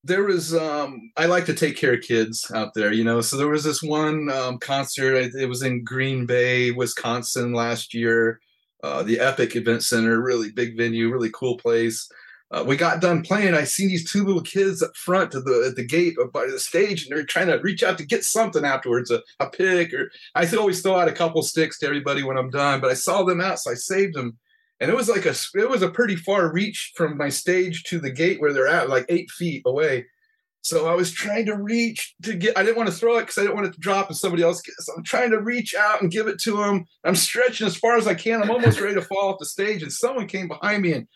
There 0.05 0.24
was 0.24 0.55
um 0.55 1.11
i 1.16 1.26
like 1.26 1.44
to 1.44 1.55
take 1.55 1.76
care 1.76 1.94
of 1.94 2.01
kids 2.01 2.51
out 2.55 2.72
there 2.74 2.92
you 2.92 3.03
know 3.03 3.20
so 3.20 3.36
there 3.36 3.49
was 3.49 3.64
this 3.64 3.82
one 3.82 4.30
um, 4.30 4.59
concert 4.59 5.34
it 5.34 5.49
was 5.49 5.62
in 5.62 5.84
green 5.84 6.26
bay 6.26 6.70
wisconsin 6.70 7.53
last 7.53 7.94
year. 7.94 8.40
Uh, 8.84 9.03
the 9.03 9.18
epic 9.18 9.57
event 9.57 9.82
center 9.82 10.20
really 10.20 10.53
big 10.53 10.76
venue 10.76 11.12
really 11.12 11.30
cool 11.34 11.57
place. 11.57 12.09
Uh, 12.53 12.64
we 12.66 12.76
got 12.76 13.01
done 13.01 13.22
playing 13.22 13.53
i 13.53 13.64
seen 13.64 13.88
these 13.88 14.11
two 14.11 14.24
little 14.24 14.40
kids 14.40 14.82
up 14.82 14.96
front 14.96 15.34
at 15.34 15.44
the 15.44 15.66
at 15.68 15.76
the 15.76 15.84
gate 15.84 16.16
by 16.32 16.46
the 16.46 16.59
stage 16.59 17.05
and 17.05 17.14
they're 17.14 17.26
trying 17.26 17.49
to 17.49 17.59
reach 17.59 17.82
out 17.82 17.99
to 17.99 18.07
get 18.07 18.24
something 18.24 18.64
afterwards 18.64 19.11
a, 19.11 19.20
a 19.40 19.51
pick 19.51 19.92
or 19.92 20.11
i 20.34 20.49
always 20.57 20.80
throw 20.80 20.99
out 20.99 21.09
a 21.09 21.12
couple 21.12 21.42
sticks 21.42 21.78
to 21.78 21.86
everybody 21.86 22.22
when 22.22 22.38
i'm 22.38 22.49
done 22.49 22.80
but 22.80 22.90
i 22.90 22.94
saw 22.94 23.22
them 23.22 23.42
out 23.42 23.59
so 23.59 23.70
i 23.70 23.74
saved 23.74 24.14
them 24.14 24.38
and 24.80 24.90
it 24.90 24.96
was 24.96 25.08
like 25.08 25.26
a 25.26 25.34
it 25.54 25.68
was 25.68 25.82
a 25.82 25.90
pretty 25.90 26.16
far 26.16 26.52
reach 26.52 26.92
from 26.94 27.16
my 27.16 27.28
stage 27.28 27.82
to 27.84 27.98
the 27.98 28.10
gate 28.10 28.40
where 28.40 28.52
they're 28.52 28.68
at 28.68 28.88
like 28.88 29.06
eight 29.08 29.30
feet 29.30 29.62
away. 29.66 30.06
So 30.62 30.88
i 30.88 30.94
was 30.94 31.12
trying 31.12 31.46
to 31.46 31.56
reach 31.56 32.14
to 32.22 32.34
get 32.34 32.58
i 32.58 32.62
didn't 32.62 32.76
want 32.76 32.88
to 32.88 32.94
throw 32.94 33.16
it 33.16 33.22
because 33.22 33.38
i 33.38 33.42
didn't 33.42 33.54
want 33.54 33.68
it 33.68 33.74
to 33.74 33.80
drop 33.80 34.08
and 34.08 34.16
somebody 34.16 34.42
else 34.42 34.60
gets 34.60 34.86
so 34.86 34.92
i'm 34.96 35.04
trying 35.04 35.30
to 35.30 35.40
reach 35.40 35.74
out 35.74 36.02
and 36.02 36.10
give 36.10 36.26
it 36.26 36.38
to 36.40 36.56
them 36.56 36.84
i'm 37.04 37.14
stretching 37.14 37.66
as 37.66 37.76
far 37.76 37.96
as 37.96 38.06
i 38.06 38.14
can. 38.14 38.42
I'm 38.42 38.50
almost 38.50 38.80
ready 38.80 38.94
to 38.94 39.02
fall 39.02 39.28
off 39.28 39.38
the 39.38 39.46
stage 39.46 39.82
and 39.82 39.92
someone 39.92 40.26
came 40.26 40.48
behind 40.48 40.82
me 40.82 40.92
and 40.92 41.08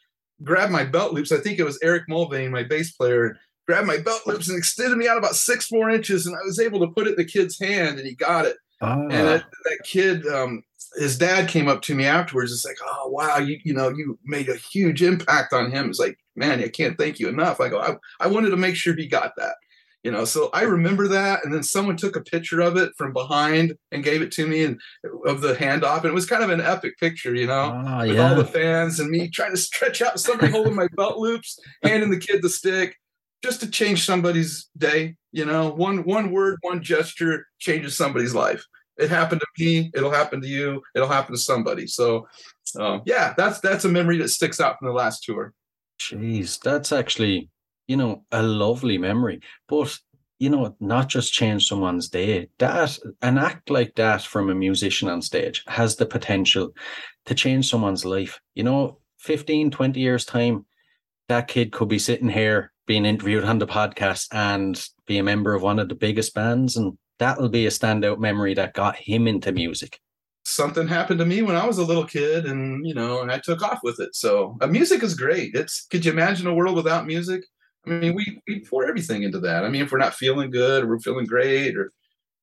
grabbed 0.42 0.72
my 0.72 0.84
belt 0.84 1.12
loops. 1.12 1.32
I 1.32 1.38
think 1.38 1.58
it 1.58 1.64
was 1.64 1.78
eric 1.82 2.04
mulvane 2.08 2.50
my 2.50 2.62
bass 2.62 2.92
player 2.92 3.26
and 3.26 3.36
grabbed 3.66 3.88
my 3.88 3.98
belt 3.98 4.22
loops 4.26 4.48
and 4.48 4.56
extended 4.56 4.96
me 4.96 5.08
out 5.08 5.18
about 5.18 5.34
six 5.34 5.70
more 5.72 5.90
inches 5.90 6.26
and 6.26 6.36
i 6.36 6.44
was 6.44 6.60
able 6.60 6.80
to 6.80 6.92
put 6.92 7.06
it 7.06 7.10
in 7.10 7.16
the 7.16 7.24
kid's 7.24 7.58
hand 7.58 7.98
and 7.98 8.06
he 8.06 8.14
got 8.14 8.46
it 8.46 8.56
and 8.86 9.10
that, 9.28 9.44
that 9.64 9.78
kid 9.84 10.26
um, 10.26 10.62
his 10.96 11.16
dad 11.16 11.48
came 11.48 11.68
up 11.68 11.82
to 11.82 11.94
me 11.94 12.04
afterwards 12.04 12.52
it's 12.52 12.64
like 12.64 12.76
oh 12.84 13.08
wow 13.08 13.38
you 13.38 13.58
you 13.64 13.72
know 13.74 13.88
you 13.88 14.18
made 14.24 14.48
a 14.48 14.56
huge 14.56 15.02
impact 15.02 15.52
on 15.52 15.70
him. 15.70 15.88
It's 15.90 15.98
like 16.00 16.18
man 16.36 16.60
i 16.60 16.68
can't 16.68 16.98
thank 16.98 17.18
you 17.18 17.28
enough. 17.28 17.60
I 17.60 17.68
go 17.68 17.80
i, 17.80 17.96
I 18.20 18.26
wanted 18.28 18.50
to 18.50 18.56
make 18.56 18.76
sure 18.76 18.94
he 18.94 19.06
got 19.06 19.32
that 19.36 19.54
you 20.02 20.10
know 20.10 20.24
so 20.24 20.50
i 20.52 20.62
remember 20.62 21.06
that 21.08 21.44
and 21.44 21.54
then 21.54 21.62
someone 21.62 21.96
took 21.96 22.16
a 22.16 22.20
picture 22.20 22.60
of 22.60 22.76
it 22.76 22.90
from 22.98 23.12
behind 23.12 23.74
and 23.92 24.02
gave 24.02 24.20
it 24.20 24.32
to 24.32 24.46
me 24.46 24.64
and 24.64 24.80
of 25.26 25.40
the 25.40 25.54
handoff 25.54 25.98
and 25.98 26.06
it 26.06 26.14
was 26.14 26.26
kind 26.26 26.42
of 26.42 26.50
an 26.50 26.60
epic 26.60 26.98
picture 26.98 27.34
you 27.34 27.46
know 27.46 27.72
Ah, 27.86 28.00
with 28.04 28.18
all 28.18 28.34
the 28.34 28.44
fans 28.44 28.98
and 28.98 29.10
me 29.10 29.28
trying 29.28 29.52
to 29.52 29.56
stretch 29.56 30.02
out 30.02 30.18
somebody 30.18 30.50
holding 30.50 30.74
my 30.74 30.88
belt 30.96 31.18
loops 31.18 31.58
handing 31.84 32.10
the 32.10 32.18
kid 32.18 32.42
the 32.42 32.48
stick 32.48 32.96
just 33.42 33.60
to 33.60 33.70
change 33.70 34.04
somebody's 34.04 34.68
day 34.76 35.16
you 35.32 35.44
know 35.44 35.70
one 35.70 36.04
one 36.04 36.30
word 36.30 36.58
one 36.62 36.82
gesture 36.82 37.46
changes 37.58 37.96
somebody's 37.96 38.34
life 38.34 38.64
it 38.98 39.08
happened 39.08 39.40
to 39.40 39.64
me 39.64 39.90
it'll 39.94 40.10
happen 40.10 40.40
to 40.40 40.48
you 40.48 40.82
it'll 40.94 41.08
happen 41.08 41.34
to 41.34 41.40
somebody 41.40 41.86
so 41.86 42.26
um, 42.78 43.02
yeah 43.06 43.34
that's 43.36 43.60
that's 43.60 43.84
a 43.84 43.88
memory 43.88 44.18
that 44.18 44.28
sticks 44.28 44.60
out 44.60 44.78
from 44.78 44.88
the 44.88 44.94
last 44.94 45.24
tour 45.24 45.52
Jeez, 46.10 46.60
that's 46.60 46.92
actually, 46.92 47.48
you 47.86 47.96
know, 47.96 48.24
a 48.32 48.42
lovely 48.42 48.98
memory. 48.98 49.40
But, 49.68 49.96
you 50.38 50.50
know, 50.50 50.74
not 50.80 51.08
just 51.08 51.32
change 51.32 51.68
someone's 51.68 52.08
day. 52.08 52.48
That 52.58 52.98
an 53.20 53.38
act 53.38 53.70
like 53.70 53.94
that 53.96 54.22
from 54.22 54.50
a 54.50 54.54
musician 54.54 55.08
on 55.08 55.22
stage 55.22 55.62
has 55.68 55.96
the 55.96 56.06
potential 56.06 56.72
to 57.26 57.34
change 57.34 57.70
someone's 57.70 58.04
life. 58.04 58.40
You 58.54 58.64
know, 58.64 58.98
15, 59.18 59.70
20 59.70 60.00
years 60.00 60.24
time, 60.24 60.66
that 61.28 61.46
kid 61.46 61.72
could 61.72 61.88
be 61.88 62.00
sitting 62.00 62.28
here 62.28 62.71
being 62.86 63.04
interviewed 63.04 63.44
on 63.44 63.58
the 63.58 63.66
podcast 63.66 64.26
and 64.32 64.84
be 65.06 65.18
a 65.18 65.22
member 65.22 65.54
of 65.54 65.62
one 65.62 65.78
of 65.78 65.88
the 65.88 65.94
biggest 65.94 66.34
bands 66.34 66.76
and 66.76 66.96
that'll 67.18 67.48
be 67.48 67.66
a 67.66 67.70
standout 67.70 68.18
memory 68.18 68.54
that 68.54 68.74
got 68.74 68.96
him 68.96 69.28
into 69.28 69.52
music. 69.52 70.00
something 70.44 70.88
happened 70.88 71.20
to 71.20 71.24
me 71.26 71.40
when 71.42 71.54
I 71.54 71.64
was 71.66 71.78
a 71.78 71.84
little 71.84 72.04
kid, 72.04 72.46
and 72.46 72.84
you 72.86 72.94
know, 72.94 73.22
and 73.22 73.30
I 73.30 73.38
took 73.38 73.62
off 73.62 73.78
with 73.84 74.00
it. 74.00 74.14
So 74.16 74.56
uh, 74.60 74.66
music 74.66 75.02
is 75.04 75.14
great. 75.14 75.54
It's 75.54 75.86
could 75.86 76.04
you 76.04 76.10
imagine 76.12 76.46
a 76.48 76.54
world 76.54 76.74
without 76.76 77.06
music? 77.06 77.42
I 77.86 77.90
mean, 77.90 78.14
we 78.14 78.40
we 78.48 78.60
pour 78.60 78.84
everything 78.88 79.22
into 79.22 79.38
that. 79.40 79.64
I 79.64 79.68
mean, 79.68 79.82
if 79.82 79.92
we're 79.92 79.98
not 79.98 80.14
feeling 80.14 80.50
good 80.50 80.82
or 80.82 80.88
we're 80.88 80.98
feeling 80.98 81.26
great 81.26 81.76
or 81.76 81.92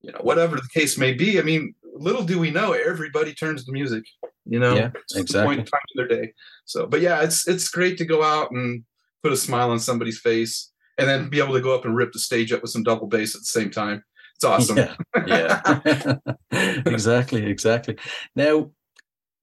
you 0.01 0.11
know 0.13 0.19
whatever 0.21 0.55
the 0.55 0.69
case 0.73 0.97
may 0.97 1.13
be. 1.13 1.39
I 1.39 1.43
mean, 1.43 1.75
little 1.93 2.23
do 2.23 2.39
we 2.39 2.51
know, 2.51 2.71
everybody 2.71 3.33
turns 3.33 3.65
to 3.65 3.71
music. 3.73 4.05
You 4.45 4.59
know, 4.59 4.75
Yeah, 4.75 4.91
exactly. 5.15 5.45
point 5.45 5.59
in 5.59 5.65
time 5.65 5.81
in 5.93 6.07
their 6.07 6.21
day. 6.21 6.33
So, 6.65 6.87
but 6.87 7.01
yeah, 7.01 7.21
it's 7.21 7.47
it's 7.49 7.67
great 7.69 7.97
to 7.97 8.05
go 8.05 8.23
out 8.23 8.51
and 8.51 8.83
put 9.23 9.31
a 9.31 9.37
smile 9.37 9.71
on 9.71 9.79
somebody's 9.79 10.19
face, 10.19 10.71
and 10.97 11.07
then 11.07 11.29
be 11.29 11.39
able 11.39 11.53
to 11.53 11.61
go 11.61 11.75
up 11.75 11.85
and 11.85 11.95
rip 11.95 12.11
the 12.11 12.19
stage 12.19 12.51
up 12.51 12.61
with 12.61 12.71
some 12.71 12.83
double 12.83 13.07
bass 13.07 13.35
at 13.35 13.41
the 13.41 13.45
same 13.45 13.69
time. 13.69 14.03
It's 14.35 14.45
awesome. 14.45 14.77
Yeah, 14.77 14.95
yeah. 15.27 16.15
exactly, 16.85 17.45
exactly. 17.45 17.97
Now, 18.35 18.71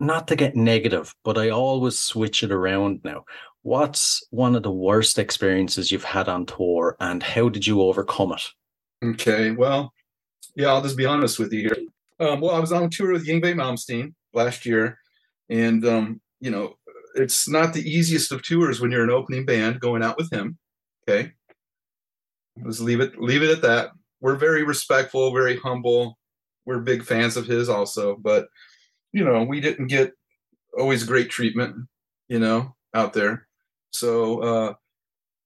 not 0.00 0.28
to 0.28 0.36
get 0.36 0.56
negative, 0.56 1.14
but 1.24 1.38
I 1.38 1.50
always 1.50 1.98
switch 1.98 2.42
it 2.42 2.52
around 2.52 3.00
now. 3.04 3.24
What's 3.62 4.24
one 4.30 4.54
of 4.54 4.62
the 4.62 4.70
worst 4.70 5.18
experiences 5.18 5.90
you've 5.90 6.04
had 6.04 6.28
on 6.28 6.46
tour 6.46 6.96
and 7.00 7.22
how 7.22 7.48
did 7.48 7.66
you 7.66 7.82
overcome 7.82 8.32
it? 8.32 8.42
Okay, 9.04 9.50
well, 9.50 9.92
yeah, 10.54 10.68
I'll 10.68 10.82
just 10.82 10.96
be 10.96 11.06
honest 11.06 11.38
with 11.38 11.52
you 11.52 11.60
here. 11.60 11.76
Um, 12.18 12.40
well, 12.40 12.54
I 12.54 12.60
was 12.60 12.72
on 12.72 12.88
tour 12.88 13.12
with 13.12 13.26
Yngwie 13.26 13.54
Malmsteen 13.54 14.14
last 14.32 14.64
year, 14.64 14.98
and 15.50 15.84
um, 15.84 16.20
you 16.40 16.50
know, 16.50 16.76
it's 17.16 17.48
not 17.48 17.72
the 17.72 17.88
easiest 17.88 18.32
of 18.32 18.42
tours 18.42 18.80
when 18.80 18.90
you're 18.90 19.04
an 19.04 19.10
opening 19.10 19.44
band 19.44 19.80
going 19.80 20.02
out 20.02 20.16
with 20.16 20.32
him. 20.32 20.58
Okay, 21.08 21.32
let's 22.62 22.80
leave 22.80 23.00
it 23.00 23.18
leave 23.18 23.42
it 23.42 23.50
at 23.50 23.62
that. 23.62 23.90
We're 24.20 24.36
very 24.36 24.62
respectful, 24.62 25.32
very 25.32 25.58
humble. 25.58 26.18
We're 26.64 26.80
big 26.80 27.04
fans 27.04 27.36
of 27.36 27.46
his 27.46 27.68
also, 27.68 28.16
but 28.16 28.48
you 29.12 29.24
know, 29.24 29.44
we 29.44 29.60
didn't 29.60 29.86
get 29.86 30.12
always 30.76 31.04
great 31.04 31.30
treatment, 31.30 31.88
you 32.28 32.38
know, 32.38 32.74
out 32.94 33.12
there. 33.12 33.46
So 33.92 34.40
uh, 34.40 34.74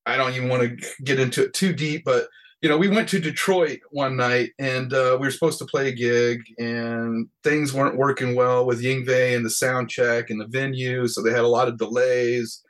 I 0.06 0.16
don't 0.16 0.34
even 0.34 0.48
want 0.48 0.62
to 0.62 1.04
get 1.04 1.20
into 1.20 1.44
it 1.44 1.54
too 1.54 1.72
deep, 1.72 2.04
but 2.04 2.26
you 2.62 2.68
know, 2.68 2.76
we 2.76 2.88
went 2.88 3.08
to 3.08 3.20
Detroit 3.20 3.80
one 3.90 4.16
night 4.16 4.50
and 4.58 4.92
uh, 4.92 5.16
we 5.18 5.26
were 5.26 5.30
supposed 5.30 5.58
to 5.61 5.64
play 5.64 5.88
a 5.88 5.92
gig, 5.92 6.42
and 6.58 7.28
things 7.42 7.72
weren't 7.72 7.96
working 7.96 8.34
well 8.34 8.66
with 8.66 8.82
Yngwie 8.82 9.34
and 9.34 9.44
the 9.44 9.50
sound 9.50 9.88
check 9.88 10.28
and 10.28 10.40
the 10.40 10.46
venue, 10.46 11.06
so 11.06 11.22
they 11.22 11.30
had 11.30 11.40
a 11.40 11.48
lot 11.48 11.68
of 11.68 11.78
delays. 11.78 12.62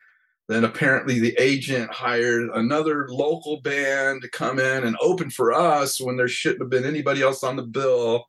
Then 0.48 0.64
apparently 0.64 1.18
the 1.18 1.34
agent 1.38 1.92
hired 1.92 2.50
another 2.54 3.08
local 3.08 3.60
band 3.60 4.22
to 4.22 4.28
come 4.28 4.58
in 4.58 4.84
and 4.84 4.96
open 5.00 5.30
for 5.30 5.52
us 5.52 6.00
when 6.00 6.16
there 6.16 6.28
shouldn't 6.28 6.62
have 6.62 6.70
been 6.70 6.84
anybody 6.84 7.22
else 7.22 7.42
on 7.44 7.56
the 7.56 7.62
bill. 7.62 8.24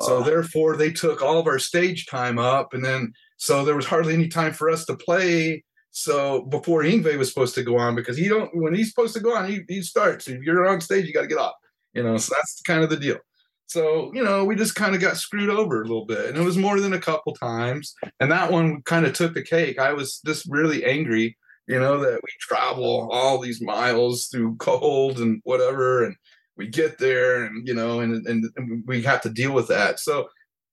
So 0.00 0.22
therefore, 0.22 0.76
they 0.76 0.92
took 0.92 1.20
all 1.20 1.38
of 1.40 1.48
our 1.48 1.58
stage 1.58 2.06
time 2.06 2.38
up, 2.38 2.74
and 2.74 2.84
then 2.84 3.12
so 3.36 3.64
there 3.64 3.74
was 3.74 3.86
hardly 3.86 4.14
any 4.14 4.28
time 4.28 4.52
for 4.52 4.70
us 4.70 4.84
to 4.84 4.96
play. 4.96 5.64
So 5.90 6.42
before 6.42 6.82
Yngwie 6.82 7.18
was 7.18 7.28
supposed 7.28 7.54
to 7.56 7.62
go 7.62 7.76
on, 7.78 7.94
because 7.94 8.16
he 8.16 8.28
don't 8.28 8.54
when 8.54 8.74
he's 8.74 8.90
supposed 8.90 9.14
to 9.14 9.20
go 9.20 9.34
on, 9.34 9.48
he, 9.48 9.62
he 9.68 9.82
starts. 9.82 10.28
If 10.28 10.42
you're 10.42 10.68
on 10.68 10.80
stage, 10.80 11.06
you 11.06 11.12
got 11.12 11.22
to 11.22 11.26
get 11.26 11.38
off. 11.38 11.54
You 11.94 12.02
know, 12.02 12.16
so 12.16 12.34
that's 12.34 12.60
kind 12.62 12.84
of 12.84 12.90
the 12.90 12.96
deal. 12.96 13.18
So 13.66 14.12
you 14.14 14.22
know, 14.22 14.44
we 14.44 14.54
just 14.54 14.74
kind 14.74 14.94
of 14.94 15.00
got 15.00 15.16
screwed 15.16 15.50
over 15.50 15.80
a 15.80 15.84
little 15.84 16.06
bit, 16.06 16.26
and 16.26 16.38
it 16.38 16.44
was 16.44 16.56
more 16.56 16.80
than 16.80 16.92
a 16.92 17.00
couple 17.00 17.34
times. 17.34 17.94
And 18.20 18.30
that 18.30 18.52
one 18.52 18.82
kind 18.82 19.06
of 19.06 19.12
took 19.12 19.34
the 19.34 19.42
cake. 19.42 19.78
I 19.78 19.92
was 19.92 20.20
just 20.24 20.46
really 20.48 20.84
angry, 20.84 21.36
you 21.66 21.78
know, 21.78 21.98
that 21.98 22.20
we 22.22 22.30
travel 22.40 23.08
all 23.10 23.38
these 23.38 23.60
miles 23.60 24.28
through 24.28 24.56
cold 24.56 25.18
and 25.18 25.40
whatever, 25.44 26.04
and 26.04 26.16
we 26.60 26.68
get 26.68 26.98
there 26.98 27.44
and 27.44 27.66
you 27.66 27.72
know 27.74 28.00
and, 28.00 28.26
and, 28.26 28.44
and 28.56 28.84
we 28.86 29.02
have 29.02 29.22
to 29.22 29.30
deal 29.30 29.52
with 29.52 29.66
that 29.68 29.98
so 29.98 30.28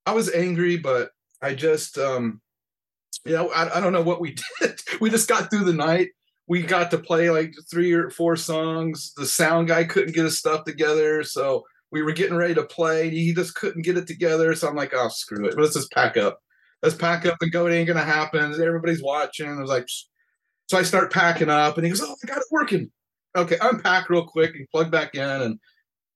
i 0.05 0.11
was 0.11 0.29
angry 0.33 0.75
but 0.75 1.11
i 1.41 1.53
just 1.53 1.97
um 1.97 2.41
you 3.25 3.33
know 3.33 3.49
I, 3.49 3.77
I 3.77 3.79
don't 3.79 3.93
know 3.93 4.01
what 4.01 4.21
we 4.21 4.35
did. 4.61 4.79
We 5.01 5.09
just 5.09 5.27
got 5.27 5.49
through 5.49 5.65
the 5.65 5.73
night. 5.73 6.09
We 6.47 6.61
got 6.61 6.91
to 6.91 6.97
play 6.97 7.29
like 7.29 7.53
three 7.69 7.91
or 7.91 8.09
four 8.09 8.35
songs. 8.35 9.13
The 9.17 9.25
sound 9.25 9.67
guy 9.67 9.83
couldn't 9.83 10.15
get 10.15 10.23
his 10.23 10.39
stuff 10.39 10.63
together 10.63 11.23
so 11.23 11.65
we 11.91 12.01
were 12.01 12.13
getting 12.13 12.37
ready 12.37 12.53
to 12.55 12.63
play. 12.63 13.09
He 13.09 13.33
just 13.33 13.55
couldn't 13.55 13.83
get 13.83 13.97
it 13.97 14.07
together 14.07 14.53
so 14.55 14.67
i'm 14.67 14.75
like 14.75 14.93
oh 14.93 15.09
screw 15.09 15.45
it. 15.47 15.57
Let's 15.57 15.75
just 15.75 15.91
pack 15.91 16.17
up. 16.17 16.39
Let's 16.83 16.95
pack 16.95 17.25
up 17.25 17.37
and 17.41 17.51
go. 17.51 17.67
It 17.67 17.73
ain't 17.73 17.87
gonna 17.87 18.03
happen. 18.03 18.53
Everybody's 18.53 19.03
watching. 19.03 19.49
I 19.49 19.59
was 19.59 19.69
like 19.69 19.87
so 20.67 20.77
i 20.77 20.83
start 20.83 21.13
packing 21.13 21.49
up 21.49 21.77
and 21.77 21.85
he 21.85 21.89
goes 21.89 22.01
oh 22.01 22.15
i 22.23 22.27
got 22.27 22.37
it 22.37 22.43
working. 22.51 22.91
Okay 23.35 23.57
unpack 23.61 24.09
real 24.09 24.25
quick 24.25 24.55
and 24.55 24.67
plug 24.69 24.91
back 24.91 25.15
in 25.15 25.21
and 25.21 25.59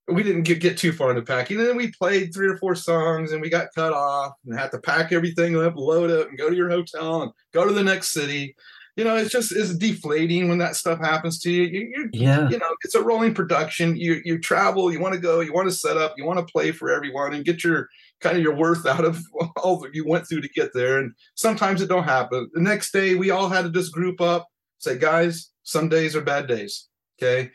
we 0.08 0.24
didn't 0.24 0.44
get, 0.44 0.60
get 0.60 0.78
too 0.78 0.92
far 0.92 1.12
into 1.12 1.22
packing. 1.22 1.60
And 1.60 1.68
then 1.68 1.78
we 1.78 1.92
played 1.92 2.34
three 2.34 2.48
or 2.48 2.58
four 2.58 2.76
songs 2.76 3.32
and 3.32 3.42
we 3.42 3.50
got 3.50 3.74
cut 3.76 3.94
off 3.94 4.34
and 4.46 4.58
had 4.58 4.72
to 4.72 4.80
pack 4.80 5.12
everything 5.12 5.60
up, 5.60 5.76
load 5.76 6.10
up, 6.10 6.30
and 6.30 6.38
go 6.38 6.50
to 6.50 6.56
your 6.56 6.70
hotel 6.70 7.24
and 7.24 7.32
go 7.54 7.68
to 7.68 7.74
the 7.74 7.84
next 7.84 8.10
city. 8.10 8.56
You 8.98 9.06
know, 9.06 9.16
it's 9.16 9.32
just 9.32 9.54
it's 9.56 9.74
deflating 9.74 10.50
when 10.50 10.58
that 10.58 10.76
stuff 10.76 11.00
happens 11.00 11.40
to 11.40 11.52
you. 11.52 11.64
you, 11.64 11.92
you 11.94 12.10
yeah. 12.12 12.50
You 12.50 12.58
know, 12.58 12.76
it's 12.84 12.96
a 12.96 13.02
rolling 13.02 13.34
production. 13.34 13.96
You 13.96 14.22
you 14.26 14.38
travel, 14.38 14.92
you 14.92 15.00
want 15.00 15.14
to 15.14 15.20
go, 15.20 15.40
you 15.40 15.54
want 15.54 15.70
to 15.70 15.76
set 15.76 15.96
up, 15.96 16.16
you 16.18 16.26
want 16.26 16.46
to 16.46 16.52
play 16.52 16.72
for 16.72 16.92
everyone 16.92 17.34
and 17.34 17.46
get 17.46 17.64
your 17.64 17.88
kind 18.20 18.36
of 18.36 18.44
your 18.44 18.56
worth 18.56 18.86
out 18.86 19.06
of 19.06 19.24
all 19.58 19.80
that 19.80 19.96
you 19.96 20.06
went 20.06 20.28
through 20.28 20.42
to 20.42 20.50
get 20.50 20.74
there. 20.74 20.98
And 20.98 21.14
sometimes 21.36 21.82
it 21.82 21.88
don't 21.88 22.04
happen. 22.04 22.50
The 22.54 22.62
next 22.62 22.92
day 22.92 23.16
we 23.16 23.32
all 23.32 23.48
had 23.48 23.62
to 23.62 23.72
just 23.72 23.94
group 23.94 24.20
up, 24.20 24.46
say, 24.80 24.98
guys, 24.98 25.52
some 25.64 25.88
days 25.88 26.14
are 26.14 26.22
bad 26.22 26.48
days. 26.48 26.90
Okay 27.22 27.52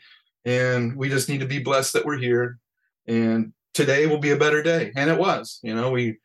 and 0.47 0.95
we 0.95 1.09
just 1.09 1.27
need 1.27 1.41
to 1.41 1.45
be 1.45 1.59
blessed 1.59 1.93
that 1.93 2.05
we're 2.05 2.17
here. 2.17 2.57
And 3.05 3.51
today 3.73 4.07
will 4.07 4.17
be 4.17 4.31
a 4.31 4.37
better 4.37 4.63
day. 4.63 4.91
And 4.95 5.09
it 5.09 5.19
was 5.19 5.59
you 5.61 5.75
know 5.75 5.91
we 5.91 6.17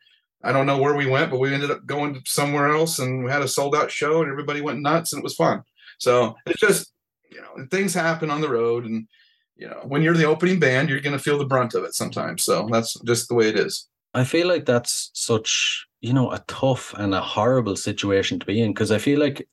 i 0.43 0.51
don't 0.51 0.65
know 0.65 0.77
where 0.77 0.95
we 0.95 1.05
went 1.05 1.31
but 1.31 1.39
we 1.39 1.53
ended 1.53 1.71
up 1.71 1.85
going 1.85 2.21
somewhere 2.25 2.69
else 2.69 2.99
and 2.99 3.23
we 3.23 3.31
had 3.31 3.41
a 3.41 3.47
sold 3.47 3.75
out 3.75 3.91
show 3.91 4.21
and 4.21 4.31
everybody 4.31 4.61
went 4.61 4.81
nuts 4.81 5.13
and 5.13 5.19
it 5.19 5.23
was 5.23 5.35
fun. 5.35 5.61
So 5.99 6.35
it's 6.45 6.59
just 6.59 6.91
you 7.29 7.41
know 7.41 7.67
things 7.69 7.93
happen 7.93 8.31
on 8.31 8.41
the 8.41 8.49
road 8.49 8.85
and 8.85 9.07
you 9.55 9.67
know 9.67 9.81
when 9.83 10.01
you're 10.01 10.17
the 10.17 10.25
opening 10.25 10.59
band 10.59 10.89
you're 10.89 11.01
going 11.01 11.17
to 11.17 11.23
feel 11.23 11.37
the 11.37 11.45
brunt 11.45 11.75
of 11.75 11.83
it 11.83 11.93
sometimes. 11.93 12.43
So 12.43 12.67
that's 12.71 12.99
just 13.01 13.27
the 13.27 13.35
way 13.35 13.49
it 13.49 13.59
is. 13.59 13.87
I 14.15 14.23
feel 14.23 14.47
like 14.47 14.65
that's 14.65 15.11
such 15.13 15.85
you 15.99 16.13
know 16.13 16.31
a 16.31 16.39
tough 16.47 16.93
and 16.97 17.13
a 17.13 17.21
horrible 17.21 17.75
situation 17.75 18.39
to 18.39 18.45
be 18.45 18.61
in 18.61 18.73
because 18.73 18.91
i 18.91 18.97
feel 18.97 19.19
like 19.19 19.47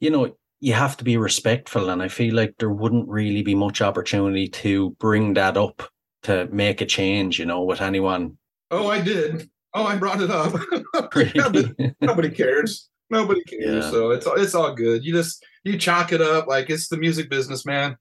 you 0.00 0.10
know 0.10 0.32
you 0.60 0.72
have 0.72 0.96
to 0.96 1.04
be 1.04 1.16
respectful 1.16 1.90
and 1.90 2.02
i 2.02 2.08
feel 2.08 2.34
like 2.34 2.54
there 2.58 2.70
wouldn't 2.70 3.08
really 3.08 3.42
be 3.42 3.54
much 3.54 3.80
opportunity 3.80 4.48
to 4.48 4.90
bring 4.98 5.34
that 5.34 5.56
up 5.56 5.82
to 6.22 6.48
make 6.50 6.80
a 6.80 6.86
change 6.86 7.38
you 7.38 7.46
know 7.46 7.62
with 7.62 7.80
anyone. 7.80 8.36
Oh 8.70 8.88
i 8.88 9.00
did. 9.00 9.48
Oh 9.74 9.84
i 9.84 9.96
brought 9.96 10.20
it 10.20 10.30
up. 10.30 10.54
Yeah, 11.34 11.90
nobody 12.00 12.30
cares. 12.30 12.88
Nobody 13.10 13.42
cares. 13.44 13.84
Yeah. 13.84 13.90
so 13.90 14.10
it's 14.10 14.26
it's 14.26 14.54
all 14.54 14.74
good. 14.74 15.04
You 15.04 15.12
just 15.12 15.44
you 15.64 15.78
chalk 15.78 16.12
it 16.12 16.20
up 16.20 16.46
like 16.46 16.70
it's 16.70 16.88
the 16.88 16.96
music 16.96 17.30
business 17.30 17.64
man. 17.64 17.96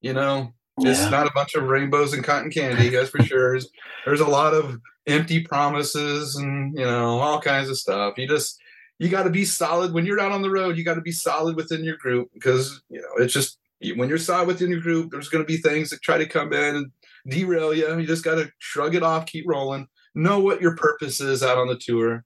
You 0.00 0.14
know 0.14 0.52
it's 0.80 1.02
yeah. 1.02 1.08
not 1.08 1.26
a 1.26 1.32
bunch 1.34 1.54
of 1.54 1.64
rainbows 1.64 2.12
and 2.12 2.24
cotton 2.24 2.50
candy 2.50 2.90
guys 2.90 3.10
for 3.10 3.22
sure. 3.22 3.52
There's, 3.52 3.68
there's 4.04 4.20
a 4.20 4.26
lot 4.26 4.54
of 4.54 4.78
empty 5.06 5.40
promises 5.42 6.36
and 6.36 6.76
you 6.76 6.84
know 6.84 7.18
all 7.18 7.40
kinds 7.40 7.68
of 7.68 7.78
stuff. 7.78 8.14
You 8.16 8.28
just 8.28 8.58
you 8.98 9.08
got 9.08 9.24
to 9.24 9.30
be 9.30 9.44
solid 9.44 9.92
when 9.92 10.04
you're 10.04 10.20
out 10.20 10.32
on 10.32 10.42
the 10.42 10.50
road. 10.50 10.76
You 10.76 10.84
got 10.84 10.94
to 10.94 11.00
be 11.00 11.12
solid 11.12 11.56
within 11.56 11.84
your 11.84 11.96
group 11.96 12.30
because 12.34 12.82
you 12.88 13.00
know 13.00 13.22
it's 13.22 13.32
just 13.32 13.58
when 13.96 14.08
you're 14.08 14.18
solid 14.18 14.48
within 14.48 14.70
your 14.70 14.80
group. 14.80 15.10
There's 15.10 15.28
going 15.28 15.44
to 15.44 15.46
be 15.46 15.58
things 15.58 15.90
that 15.90 16.02
try 16.02 16.18
to 16.18 16.26
come 16.26 16.52
in 16.52 16.76
and 16.76 16.90
derail 17.28 17.72
you. 17.72 17.98
You 17.98 18.06
just 18.06 18.24
got 18.24 18.36
to 18.36 18.50
shrug 18.58 18.94
it 18.94 19.02
off, 19.02 19.26
keep 19.26 19.46
rolling. 19.46 19.86
Know 20.14 20.40
what 20.40 20.60
your 20.60 20.74
purpose 20.76 21.20
is 21.20 21.42
out 21.42 21.58
on 21.58 21.68
the 21.68 21.78
tour, 21.78 22.24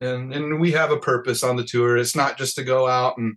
and 0.00 0.32
and 0.32 0.58
we 0.58 0.72
have 0.72 0.90
a 0.90 0.98
purpose 0.98 1.42
on 1.42 1.56
the 1.56 1.64
tour. 1.64 1.96
It's 1.96 2.16
not 2.16 2.38
just 2.38 2.56
to 2.56 2.64
go 2.64 2.88
out 2.88 3.18
and 3.18 3.36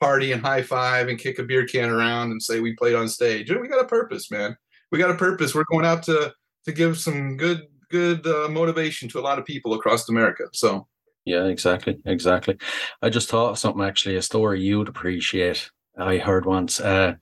party 0.00 0.32
and 0.32 0.40
high 0.40 0.62
five 0.62 1.08
and 1.08 1.18
kick 1.18 1.38
a 1.38 1.42
beer 1.42 1.66
can 1.66 1.90
around 1.90 2.30
and 2.30 2.42
say 2.42 2.60
we 2.60 2.74
played 2.74 2.94
on 2.94 3.08
stage. 3.08 3.50
We 3.50 3.68
got 3.68 3.84
a 3.84 3.88
purpose, 3.88 4.30
man. 4.30 4.56
We 4.90 4.98
got 4.98 5.10
a 5.10 5.16
purpose. 5.16 5.54
We're 5.54 5.64
going 5.64 5.84
out 5.84 6.04
to 6.04 6.32
to 6.64 6.72
give 6.72 6.98
some 6.98 7.36
good 7.36 7.62
good 7.90 8.24
uh, 8.26 8.48
motivation 8.48 9.08
to 9.08 9.18
a 9.18 9.22
lot 9.22 9.38
of 9.38 9.44
people 9.44 9.74
across 9.74 10.08
America. 10.08 10.44
So 10.52 10.86
yeah, 11.24 11.44
exactly, 11.46 11.98
exactly. 12.04 12.56
I 13.02 13.10
just 13.10 13.28
thought 13.28 13.50
of 13.50 13.58
something 13.58 13.84
actually, 13.84 14.16
a 14.16 14.22
story 14.22 14.62
you'd 14.62 14.88
appreciate. 14.88 15.70
I 15.98 16.18
heard 16.18 16.46
once. 16.46 16.80
Uh, 16.80 17.14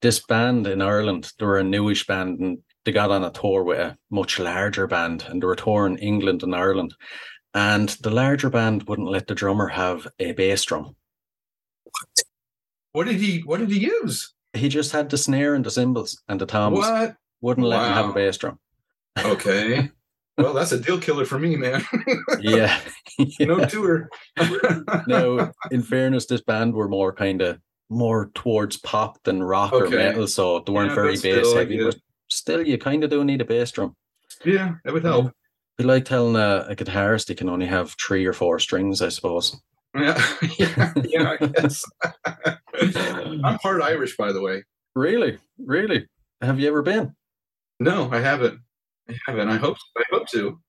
this 0.00 0.24
band 0.24 0.66
in 0.66 0.80
Ireland, 0.80 1.32
they 1.38 1.46
were 1.46 1.58
a 1.58 1.64
newish 1.64 2.06
band, 2.06 2.40
and 2.40 2.58
they 2.84 2.92
got 2.92 3.10
on 3.10 3.24
a 3.24 3.30
tour 3.30 3.62
with 3.64 3.78
a 3.78 3.98
much 4.10 4.38
larger 4.38 4.86
band, 4.86 5.24
and 5.28 5.42
they 5.42 5.46
were 5.46 5.56
touring 5.56 5.98
England 5.98 6.42
and 6.42 6.54
Ireland. 6.54 6.94
And 7.54 7.88
the 8.00 8.10
larger 8.10 8.50
band 8.50 8.84
wouldn't 8.84 9.08
let 9.08 9.26
the 9.26 9.34
drummer 9.34 9.68
have 9.68 10.06
a 10.18 10.32
bass 10.32 10.64
drum. 10.64 10.96
What? 11.84 12.24
What 12.92 13.06
did 13.06 13.16
he? 13.16 13.40
What 13.40 13.60
did 13.60 13.70
he 13.70 13.80
use? 13.80 14.32
He 14.54 14.68
just 14.68 14.92
had 14.92 15.10
the 15.10 15.18
snare 15.18 15.54
and 15.54 15.64
the 15.64 15.70
cymbals 15.70 16.22
and 16.28 16.40
the 16.40 16.46
toms. 16.46 16.78
What? 16.78 17.16
Wouldn't 17.40 17.66
wow. 17.66 17.76
let 17.76 17.86
him 17.88 17.92
have 17.94 18.10
a 18.10 18.12
bass 18.12 18.38
drum. 18.38 18.58
Okay. 19.18 19.90
Well, 20.38 20.54
that's 20.54 20.72
a 20.72 20.80
deal 20.80 20.98
killer 20.98 21.24
for 21.24 21.38
me, 21.38 21.56
man. 21.56 21.84
yeah. 22.40 22.80
yeah. 23.18 23.26
No 23.40 23.64
tour. 23.64 24.08
no, 25.08 25.50
in 25.72 25.82
fairness, 25.82 26.26
this 26.26 26.40
band 26.40 26.72
were 26.72 26.88
more 26.88 27.12
kind 27.12 27.42
of 27.42 27.58
more 27.90 28.30
towards 28.34 28.76
pop 28.76 29.20
than 29.24 29.42
rock 29.42 29.72
okay. 29.72 29.86
or 29.86 29.98
metal, 29.98 30.28
so 30.28 30.60
they 30.60 30.72
weren't 30.72 30.90
yeah, 30.90 30.94
very 30.94 31.18
bass 31.18 31.52
heavy. 31.52 31.82
But 31.82 31.96
still, 32.28 32.64
you 32.64 32.78
kind 32.78 33.02
of 33.02 33.10
do 33.10 33.24
need 33.24 33.40
a 33.40 33.44
bass 33.44 33.72
drum. 33.72 33.96
Yeah, 34.44 34.74
it 34.84 34.92
would 34.92 35.02
help. 35.02 35.32
Be 35.78 35.84
like 35.84 36.04
telling 36.04 36.36
a, 36.36 36.66
a 36.68 36.76
guitarist 36.76 37.28
he 37.28 37.34
can 37.34 37.48
only 37.48 37.66
have 37.66 37.96
three 38.00 38.24
or 38.24 38.32
four 38.32 38.60
strings, 38.60 39.02
I 39.02 39.08
suppose. 39.08 39.60
Yeah, 39.96 40.22
yeah, 40.58 40.92
yeah 41.04 41.36
I 41.40 41.46
guess. 41.46 41.84
I'm 43.42 43.58
part 43.58 43.82
Irish, 43.82 44.16
by 44.16 44.32
the 44.32 44.40
way. 44.40 44.62
Really, 44.94 45.38
really. 45.58 46.06
Have 46.40 46.60
you 46.60 46.68
ever 46.68 46.82
been? 46.82 47.16
No, 47.80 48.10
I 48.12 48.20
haven't. 48.20 48.60
I 49.08 49.14
haven't. 49.26 49.48
I 49.48 49.56
hope. 49.56 49.76
I 49.96 50.02
hope 50.10 50.28
to. 50.28 50.60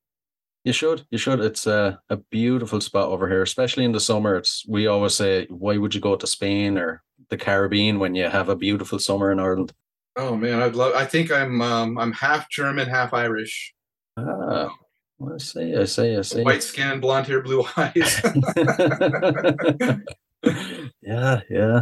You 0.63 0.73
should. 0.73 1.05
You 1.09 1.17
should. 1.17 1.39
It's 1.39 1.67
a, 1.67 1.99
a 2.09 2.17
beautiful 2.17 2.81
spot 2.81 3.09
over 3.09 3.29
here, 3.29 3.41
especially 3.41 3.85
in 3.85 3.91
the 3.91 3.99
summer. 3.99 4.35
It's 4.35 4.65
we 4.67 4.87
always 4.87 5.15
say, 5.15 5.47
why 5.49 5.77
would 5.77 5.95
you 5.95 6.01
go 6.01 6.15
to 6.15 6.27
Spain 6.27 6.77
or 6.77 7.01
the 7.29 7.37
Caribbean 7.37 7.99
when 7.99 8.15
you 8.15 8.29
have 8.29 8.49
a 8.49 8.55
beautiful 8.55 8.99
summer 8.99 9.31
in 9.31 9.39
Ireland? 9.39 9.73
Oh 10.15 10.35
man, 10.35 10.61
I'd 10.61 10.75
love. 10.75 10.93
I 10.95 11.05
think 11.05 11.31
I'm 11.31 11.61
um, 11.61 11.97
I'm 11.97 12.11
half 12.11 12.49
German, 12.49 12.89
half 12.89 13.13
Irish. 13.13 13.73
Ah. 14.17 14.69
I 15.21 15.37
see, 15.37 15.75
I 15.75 15.83
see, 15.83 16.15
I 16.15 16.21
see. 16.21 16.43
White 16.43 16.63
skin, 16.63 17.01
blonde 17.01 17.27
hair, 17.27 17.41
blue 17.41 17.65
eyes. 17.75 17.93
yeah, 21.01 21.41
yeah. 21.49 21.81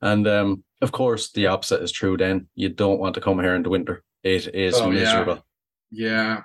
And 0.00 0.26
um, 0.28 0.64
of 0.82 0.92
course, 0.92 1.32
the 1.32 1.48
opposite 1.48 1.82
is 1.82 1.90
true. 1.90 2.16
Then 2.16 2.46
you 2.54 2.68
don't 2.68 3.00
want 3.00 3.14
to 3.14 3.20
come 3.20 3.40
here 3.40 3.56
in 3.56 3.64
the 3.64 3.70
winter. 3.70 4.04
It 4.22 4.54
is 4.54 4.76
Oh, 4.76 4.90
miserable. 4.90 5.44
Yeah. 5.90 6.42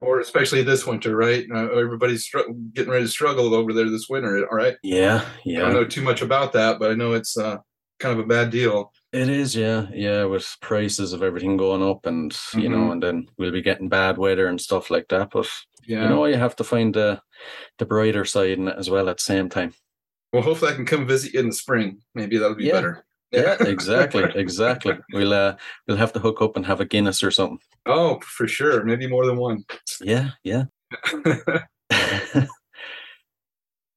Or 0.00 0.20
especially 0.20 0.62
this 0.62 0.86
winter, 0.86 1.16
right? 1.16 1.46
Uh, 1.50 1.68
everybody's 1.70 2.24
str- 2.24 2.50
getting 2.74 2.90
ready 2.92 3.04
to 3.04 3.10
struggle 3.10 3.54
over 3.54 3.72
there 3.72 3.88
this 3.88 4.08
winter. 4.10 4.46
All 4.50 4.56
right. 4.56 4.76
Yeah, 4.82 5.24
yeah. 5.46 5.60
I 5.60 5.62
don't 5.62 5.72
know 5.74 5.84
too 5.84 6.02
much 6.02 6.20
about 6.20 6.52
that, 6.52 6.78
but 6.78 6.90
I 6.90 6.94
know 6.94 7.12
it's 7.14 7.38
uh, 7.38 7.56
kind 8.00 8.18
of 8.18 8.22
a 8.22 8.28
bad 8.28 8.50
deal. 8.50 8.92
It 9.12 9.30
is, 9.30 9.54
yeah, 9.56 9.86
yeah. 9.94 10.24
With 10.24 10.46
prices 10.60 11.12
of 11.14 11.22
everything 11.22 11.56
going 11.56 11.82
up, 11.82 12.04
and 12.04 12.36
you 12.54 12.68
know, 12.68 12.88
Mhm. 12.88 12.92
and 12.92 13.02
then 13.02 13.26
we'll 13.38 13.52
be 13.52 13.62
getting 13.62 13.88
bad 13.88 14.18
weather 14.18 14.46
and 14.48 14.60
stuff 14.60 14.90
like 14.90 15.08
that. 15.08 15.30
But 15.32 15.48
Yeah. 15.86 16.02
you 16.02 16.08
know, 16.10 16.26
you 16.26 16.36
have 16.36 16.56
to 16.56 16.64
find 16.64 16.92
the 16.94 17.22
the 17.78 17.86
brighter 17.86 18.24
side 18.26 18.58
in 18.58 18.68
it 18.68 18.76
as 18.78 18.90
well 18.90 19.08
at 19.08 19.16
the 19.18 19.22
same 19.22 19.48
time. 19.48 19.72
well, 20.32 20.42
hopefully 20.42 20.72
I 20.72 20.74
can 20.74 20.84
come 20.84 21.06
visit 21.06 21.32
you 21.32 21.40
in 21.40 21.46
the 21.46 21.54
spring. 21.54 22.00
Maybe 22.14 22.36
that'll 22.38 22.56
be 22.56 22.64
Yeah. 22.64 22.72
better. 22.72 23.06
Yeah, 23.34 23.56
exactly, 23.60 24.24
exactly. 24.34 24.98
We'll 25.12 25.32
uh, 25.32 25.56
we'll 25.86 25.96
have 25.96 26.12
to 26.14 26.18
hook 26.18 26.40
up 26.40 26.56
and 26.56 26.66
have 26.66 26.80
a 26.80 26.84
Guinness 26.84 27.22
or 27.22 27.30
something. 27.30 27.58
Oh, 27.86 28.20
for 28.20 28.46
sure. 28.46 28.84
Maybe 28.84 29.06
more 29.06 29.26
than 29.26 29.36
one. 29.36 29.64
Yeah, 30.00 30.30
yeah. 30.42 30.64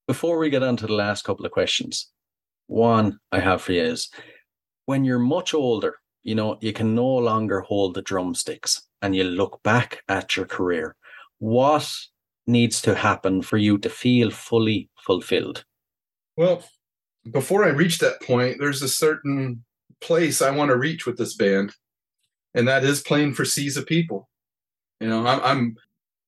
Before 0.07 0.38
we 0.38 0.49
get 0.49 0.63
on 0.63 0.77
to 0.77 0.88
the 0.88 0.93
last 0.93 1.23
couple 1.23 1.45
of 1.45 1.51
questions, 1.51 2.09
one 2.67 3.19
I 3.31 3.39
have 3.39 3.61
for 3.61 3.73
you 3.73 3.83
is 3.83 4.09
when 4.85 5.03
you're 5.03 5.19
much 5.19 5.53
older, 5.53 5.97
you 6.23 6.35
know, 6.35 6.57
you 6.61 6.73
can 6.73 6.95
no 6.95 7.07
longer 7.07 7.61
hold 7.61 7.93
the 7.93 8.01
drumsticks 8.01 8.81
and 9.01 9.15
you 9.15 9.23
look 9.23 9.61
back 9.63 10.01
at 10.07 10.35
your 10.35 10.45
career. 10.45 10.95
What 11.39 11.93
needs 12.47 12.81
to 12.83 12.95
happen 12.95 13.41
for 13.41 13.57
you 13.57 13.77
to 13.79 13.89
feel 13.89 14.31
fully 14.31 14.89
fulfilled? 15.05 15.65
Well, 16.38 16.63
before 17.32 17.63
I 17.63 17.69
reach 17.69 17.99
that 17.99 18.21
point, 18.21 18.57
there's 18.59 18.82
a 18.82 18.89
certain 18.89 19.63
place 20.01 20.41
I 20.41 20.51
want 20.51 20.69
to 20.69 20.78
reach 20.78 21.05
with 21.05 21.17
this 21.17 21.36
band, 21.36 21.73
and 22.53 22.67
that 22.67 22.84
is 22.84 23.01
playing 23.01 23.34
for 23.34 23.45
seas 23.45 23.78
of 23.78 23.86
people. 23.86 24.30
You 24.99 25.07
know, 25.07 25.25
I'm, 25.25 25.41
I'm 25.41 25.78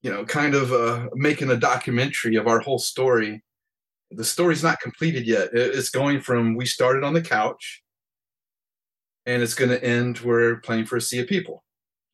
you 0.02 0.10
know, 0.10 0.24
kind 0.24 0.54
of 0.54 0.72
uh, 0.72 1.08
making 1.14 1.50
a 1.50 1.56
documentary 1.56 2.36
of 2.36 2.46
our 2.46 2.60
whole 2.60 2.78
story. 2.78 3.42
The 4.10 4.24
story's 4.24 4.62
not 4.62 4.80
completed 4.80 5.26
yet. 5.26 5.50
It's 5.52 5.90
going 5.90 6.20
from 6.20 6.56
we 6.56 6.66
started 6.66 7.04
on 7.04 7.14
the 7.14 7.22
couch, 7.22 7.82
and 9.26 9.42
it's 9.42 9.54
going 9.54 9.70
to 9.70 9.82
end 9.84 10.20
we're 10.20 10.56
playing 10.60 10.86
for 10.86 10.96
a 10.96 11.00
sea 11.00 11.20
of 11.20 11.28
people, 11.28 11.62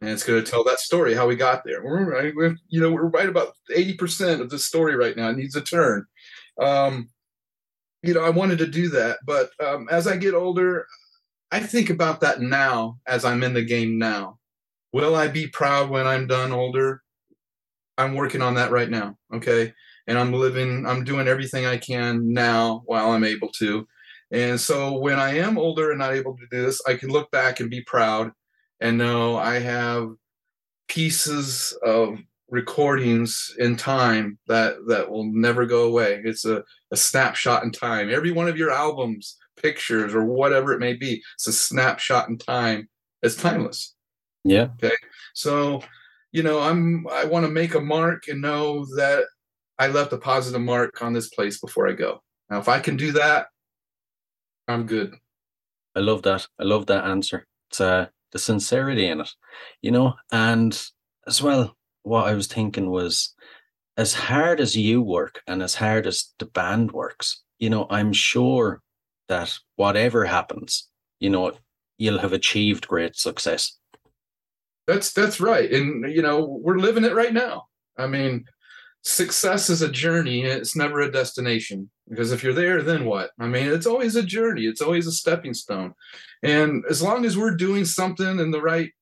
and 0.00 0.10
it's 0.10 0.24
going 0.24 0.42
to 0.42 0.50
tell 0.50 0.64
that 0.64 0.80
story 0.80 1.14
how 1.14 1.26
we 1.26 1.36
got 1.36 1.64
there. 1.64 1.82
We're, 1.82 2.04
right- 2.04 2.34
we're 2.34 2.56
you 2.68 2.80
know 2.80 2.90
we're 2.90 3.08
right 3.08 3.28
about 3.28 3.54
eighty 3.74 3.94
percent 3.94 4.40
of 4.40 4.50
the 4.50 4.58
story 4.58 4.96
right 4.96 5.16
now. 5.16 5.30
It 5.30 5.36
needs 5.36 5.56
a 5.56 5.62
turn. 5.62 6.06
Um, 6.60 7.10
you 8.06 8.14
know, 8.14 8.24
I 8.24 8.30
wanted 8.30 8.58
to 8.58 8.66
do 8.66 8.88
that, 8.90 9.18
but 9.24 9.50
um, 9.64 9.88
as 9.90 10.06
I 10.06 10.16
get 10.16 10.34
older, 10.34 10.86
I 11.50 11.60
think 11.60 11.90
about 11.90 12.20
that 12.20 12.40
now 12.40 12.98
as 13.06 13.24
I'm 13.24 13.42
in 13.42 13.54
the 13.54 13.64
game 13.64 13.98
now. 13.98 14.38
Will 14.92 15.14
I 15.14 15.28
be 15.28 15.46
proud 15.46 15.90
when 15.90 16.06
I'm 16.06 16.26
done 16.26 16.52
older? 16.52 17.02
I'm 17.98 18.14
working 18.14 18.42
on 18.42 18.54
that 18.54 18.70
right 18.70 18.90
now. 18.90 19.16
Okay. 19.32 19.72
And 20.06 20.18
I'm 20.18 20.32
living, 20.32 20.86
I'm 20.86 21.04
doing 21.04 21.28
everything 21.28 21.66
I 21.66 21.76
can 21.76 22.32
now 22.32 22.82
while 22.86 23.10
I'm 23.10 23.24
able 23.24 23.48
to. 23.58 23.86
And 24.30 24.60
so 24.60 24.98
when 24.98 25.18
I 25.18 25.38
am 25.38 25.58
older 25.58 25.90
and 25.90 25.98
not 25.98 26.14
able 26.14 26.36
to 26.36 26.46
do 26.50 26.64
this, 26.64 26.80
I 26.86 26.94
can 26.94 27.10
look 27.10 27.30
back 27.30 27.60
and 27.60 27.70
be 27.70 27.82
proud 27.82 28.32
and 28.80 28.98
know 28.98 29.36
I 29.36 29.58
have 29.58 30.10
pieces 30.88 31.76
of 31.82 32.18
recordings 32.48 33.54
in 33.58 33.76
time 33.76 34.38
that 34.46 34.76
that 34.86 35.10
will 35.10 35.24
never 35.24 35.66
go 35.66 35.84
away. 35.84 36.20
It's 36.24 36.44
a, 36.44 36.62
a 36.90 36.96
snapshot 36.96 37.64
in 37.64 37.72
time. 37.72 38.10
Every 38.10 38.30
one 38.30 38.48
of 38.48 38.56
your 38.56 38.70
albums, 38.70 39.36
pictures, 39.60 40.14
or 40.14 40.24
whatever 40.24 40.72
it 40.72 40.80
may 40.80 40.94
be, 40.94 41.22
it's 41.34 41.46
a 41.46 41.52
snapshot 41.52 42.28
in 42.28 42.38
time. 42.38 42.88
It's 43.22 43.36
timeless. 43.36 43.94
Yeah. 44.44 44.68
Okay. 44.82 44.94
So, 45.34 45.82
you 46.32 46.42
know, 46.42 46.60
I'm 46.60 47.06
I 47.10 47.24
want 47.24 47.46
to 47.46 47.50
make 47.50 47.74
a 47.74 47.80
mark 47.80 48.28
and 48.28 48.40
know 48.40 48.84
that 48.96 49.24
I 49.78 49.88
left 49.88 50.12
a 50.12 50.18
positive 50.18 50.60
mark 50.60 51.02
on 51.02 51.12
this 51.12 51.28
place 51.30 51.60
before 51.60 51.88
I 51.88 51.92
go. 51.92 52.22
Now, 52.48 52.58
if 52.58 52.68
I 52.68 52.78
can 52.78 52.96
do 52.96 53.12
that, 53.12 53.46
I'm 54.68 54.86
good. 54.86 55.14
I 55.96 56.00
love 56.00 56.22
that. 56.22 56.46
I 56.60 56.64
love 56.64 56.86
that 56.86 57.04
answer. 57.04 57.46
It's 57.70 57.80
uh, 57.80 58.06
the 58.32 58.38
sincerity 58.38 59.06
in 59.06 59.20
it, 59.20 59.30
you 59.82 59.90
know. 59.90 60.14
And 60.30 60.80
as 61.26 61.42
well, 61.42 61.76
what 62.06 62.28
I 62.28 62.34
was 62.34 62.46
thinking 62.46 62.88
was, 62.90 63.34
as 63.96 64.14
hard 64.14 64.60
as 64.60 64.76
you 64.76 65.02
work 65.02 65.42
and 65.46 65.62
as 65.62 65.74
hard 65.74 66.06
as 66.06 66.32
the 66.38 66.46
band 66.46 66.92
works, 66.92 67.42
you 67.58 67.68
know, 67.68 67.86
I'm 67.90 68.12
sure 68.12 68.80
that 69.28 69.58
whatever 69.74 70.24
happens, 70.24 70.88
you 71.18 71.30
know, 71.30 71.52
you'll 71.98 72.20
have 72.20 72.32
achieved 72.32 72.86
great 72.86 73.16
success. 73.16 73.76
That's 74.86 75.12
that's 75.12 75.40
right. 75.40 75.68
And 75.72 76.12
you 76.14 76.22
know, 76.22 76.60
we're 76.62 76.78
living 76.78 77.04
it 77.04 77.14
right 77.14 77.32
now. 77.32 77.64
I 77.98 78.06
mean, 78.06 78.44
success 79.02 79.68
is 79.68 79.82
a 79.82 79.90
journey, 79.90 80.42
it's 80.42 80.76
never 80.76 81.00
a 81.00 81.10
destination. 81.10 81.90
Because 82.08 82.30
if 82.30 82.44
you're 82.44 82.52
there, 82.52 82.82
then 82.82 83.04
what? 83.04 83.30
I 83.40 83.48
mean, 83.48 83.66
it's 83.72 83.86
always 83.86 84.14
a 84.14 84.22
journey, 84.22 84.66
it's 84.66 84.80
always 84.80 85.08
a 85.08 85.12
stepping 85.12 85.54
stone. 85.54 85.92
And 86.44 86.84
as 86.88 87.02
long 87.02 87.24
as 87.24 87.36
we're 87.36 87.56
doing 87.56 87.84
something 87.84 88.38
in 88.38 88.52
the 88.52 88.62
right 88.62 88.92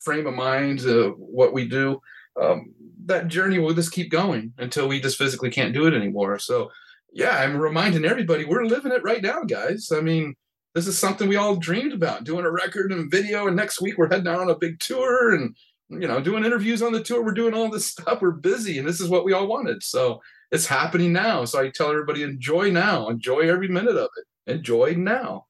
frame 0.00 0.26
of 0.26 0.34
mind, 0.34 0.80
uh, 0.86 1.10
what 1.10 1.52
we 1.52 1.68
do, 1.68 2.00
um, 2.40 2.74
that 3.06 3.28
journey 3.28 3.58
will 3.58 3.74
just 3.74 3.92
keep 3.92 4.10
going 4.10 4.52
until 4.58 4.88
we 4.88 5.00
just 5.00 5.18
physically 5.18 5.50
can't 5.50 5.74
do 5.74 5.86
it 5.86 5.94
anymore. 5.94 6.38
So, 6.38 6.70
yeah, 7.12 7.38
I'm 7.38 7.56
reminding 7.56 8.04
everybody 8.04 8.44
we're 8.44 8.64
living 8.64 8.92
it 8.92 9.02
right 9.02 9.22
now, 9.22 9.42
guys. 9.42 9.90
I 9.92 10.00
mean, 10.00 10.34
this 10.74 10.86
is 10.86 10.98
something 10.98 11.28
we 11.28 11.36
all 11.36 11.56
dreamed 11.56 11.94
about 11.94 12.24
doing 12.24 12.44
a 12.44 12.50
record 12.50 12.92
and 12.92 13.10
video. 13.10 13.46
And 13.46 13.56
next 13.56 13.80
week 13.80 13.96
we're 13.96 14.10
heading 14.10 14.28
out 14.28 14.40
on 14.40 14.50
a 14.50 14.58
big 14.58 14.78
tour 14.78 15.34
and, 15.34 15.56
you 15.88 16.06
know, 16.06 16.20
doing 16.20 16.44
interviews 16.44 16.82
on 16.82 16.92
the 16.92 17.02
tour. 17.02 17.24
We're 17.24 17.32
doing 17.32 17.54
all 17.54 17.70
this 17.70 17.86
stuff. 17.92 18.20
We're 18.20 18.32
busy 18.32 18.78
and 18.78 18.86
this 18.86 19.00
is 19.00 19.08
what 19.08 19.24
we 19.24 19.32
all 19.32 19.46
wanted. 19.46 19.82
So 19.82 20.20
it's 20.50 20.66
happening 20.66 21.12
now. 21.12 21.44
So 21.46 21.60
I 21.60 21.70
tell 21.70 21.90
everybody 21.90 22.22
enjoy 22.22 22.70
now, 22.70 23.08
enjoy 23.08 23.48
every 23.48 23.68
minute 23.68 23.96
of 23.96 24.10
it, 24.16 24.52
enjoy 24.52 24.94
now. 24.96 25.46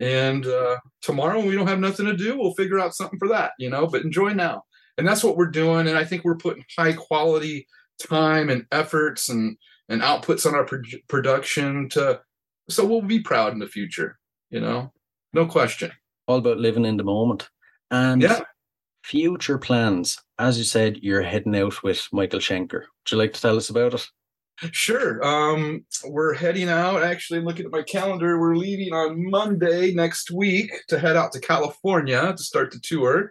And 0.00 0.46
uh, 0.46 0.78
tomorrow 1.02 1.38
when 1.38 1.48
we 1.48 1.54
don't 1.54 1.66
have 1.66 1.78
nothing 1.78 2.06
to 2.06 2.16
do, 2.16 2.38
we'll 2.38 2.54
figure 2.54 2.80
out 2.80 2.94
something 2.94 3.18
for 3.18 3.28
that, 3.28 3.52
you 3.58 3.68
know, 3.68 3.86
but 3.86 4.02
enjoy 4.02 4.30
now. 4.30 4.64
And 5.00 5.08
that's 5.08 5.24
what 5.24 5.36
we're 5.36 5.46
doing. 5.50 5.88
And 5.88 5.98
I 5.98 6.04
think 6.04 6.24
we're 6.24 6.36
putting 6.36 6.64
high 6.78 6.92
quality 6.92 7.66
time 8.06 8.48
and 8.50 8.64
efforts 8.70 9.28
and, 9.28 9.56
and 9.88 10.00
outputs 10.02 10.46
on 10.46 10.54
our 10.54 10.64
pro- 10.64 10.82
production 11.08 11.88
to, 11.90 12.20
so 12.68 12.84
we'll 12.86 13.02
be 13.02 13.18
proud 13.20 13.52
in 13.52 13.58
the 13.58 13.66
future 13.66 14.16
you 14.50 14.60
know 14.60 14.92
no 15.32 15.46
question 15.46 15.90
All 16.26 16.38
about 16.38 16.58
living 16.58 16.84
in 16.84 16.96
the 16.96 17.04
moment. 17.04 17.48
And 17.90 18.22
Yeah. 18.22 18.40
future 19.04 19.58
plans. 19.58 20.18
As 20.38 20.58
you 20.58 20.64
said, 20.64 20.98
you're 21.02 21.22
heading 21.22 21.56
out 21.56 21.82
with 21.82 22.06
Michael 22.12 22.40
Schenker. 22.40 22.80
Would 22.82 23.10
you 23.10 23.16
like 23.18 23.32
to 23.32 23.40
tell 23.40 23.56
us 23.56 23.70
about 23.70 23.94
it? 23.94 24.06
sure 24.72 25.24
um 25.24 25.82
we're 26.04 26.34
heading 26.34 26.68
out 26.68 27.02
actually 27.02 27.40
looking 27.40 27.64
at 27.64 27.72
my 27.72 27.82
calendar 27.82 28.38
we're 28.38 28.54
leaving 28.56 28.92
on 28.92 29.30
monday 29.30 29.90
next 29.94 30.30
week 30.30 30.70
to 30.86 30.98
head 30.98 31.16
out 31.16 31.32
to 31.32 31.40
california 31.40 32.34
to 32.36 32.42
start 32.42 32.70
the 32.70 32.78
tour 32.80 33.30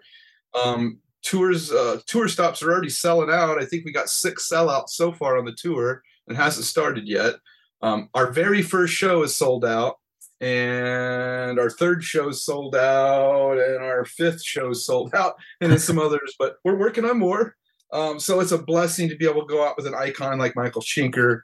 um 0.60 0.98
tours 1.30 1.72
uh 1.72 2.00
tour 2.08 2.28
stops 2.28 2.64
are 2.64 2.72
already 2.72 2.90
selling 2.90 3.30
out. 3.30 3.62
I 3.62 3.66
think 3.66 3.86
we 3.86 3.92
got 3.92 4.10
six 4.10 4.50
sellouts 4.50 4.90
so 4.90 5.12
far 5.12 5.38
on 5.38 5.46
the 5.46 5.54
tour 5.54 6.02
and 6.28 6.36
hasn't 6.36 6.66
started 6.66 7.08
yet. 7.08 7.36
Um 7.82 8.10
our 8.14 8.32
very 8.32 8.62
first 8.62 8.94
show 8.94 9.24
is 9.24 9.36
sold 9.36 9.64
out 9.64 9.98
and 10.42 11.60
our 11.60 11.70
third 11.70 12.04
show 12.04 12.30
is 12.30 12.44
sold 12.44 12.76
out 12.76 13.60
and 13.60 13.84
our 13.84 14.06
fifth 14.06 14.44
show 14.44 14.72
is 14.72 14.86
sold 14.86 15.14
out 15.14 15.36
and 15.62 15.72
then 15.72 15.80
some 15.80 16.00
others 16.00 16.36
but 16.40 16.56
we're 16.64 16.80
working 16.80 17.06
on 17.06 17.20
more. 17.20 17.56
Um, 17.92 18.20
so 18.20 18.40
it's 18.40 18.52
a 18.52 18.58
blessing 18.58 19.10
to 19.10 19.16
be 19.16 19.28
able 19.28 19.42
to 19.42 19.48
go 19.48 19.66
out 19.66 19.76
with 19.76 19.88
an 19.88 19.96
icon 19.96 20.38
like 20.38 20.56
Michael 20.56 20.82
Schenker, 20.82 21.42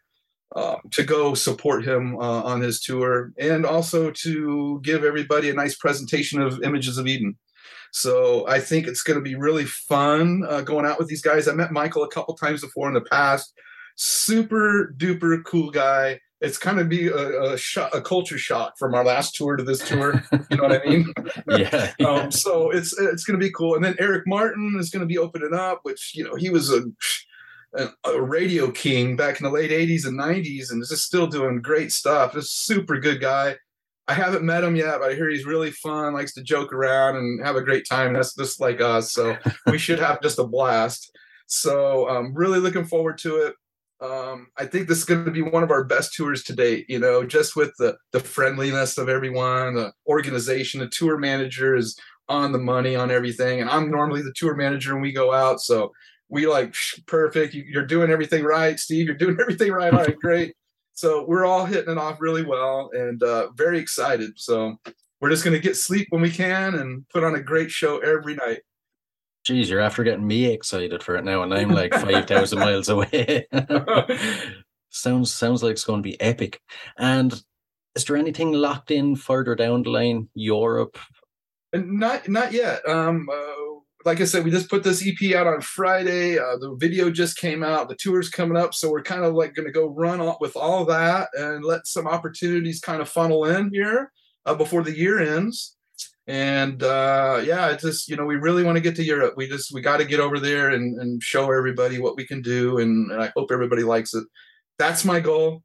uh, 0.56 0.76
to 0.92 1.04
go 1.04 1.34
support 1.34 1.84
him 1.84 2.16
uh, 2.18 2.44
on 2.44 2.62
his 2.62 2.82
tour, 2.82 3.34
and 3.40 3.66
also 3.66 4.12
to 4.12 4.80
give 4.84 5.04
everybody 5.04 5.50
a 5.50 5.56
nice 5.56 5.76
presentation 5.76 6.42
of 6.42 6.62
Images 6.64 7.00
of 7.00 7.08
Eden. 7.08 7.36
So 7.92 8.46
I 8.48 8.60
think 8.60 8.88
it's 8.88 9.04
going 9.04 9.18
to 9.18 9.24
be 9.24 9.36
really 9.36 9.66
fun 9.66 10.44
uh, 10.50 10.62
going 10.62 10.86
out 10.86 11.00
with 11.00 11.08
these 11.08 11.22
guys. 11.22 11.48
I 11.48 11.54
met 11.54 11.72
Michael 11.72 12.04
a 12.04 12.10
couple 12.10 12.36
times 12.36 12.62
before 12.62 12.90
in 12.90 12.94
the 12.94 13.02
past. 13.02 13.54
Super 13.96 14.94
duper 14.98 15.42
cool 15.46 15.72
guy. 15.72 16.20
It's 16.42 16.58
kind 16.58 16.80
of 16.80 16.90
be 16.90 17.08
a, 17.08 17.54
a, 17.54 17.58
sho- 17.58 17.90
a 17.94 18.02
culture 18.02 18.38
shock 18.38 18.78
from 18.78 18.94
our 18.94 19.06
last 19.06 19.36
tour 19.36 19.56
to 19.56 19.64
this 19.64 19.88
tour. 19.88 20.22
You 20.52 20.58
know 20.58 20.64
what 20.64 20.82
I 20.82 20.86
mean? 20.86 21.14
Yeah. 21.48 21.92
yeah. 22.00 22.08
um, 22.08 22.32
so 22.32 22.70
it's 22.70 22.98
it's 23.00 23.24
going 23.24 23.40
to 23.40 23.44
be 23.44 23.52
cool. 23.52 23.76
And 23.76 23.84
then 23.84 23.96
Eric 23.98 24.24
Martin 24.28 24.76
is 24.78 24.90
going 24.90 25.00
to 25.00 25.08
be 25.08 25.18
opening 25.18 25.54
up, 25.54 25.80
which 25.84 26.14
you 26.14 26.26
know 26.26 26.36
he 26.36 26.50
was 26.50 26.74
a, 26.74 26.84
a 27.74 27.88
a 28.12 28.22
radio 28.22 28.70
king 28.72 29.16
back 29.16 29.40
in 29.40 29.46
the 29.46 29.50
late 29.50 29.72
'80s 29.72 30.06
and 30.06 30.20
'90s, 30.20 30.70
and 30.70 30.82
is 30.82 30.90
just 30.90 31.06
still 31.06 31.28
doing 31.28 31.62
great 31.62 31.94
stuff. 31.94 32.34
Just 32.34 32.66
super 32.66 33.00
good 33.00 33.22
guy. 33.22 33.56
I 34.08 34.14
haven't 34.14 34.44
met 34.44 34.64
him 34.64 34.76
yet, 34.76 35.00
but 35.00 35.12
I 35.12 35.16
hear 35.16 35.30
he's 35.30 35.46
really 35.46 35.72
fun, 35.72 36.14
likes 36.14 36.34
to 36.34 36.44
joke 36.44 36.74
around 36.74 37.16
and 37.16 37.44
have 37.44 37.56
a 37.56 37.62
great 37.62 37.88
time. 37.90 38.14
That's 38.14 38.36
just 38.36 38.60
like 38.60 38.80
us. 38.80 39.12
So 39.14 39.36
we 39.68 39.78
should 39.78 40.00
have 40.00 40.22
just 40.22 40.40
a 40.40 40.44
blast. 40.44 41.12
So 41.48 42.08
I'm 42.08 42.34
really 42.34 42.60
looking 42.60 42.86
forward 42.86 43.18
to 43.20 43.38
it. 43.38 43.56
Um, 44.02 44.48
I 44.58 44.66
think 44.66 44.88
this 44.88 45.00
is 45.00 45.06
going 45.06 45.26
to 45.26 45.32
be 45.32 45.42
one 45.42 45.64
of 45.64 45.72
our 45.72 45.84
best 45.84 46.14
tours 46.14 46.44
to 46.44 46.56
date. 46.56 46.86
You 46.90 47.00
know, 47.00 47.26
just 47.26 47.56
with 47.56 47.74
the 47.80 47.98
the 48.12 48.20
friendliness 48.20 48.98
of 48.98 49.10
everyone, 49.10 49.76
the 49.76 49.94
organization, 50.08 50.82
the 50.82 50.90
tour 50.90 51.18
manager 51.18 51.76
is 51.76 51.98
on 52.28 52.52
the 52.52 52.60
money 52.60 52.96
on 52.96 53.10
everything, 53.10 53.62
and 53.62 53.70
I'm 53.70 53.90
normally 53.90 54.22
the 54.22 54.34
tour 54.36 54.56
manager 54.56 54.94
and 54.94 55.02
we 55.02 55.14
go 55.14 55.34
out. 55.34 55.62
So 55.62 55.94
we 56.30 56.46
like 56.48 56.76
perfect. 57.06 57.54
You, 57.54 57.80
are 57.80 57.86
doing 57.86 58.12
everything 58.12 58.44
right, 58.44 58.80
Steve. 58.80 59.06
You're 59.06 59.16
doing 59.16 59.38
everything 59.42 59.72
right. 59.72 59.94
All 59.94 60.04
right, 60.04 60.20
great. 60.20 60.54
So 60.96 61.26
we're 61.28 61.46
all 61.46 61.66
hitting 61.66 61.92
it 61.92 61.98
off 61.98 62.22
really 62.22 62.44
well, 62.44 62.90
and 62.94 63.22
uh, 63.22 63.50
very 63.52 63.78
excited. 63.78 64.32
So 64.38 64.78
we're 65.20 65.30
just 65.30 65.44
going 65.44 65.56
to 65.56 65.62
get 65.62 65.76
sleep 65.76 66.08
when 66.10 66.22
we 66.22 66.32
can 66.32 66.76
and 66.76 67.08
put 67.10 67.24
on 67.24 67.36
a 67.36 67.42
great 67.42 67.70
show 67.70 68.00
every 68.00 68.36
night. 68.36 68.62
Geez, 69.44 69.70
you're 69.70 69.82
after 69.82 70.04
getting 70.04 70.26
me 70.26 70.46
excited 70.46 71.04
for 71.04 71.18
it 71.18 71.26
now, 71.26 71.44
and 71.44 71.54
I'm 71.54 71.70
like 71.70 71.94
five 71.94 72.26
thousand 72.28 72.60
miles 72.60 72.90
away. 72.90 73.46
sounds 74.90 75.34
sounds 75.34 75.62
like 75.62 75.74
it's 75.74 75.84
going 75.84 76.02
to 76.02 76.10
be 76.10 76.20
epic. 76.22 76.62
And 76.98 77.34
is 77.96 78.06
there 78.06 78.16
anything 78.16 78.54
locked 78.54 78.90
in 78.90 79.18
further 79.18 79.54
down 79.54 79.84
the 79.84 79.90
line? 79.90 80.30
Europe? 80.34 80.98
Not 81.74 82.30
not 82.30 82.54
yet. 82.54 82.88
Um, 82.88 83.28
uh, 83.30 83.75
like 84.06 84.22
I 84.22 84.26
said, 84.26 84.46
we 84.46 84.52
just 84.52 84.70
put 84.70 84.84
this 84.84 85.06
EP 85.06 85.36
out 85.36 85.48
on 85.48 85.62
Friday. 85.62 86.38
Uh, 86.38 86.58
the 86.58 86.76
video 86.80 87.10
just 87.10 87.38
came 87.38 87.64
out. 87.64 87.90
The 87.90 87.96
tour's 87.96 88.30
coming 88.30 88.58
up, 88.58 88.74
so 88.74 88.90
we're 88.90 89.02
kind 89.02 89.26
of 89.26 89.34
like 89.34 89.56
going 89.56 89.66
to 89.66 89.72
go 89.72 89.88
run 89.88 90.22
all, 90.22 90.38
with 90.40 90.56
all 90.56 90.86
that 90.86 91.30
and 91.34 91.66
let 91.66 91.88
some 91.88 92.08
opportunities 92.08 92.80
kind 92.80 93.02
of 93.02 93.10
funnel 93.10 93.46
in 93.46 93.72
here 93.74 94.12
uh, 94.46 94.54
before 94.54 94.84
the 94.84 94.96
year 94.96 95.20
ends 95.20 95.76
and 96.28 96.82
uh, 96.82 97.42
yeah, 97.44 97.70
it's 97.70 97.84
just 97.84 98.10
you 98.10 98.16
know 98.16 98.26
we 98.26 98.36
really 98.36 98.64
want 98.64 98.78
to 98.78 98.82
get 98.82 98.96
to 98.96 99.04
Europe. 99.04 99.36
We 99.38 99.48
just 99.48 99.72
we 99.72 99.82
got 99.82 99.98
to 99.98 100.06
get 100.06 100.20
over 100.20 100.40
there 100.40 100.72
and, 100.72 101.00
and 101.00 101.22
show 101.22 101.52
everybody 101.52 102.00
what 102.00 102.16
we 102.16 102.26
can 102.26 102.42
do, 102.42 102.80
and, 102.80 103.12
and 103.12 103.22
I 103.22 103.32
hope 103.36 103.52
everybody 103.52 103.84
likes 103.84 104.14
it. 104.14 104.26
That's 104.80 105.06
my 105.06 105.20
goal. 105.20 105.62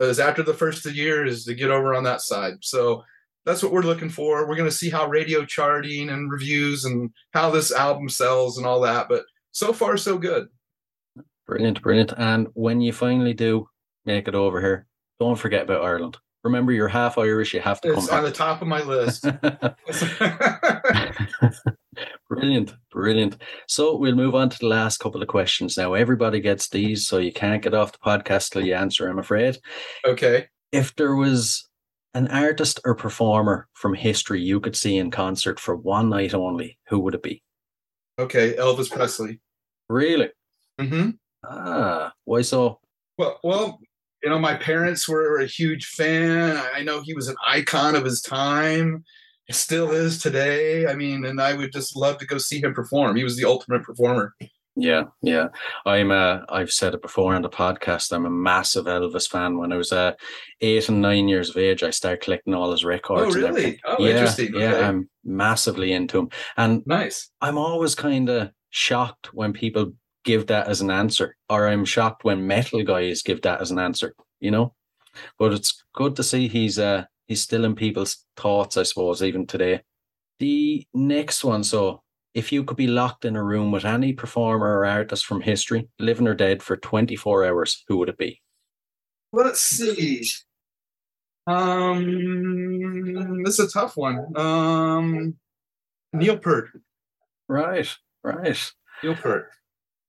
Is 0.00 0.20
after 0.20 0.42
the 0.42 0.54
first 0.54 0.86
of 0.86 0.92
the 0.92 0.98
year 0.98 1.26
is 1.26 1.44
to 1.44 1.54
get 1.54 1.70
over 1.70 1.92
on 1.94 2.04
that 2.04 2.20
side. 2.20 2.54
So 2.60 3.02
that's 3.48 3.62
what 3.62 3.72
we're 3.72 3.82
looking 3.82 4.10
for. 4.10 4.46
We're 4.46 4.56
going 4.56 4.70
to 4.70 4.76
see 4.76 4.90
how 4.90 5.08
radio 5.08 5.44
charting 5.44 6.10
and 6.10 6.30
reviews 6.30 6.84
and 6.84 7.10
how 7.32 7.50
this 7.50 7.72
album 7.72 8.08
sells 8.08 8.58
and 8.58 8.66
all 8.66 8.80
that. 8.82 9.08
But 9.08 9.24
so 9.52 9.72
far, 9.72 9.96
so 9.96 10.18
good. 10.18 10.48
Brilliant, 11.46 11.82
brilliant. 11.82 12.12
And 12.16 12.48
when 12.54 12.80
you 12.80 12.92
finally 12.92 13.34
do 13.34 13.68
make 14.04 14.28
it 14.28 14.34
over 14.34 14.60
here, 14.60 14.86
don't 15.18 15.38
forget 15.38 15.62
about 15.62 15.82
Ireland 15.82 16.18
remember 16.48 16.72
you're 16.72 16.88
half 16.88 17.18
Irish. 17.18 17.54
You 17.54 17.60
have 17.60 17.80
to 17.82 17.92
it's 17.92 18.08
come. 18.08 18.18
on 18.18 18.24
the 18.24 18.32
top 18.32 18.62
of 18.62 18.68
my 18.68 18.82
list. 18.82 19.24
brilliant, 22.28 22.74
brilliant. 22.90 23.36
So 23.66 23.96
we'll 23.96 24.14
move 24.14 24.34
on 24.34 24.50
to 24.50 24.58
the 24.58 24.66
last 24.66 24.98
couple 24.98 25.22
of 25.22 25.28
questions 25.28 25.76
now. 25.76 25.94
Everybody 25.94 26.40
gets 26.40 26.68
these, 26.68 27.06
so 27.06 27.18
you 27.18 27.32
can't 27.32 27.62
get 27.62 27.74
off 27.74 27.92
the 27.92 27.98
podcast 27.98 28.50
till 28.50 28.64
you 28.64 28.74
answer. 28.74 29.08
I'm 29.08 29.18
afraid. 29.18 29.58
Okay. 30.06 30.46
If 30.72 30.94
there 30.96 31.14
was 31.14 31.67
an 32.14 32.28
artist 32.28 32.80
or 32.84 32.94
performer 32.94 33.68
from 33.74 33.94
history 33.94 34.40
you 34.40 34.60
could 34.60 34.76
see 34.76 34.96
in 34.96 35.10
concert 35.10 35.60
for 35.60 35.76
one 35.76 36.08
night 36.08 36.34
only, 36.34 36.78
who 36.88 36.98
would 37.00 37.14
it 37.14 37.22
be? 37.22 37.42
Okay, 38.18 38.54
Elvis 38.54 38.90
Presley. 38.90 39.40
Really? 39.88 40.30
Mm-hmm. 40.80 41.10
Ah, 41.44 42.12
why 42.24 42.42
so? 42.42 42.80
Well, 43.16 43.38
well, 43.44 43.78
you 44.22 44.30
know, 44.30 44.38
my 44.38 44.54
parents 44.54 45.08
were 45.08 45.38
a 45.38 45.46
huge 45.46 45.86
fan. 45.86 46.60
I 46.74 46.82
know 46.82 47.02
he 47.02 47.14
was 47.14 47.28
an 47.28 47.36
icon 47.46 47.94
of 47.94 48.04
his 48.04 48.20
time. 48.20 49.04
He 49.46 49.52
still 49.52 49.92
is 49.92 50.18
today. 50.18 50.86
I 50.86 50.94
mean, 50.94 51.24
and 51.24 51.40
I 51.40 51.54
would 51.54 51.72
just 51.72 51.96
love 51.96 52.18
to 52.18 52.26
go 52.26 52.38
see 52.38 52.60
him 52.60 52.74
perform. 52.74 53.16
He 53.16 53.24
was 53.24 53.36
the 53.36 53.44
ultimate 53.44 53.82
performer. 53.82 54.34
Yeah, 54.80 55.04
yeah. 55.22 55.48
I'm 55.84 56.12
uh 56.12 56.42
I've 56.48 56.70
said 56.70 56.94
it 56.94 57.02
before 57.02 57.34
on 57.34 57.42
the 57.42 57.48
podcast. 57.48 58.12
I'm 58.12 58.26
a 58.26 58.30
massive 58.30 58.84
Elvis 58.84 59.28
fan. 59.28 59.58
When 59.58 59.72
I 59.72 59.76
was 59.76 59.92
uh 59.92 60.12
eight 60.60 60.88
and 60.88 61.02
nine 61.02 61.26
years 61.26 61.50
of 61.50 61.56
age, 61.56 61.82
I 61.82 61.90
started 61.90 62.22
collecting 62.22 62.54
all 62.54 62.70
his 62.70 62.84
records. 62.84 63.34
Oh, 63.34 63.40
really? 63.40 63.80
Oh, 63.84 63.96
yeah, 63.98 64.10
interesting. 64.10 64.54
Okay. 64.54 64.60
Yeah, 64.60 64.88
I'm 64.88 65.10
massively 65.24 65.92
into 65.92 66.18
him. 66.18 66.28
And 66.56 66.86
nice. 66.86 67.28
I'm 67.40 67.58
always 67.58 67.96
kind 67.96 68.28
of 68.28 68.52
shocked 68.70 69.34
when 69.34 69.52
people 69.52 69.94
give 70.24 70.46
that 70.46 70.68
as 70.68 70.80
an 70.80 70.92
answer, 70.92 71.36
or 71.50 71.66
I'm 71.66 71.84
shocked 71.84 72.22
when 72.22 72.46
metal 72.46 72.84
guys 72.84 73.22
give 73.22 73.42
that 73.42 73.60
as 73.60 73.72
an 73.72 73.80
answer. 73.80 74.14
You 74.38 74.52
know, 74.52 74.74
but 75.40 75.52
it's 75.52 75.82
good 75.92 76.14
to 76.16 76.22
see 76.22 76.46
he's 76.46 76.78
uh 76.78 77.06
he's 77.26 77.42
still 77.42 77.64
in 77.64 77.74
people's 77.74 78.24
thoughts, 78.36 78.76
I 78.76 78.84
suppose, 78.84 79.24
even 79.24 79.44
today. 79.44 79.82
The 80.38 80.86
next 80.94 81.42
one, 81.42 81.64
so 81.64 82.04
if 82.34 82.52
you 82.52 82.64
could 82.64 82.76
be 82.76 82.86
locked 82.86 83.24
in 83.24 83.36
a 83.36 83.42
room 83.42 83.72
with 83.72 83.84
any 83.84 84.12
performer 84.12 84.78
or 84.78 84.86
artist 84.86 85.26
from 85.26 85.40
history, 85.40 85.88
living 85.98 86.28
or 86.28 86.34
dead, 86.34 86.62
for 86.62 86.76
24 86.76 87.46
hours, 87.46 87.84
who 87.88 87.96
would 87.98 88.08
it 88.08 88.18
be? 88.18 88.40
Let's 89.32 89.60
see. 89.60 90.26
Um, 91.46 93.42
this 93.44 93.58
is 93.58 93.68
a 93.68 93.78
tough 93.78 93.96
one. 93.96 94.36
Um, 94.36 95.36
Neil 96.12 96.38
Peart. 96.38 96.70
Right, 97.48 97.88
right. 98.22 98.72
Neil 99.02 99.14
Peart 99.14 99.50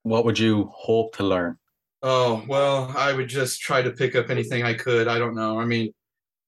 what 0.04 0.26
would 0.26 0.40
you 0.40 0.72
hope 0.74 1.16
to 1.18 1.24
learn? 1.24 1.58
Oh, 2.02 2.44
well, 2.48 2.94
I 2.98 3.14
would 3.14 3.28
just 3.28 3.62
try 3.62 3.82
to 3.82 3.92
pick 3.92 4.16
up 4.16 4.30
anything 4.30 4.64
I 4.64 4.74
could. 4.74 5.08
I 5.08 5.20
don't 5.20 5.36
know. 5.36 5.60
I 5.60 5.66
mean, 5.66 5.94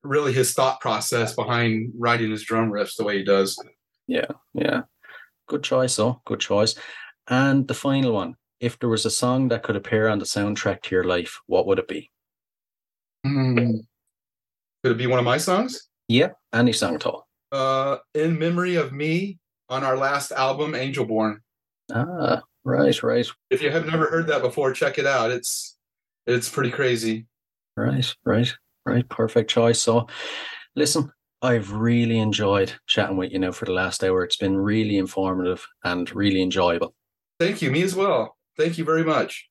really 0.03 0.33
his 0.33 0.53
thought 0.53 0.79
process 0.79 1.35
behind 1.35 1.91
writing 1.97 2.31
his 2.31 2.43
drum 2.43 2.71
riffs 2.71 2.95
the 2.97 3.03
way 3.03 3.17
he 3.17 3.23
does. 3.23 3.61
Yeah, 4.07 4.27
yeah. 4.53 4.81
Good 5.51 5.63
choice, 5.63 5.97
though. 5.97 6.21
Good 6.23 6.39
choice. 6.39 6.75
And 7.27 7.67
the 7.67 7.73
final 7.73 8.13
one 8.13 8.37
if 8.61 8.79
there 8.79 8.87
was 8.87 9.05
a 9.05 9.11
song 9.11 9.49
that 9.49 9.63
could 9.63 9.75
appear 9.75 10.07
on 10.07 10.17
the 10.17 10.23
soundtrack 10.23 10.81
to 10.83 10.95
your 10.95 11.03
life, 11.03 11.41
what 11.47 11.67
would 11.67 11.77
it 11.77 11.89
be? 11.89 12.09
Mm. 13.25 13.81
Could 14.81 14.93
it 14.93 14.97
be 14.97 15.07
one 15.07 15.19
of 15.19 15.25
my 15.25 15.37
songs? 15.37 15.89
Yep, 16.07 16.37
yeah, 16.53 16.57
any 16.57 16.71
song 16.71 16.95
at 16.95 17.05
all. 17.05 17.27
Uh, 17.51 17.97
in 18.13 18.39
memory 18.39 18.77
of 18.77 18.93
me 18.93 19.39
on 19.67 19.83
our 19.83 19.97
last 19.97 20.31
album, 20.31 20.73
Angel 20.73 21.03
Born. 21.03 21.41
Ah, 21.93 22.43
Right, 22.63 23.03
right. 23.03 23.27
If 23.49 23.61
you 23.61 23.71
have 23.71 23.85
never 23.85 24.05
heard 24.05 24.27
that 24.27 24.41
before, 24.41 24.71
check 24.71 24.97
it 24.99 25.05
out. 25.05 25.31
It's 25.31 25.75
it's 26.27 26.47
pretty 26.47 26.71
crazy. 26.71 27.25
Right, 27.75 28.15
right, 28.23 28.55
right. 28.85 29.09
Perfect 29.09 29.49
choice. 29.49 29.81
So, 29.81 30.07
listen, 30.77 31.11
I've 31.43 31.71
really 31.71 32.19
enjoyed 32.19 32.73
chatting 32.85 33.17
with 33.17 33.31
you 33.31 33.39
now 33.39 33.51
for 33.51 33.65
the 33.65 33.71
last 33.71 34.03
hour. 34.03 34.23
It's 34.23 34.37
been 34.37 34.57
really 34.57 34.97
informative 34.97 35.67
and 35.83 36.13
really 36.15 36.41
enjoyable. 36.41 36.93
Thank 37.39 37.63
you. 37.63 37.71
Me 37.71 37.81
as 37.81 37.95
well. 37.95 38.37
Thank 38.57 38.77
you 38.77 38.85
very 38.85 39.03
much. 39.03 39.49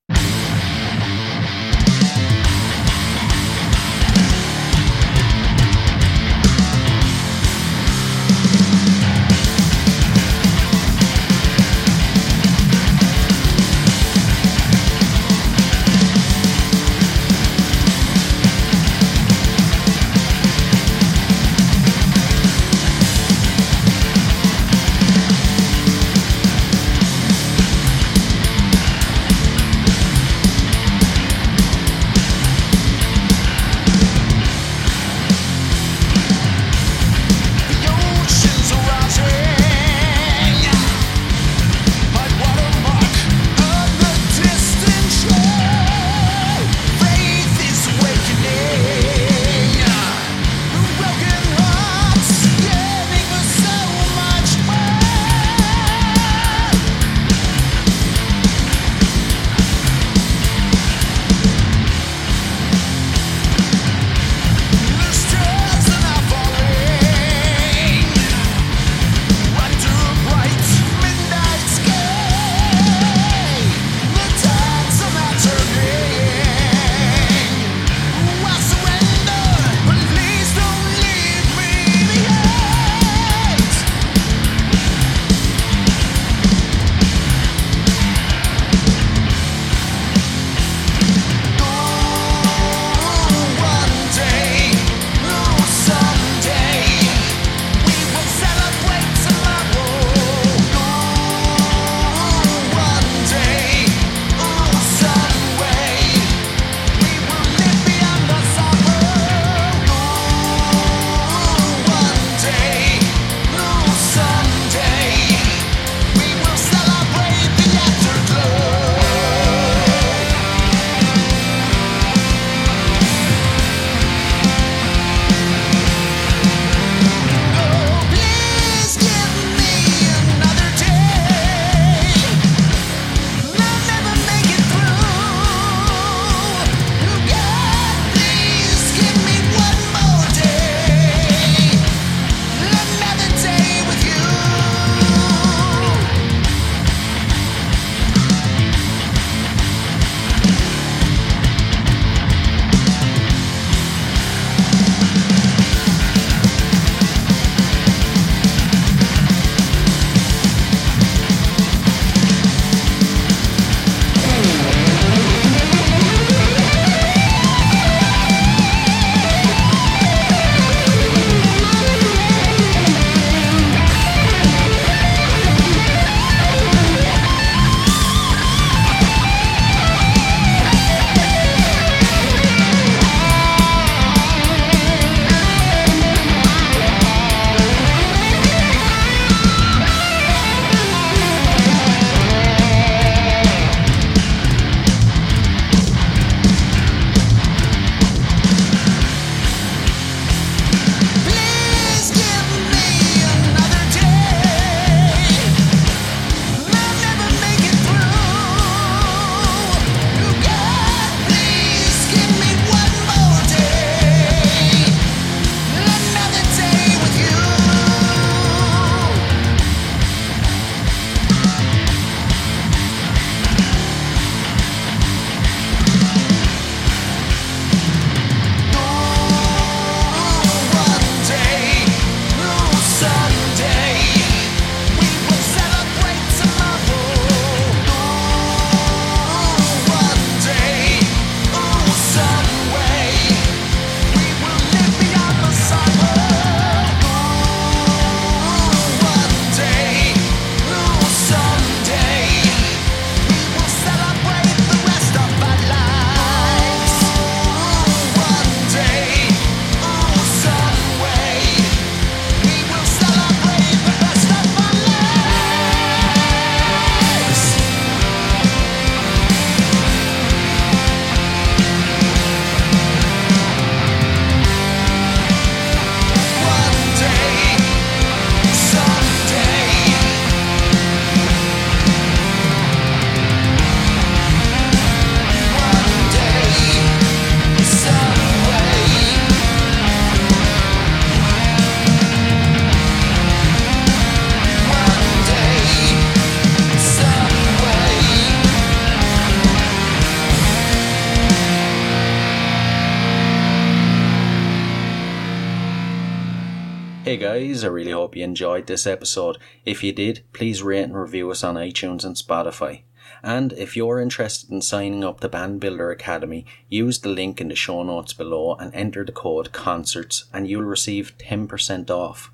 I 307.64 307.68
really 307.68 307.92
hope 307.92 308.16
you 308.16 308.24
enjoyed 308.24 308.66
this 308.66 308.86
episode. 308.86 309.38
If 309.64 309.82
you 309.82 309.92
did, 309.92 310.22
please 310.32 310.62
rate 310.62 310.82
and 310.82 310.96
review 310.96 311.30
us 311.30 311.44
on 311.44 311.56
iTunes 311.56 312.04
and 312.04 312.16
Spotify. 312.16 312.82
And 313.22 313.52
if 313.52 313.76
you're 313.76 314.00
interested 314.00 314.50
in 314.50 314.62
signing 314.62 315.04
up 315.04 315.20
to 315.20 315.28
Band 315.28 315.60
Builder 315.60 315.90
Academy, 315.90 316.46
use 316.68 316.98
the 316.98 317.08
link 317.08 317.40
in 317.40 317.48
the 317.48 317.54
show 317.54 317.82
notes 317.82 318.12
below 318.12 318.54
and 318.54 318.74
enter 318.74 319.04
the 319.04 319.12
code 319.12 319.52
CONCERTS 319.52 320.24
and 320.32 320.48
you'll 320.48 320.62
receive 320.62 321.16
10% 321.18 321.90
off. 321.90 322.32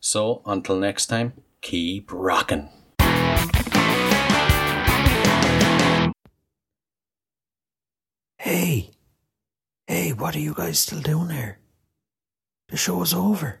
So, 0.00 0.42
until 0.46 0.76
next 0.78 1.06
time, 1.06 1.32
keep 1.60 2.12
rocking. 2.12 2.68
Hey, 8.38 8.90
hey, 9.86 10.12
what 10.12 10.36
are 10.36 10.40
you 10.40 10.52
guys 10.54 10.78
still 10.78 11.00
doing 11.00 11.30
here? 11.30 11.58
The 12.68 12.76
show's 12.76 13.14
over. 13.14 13.60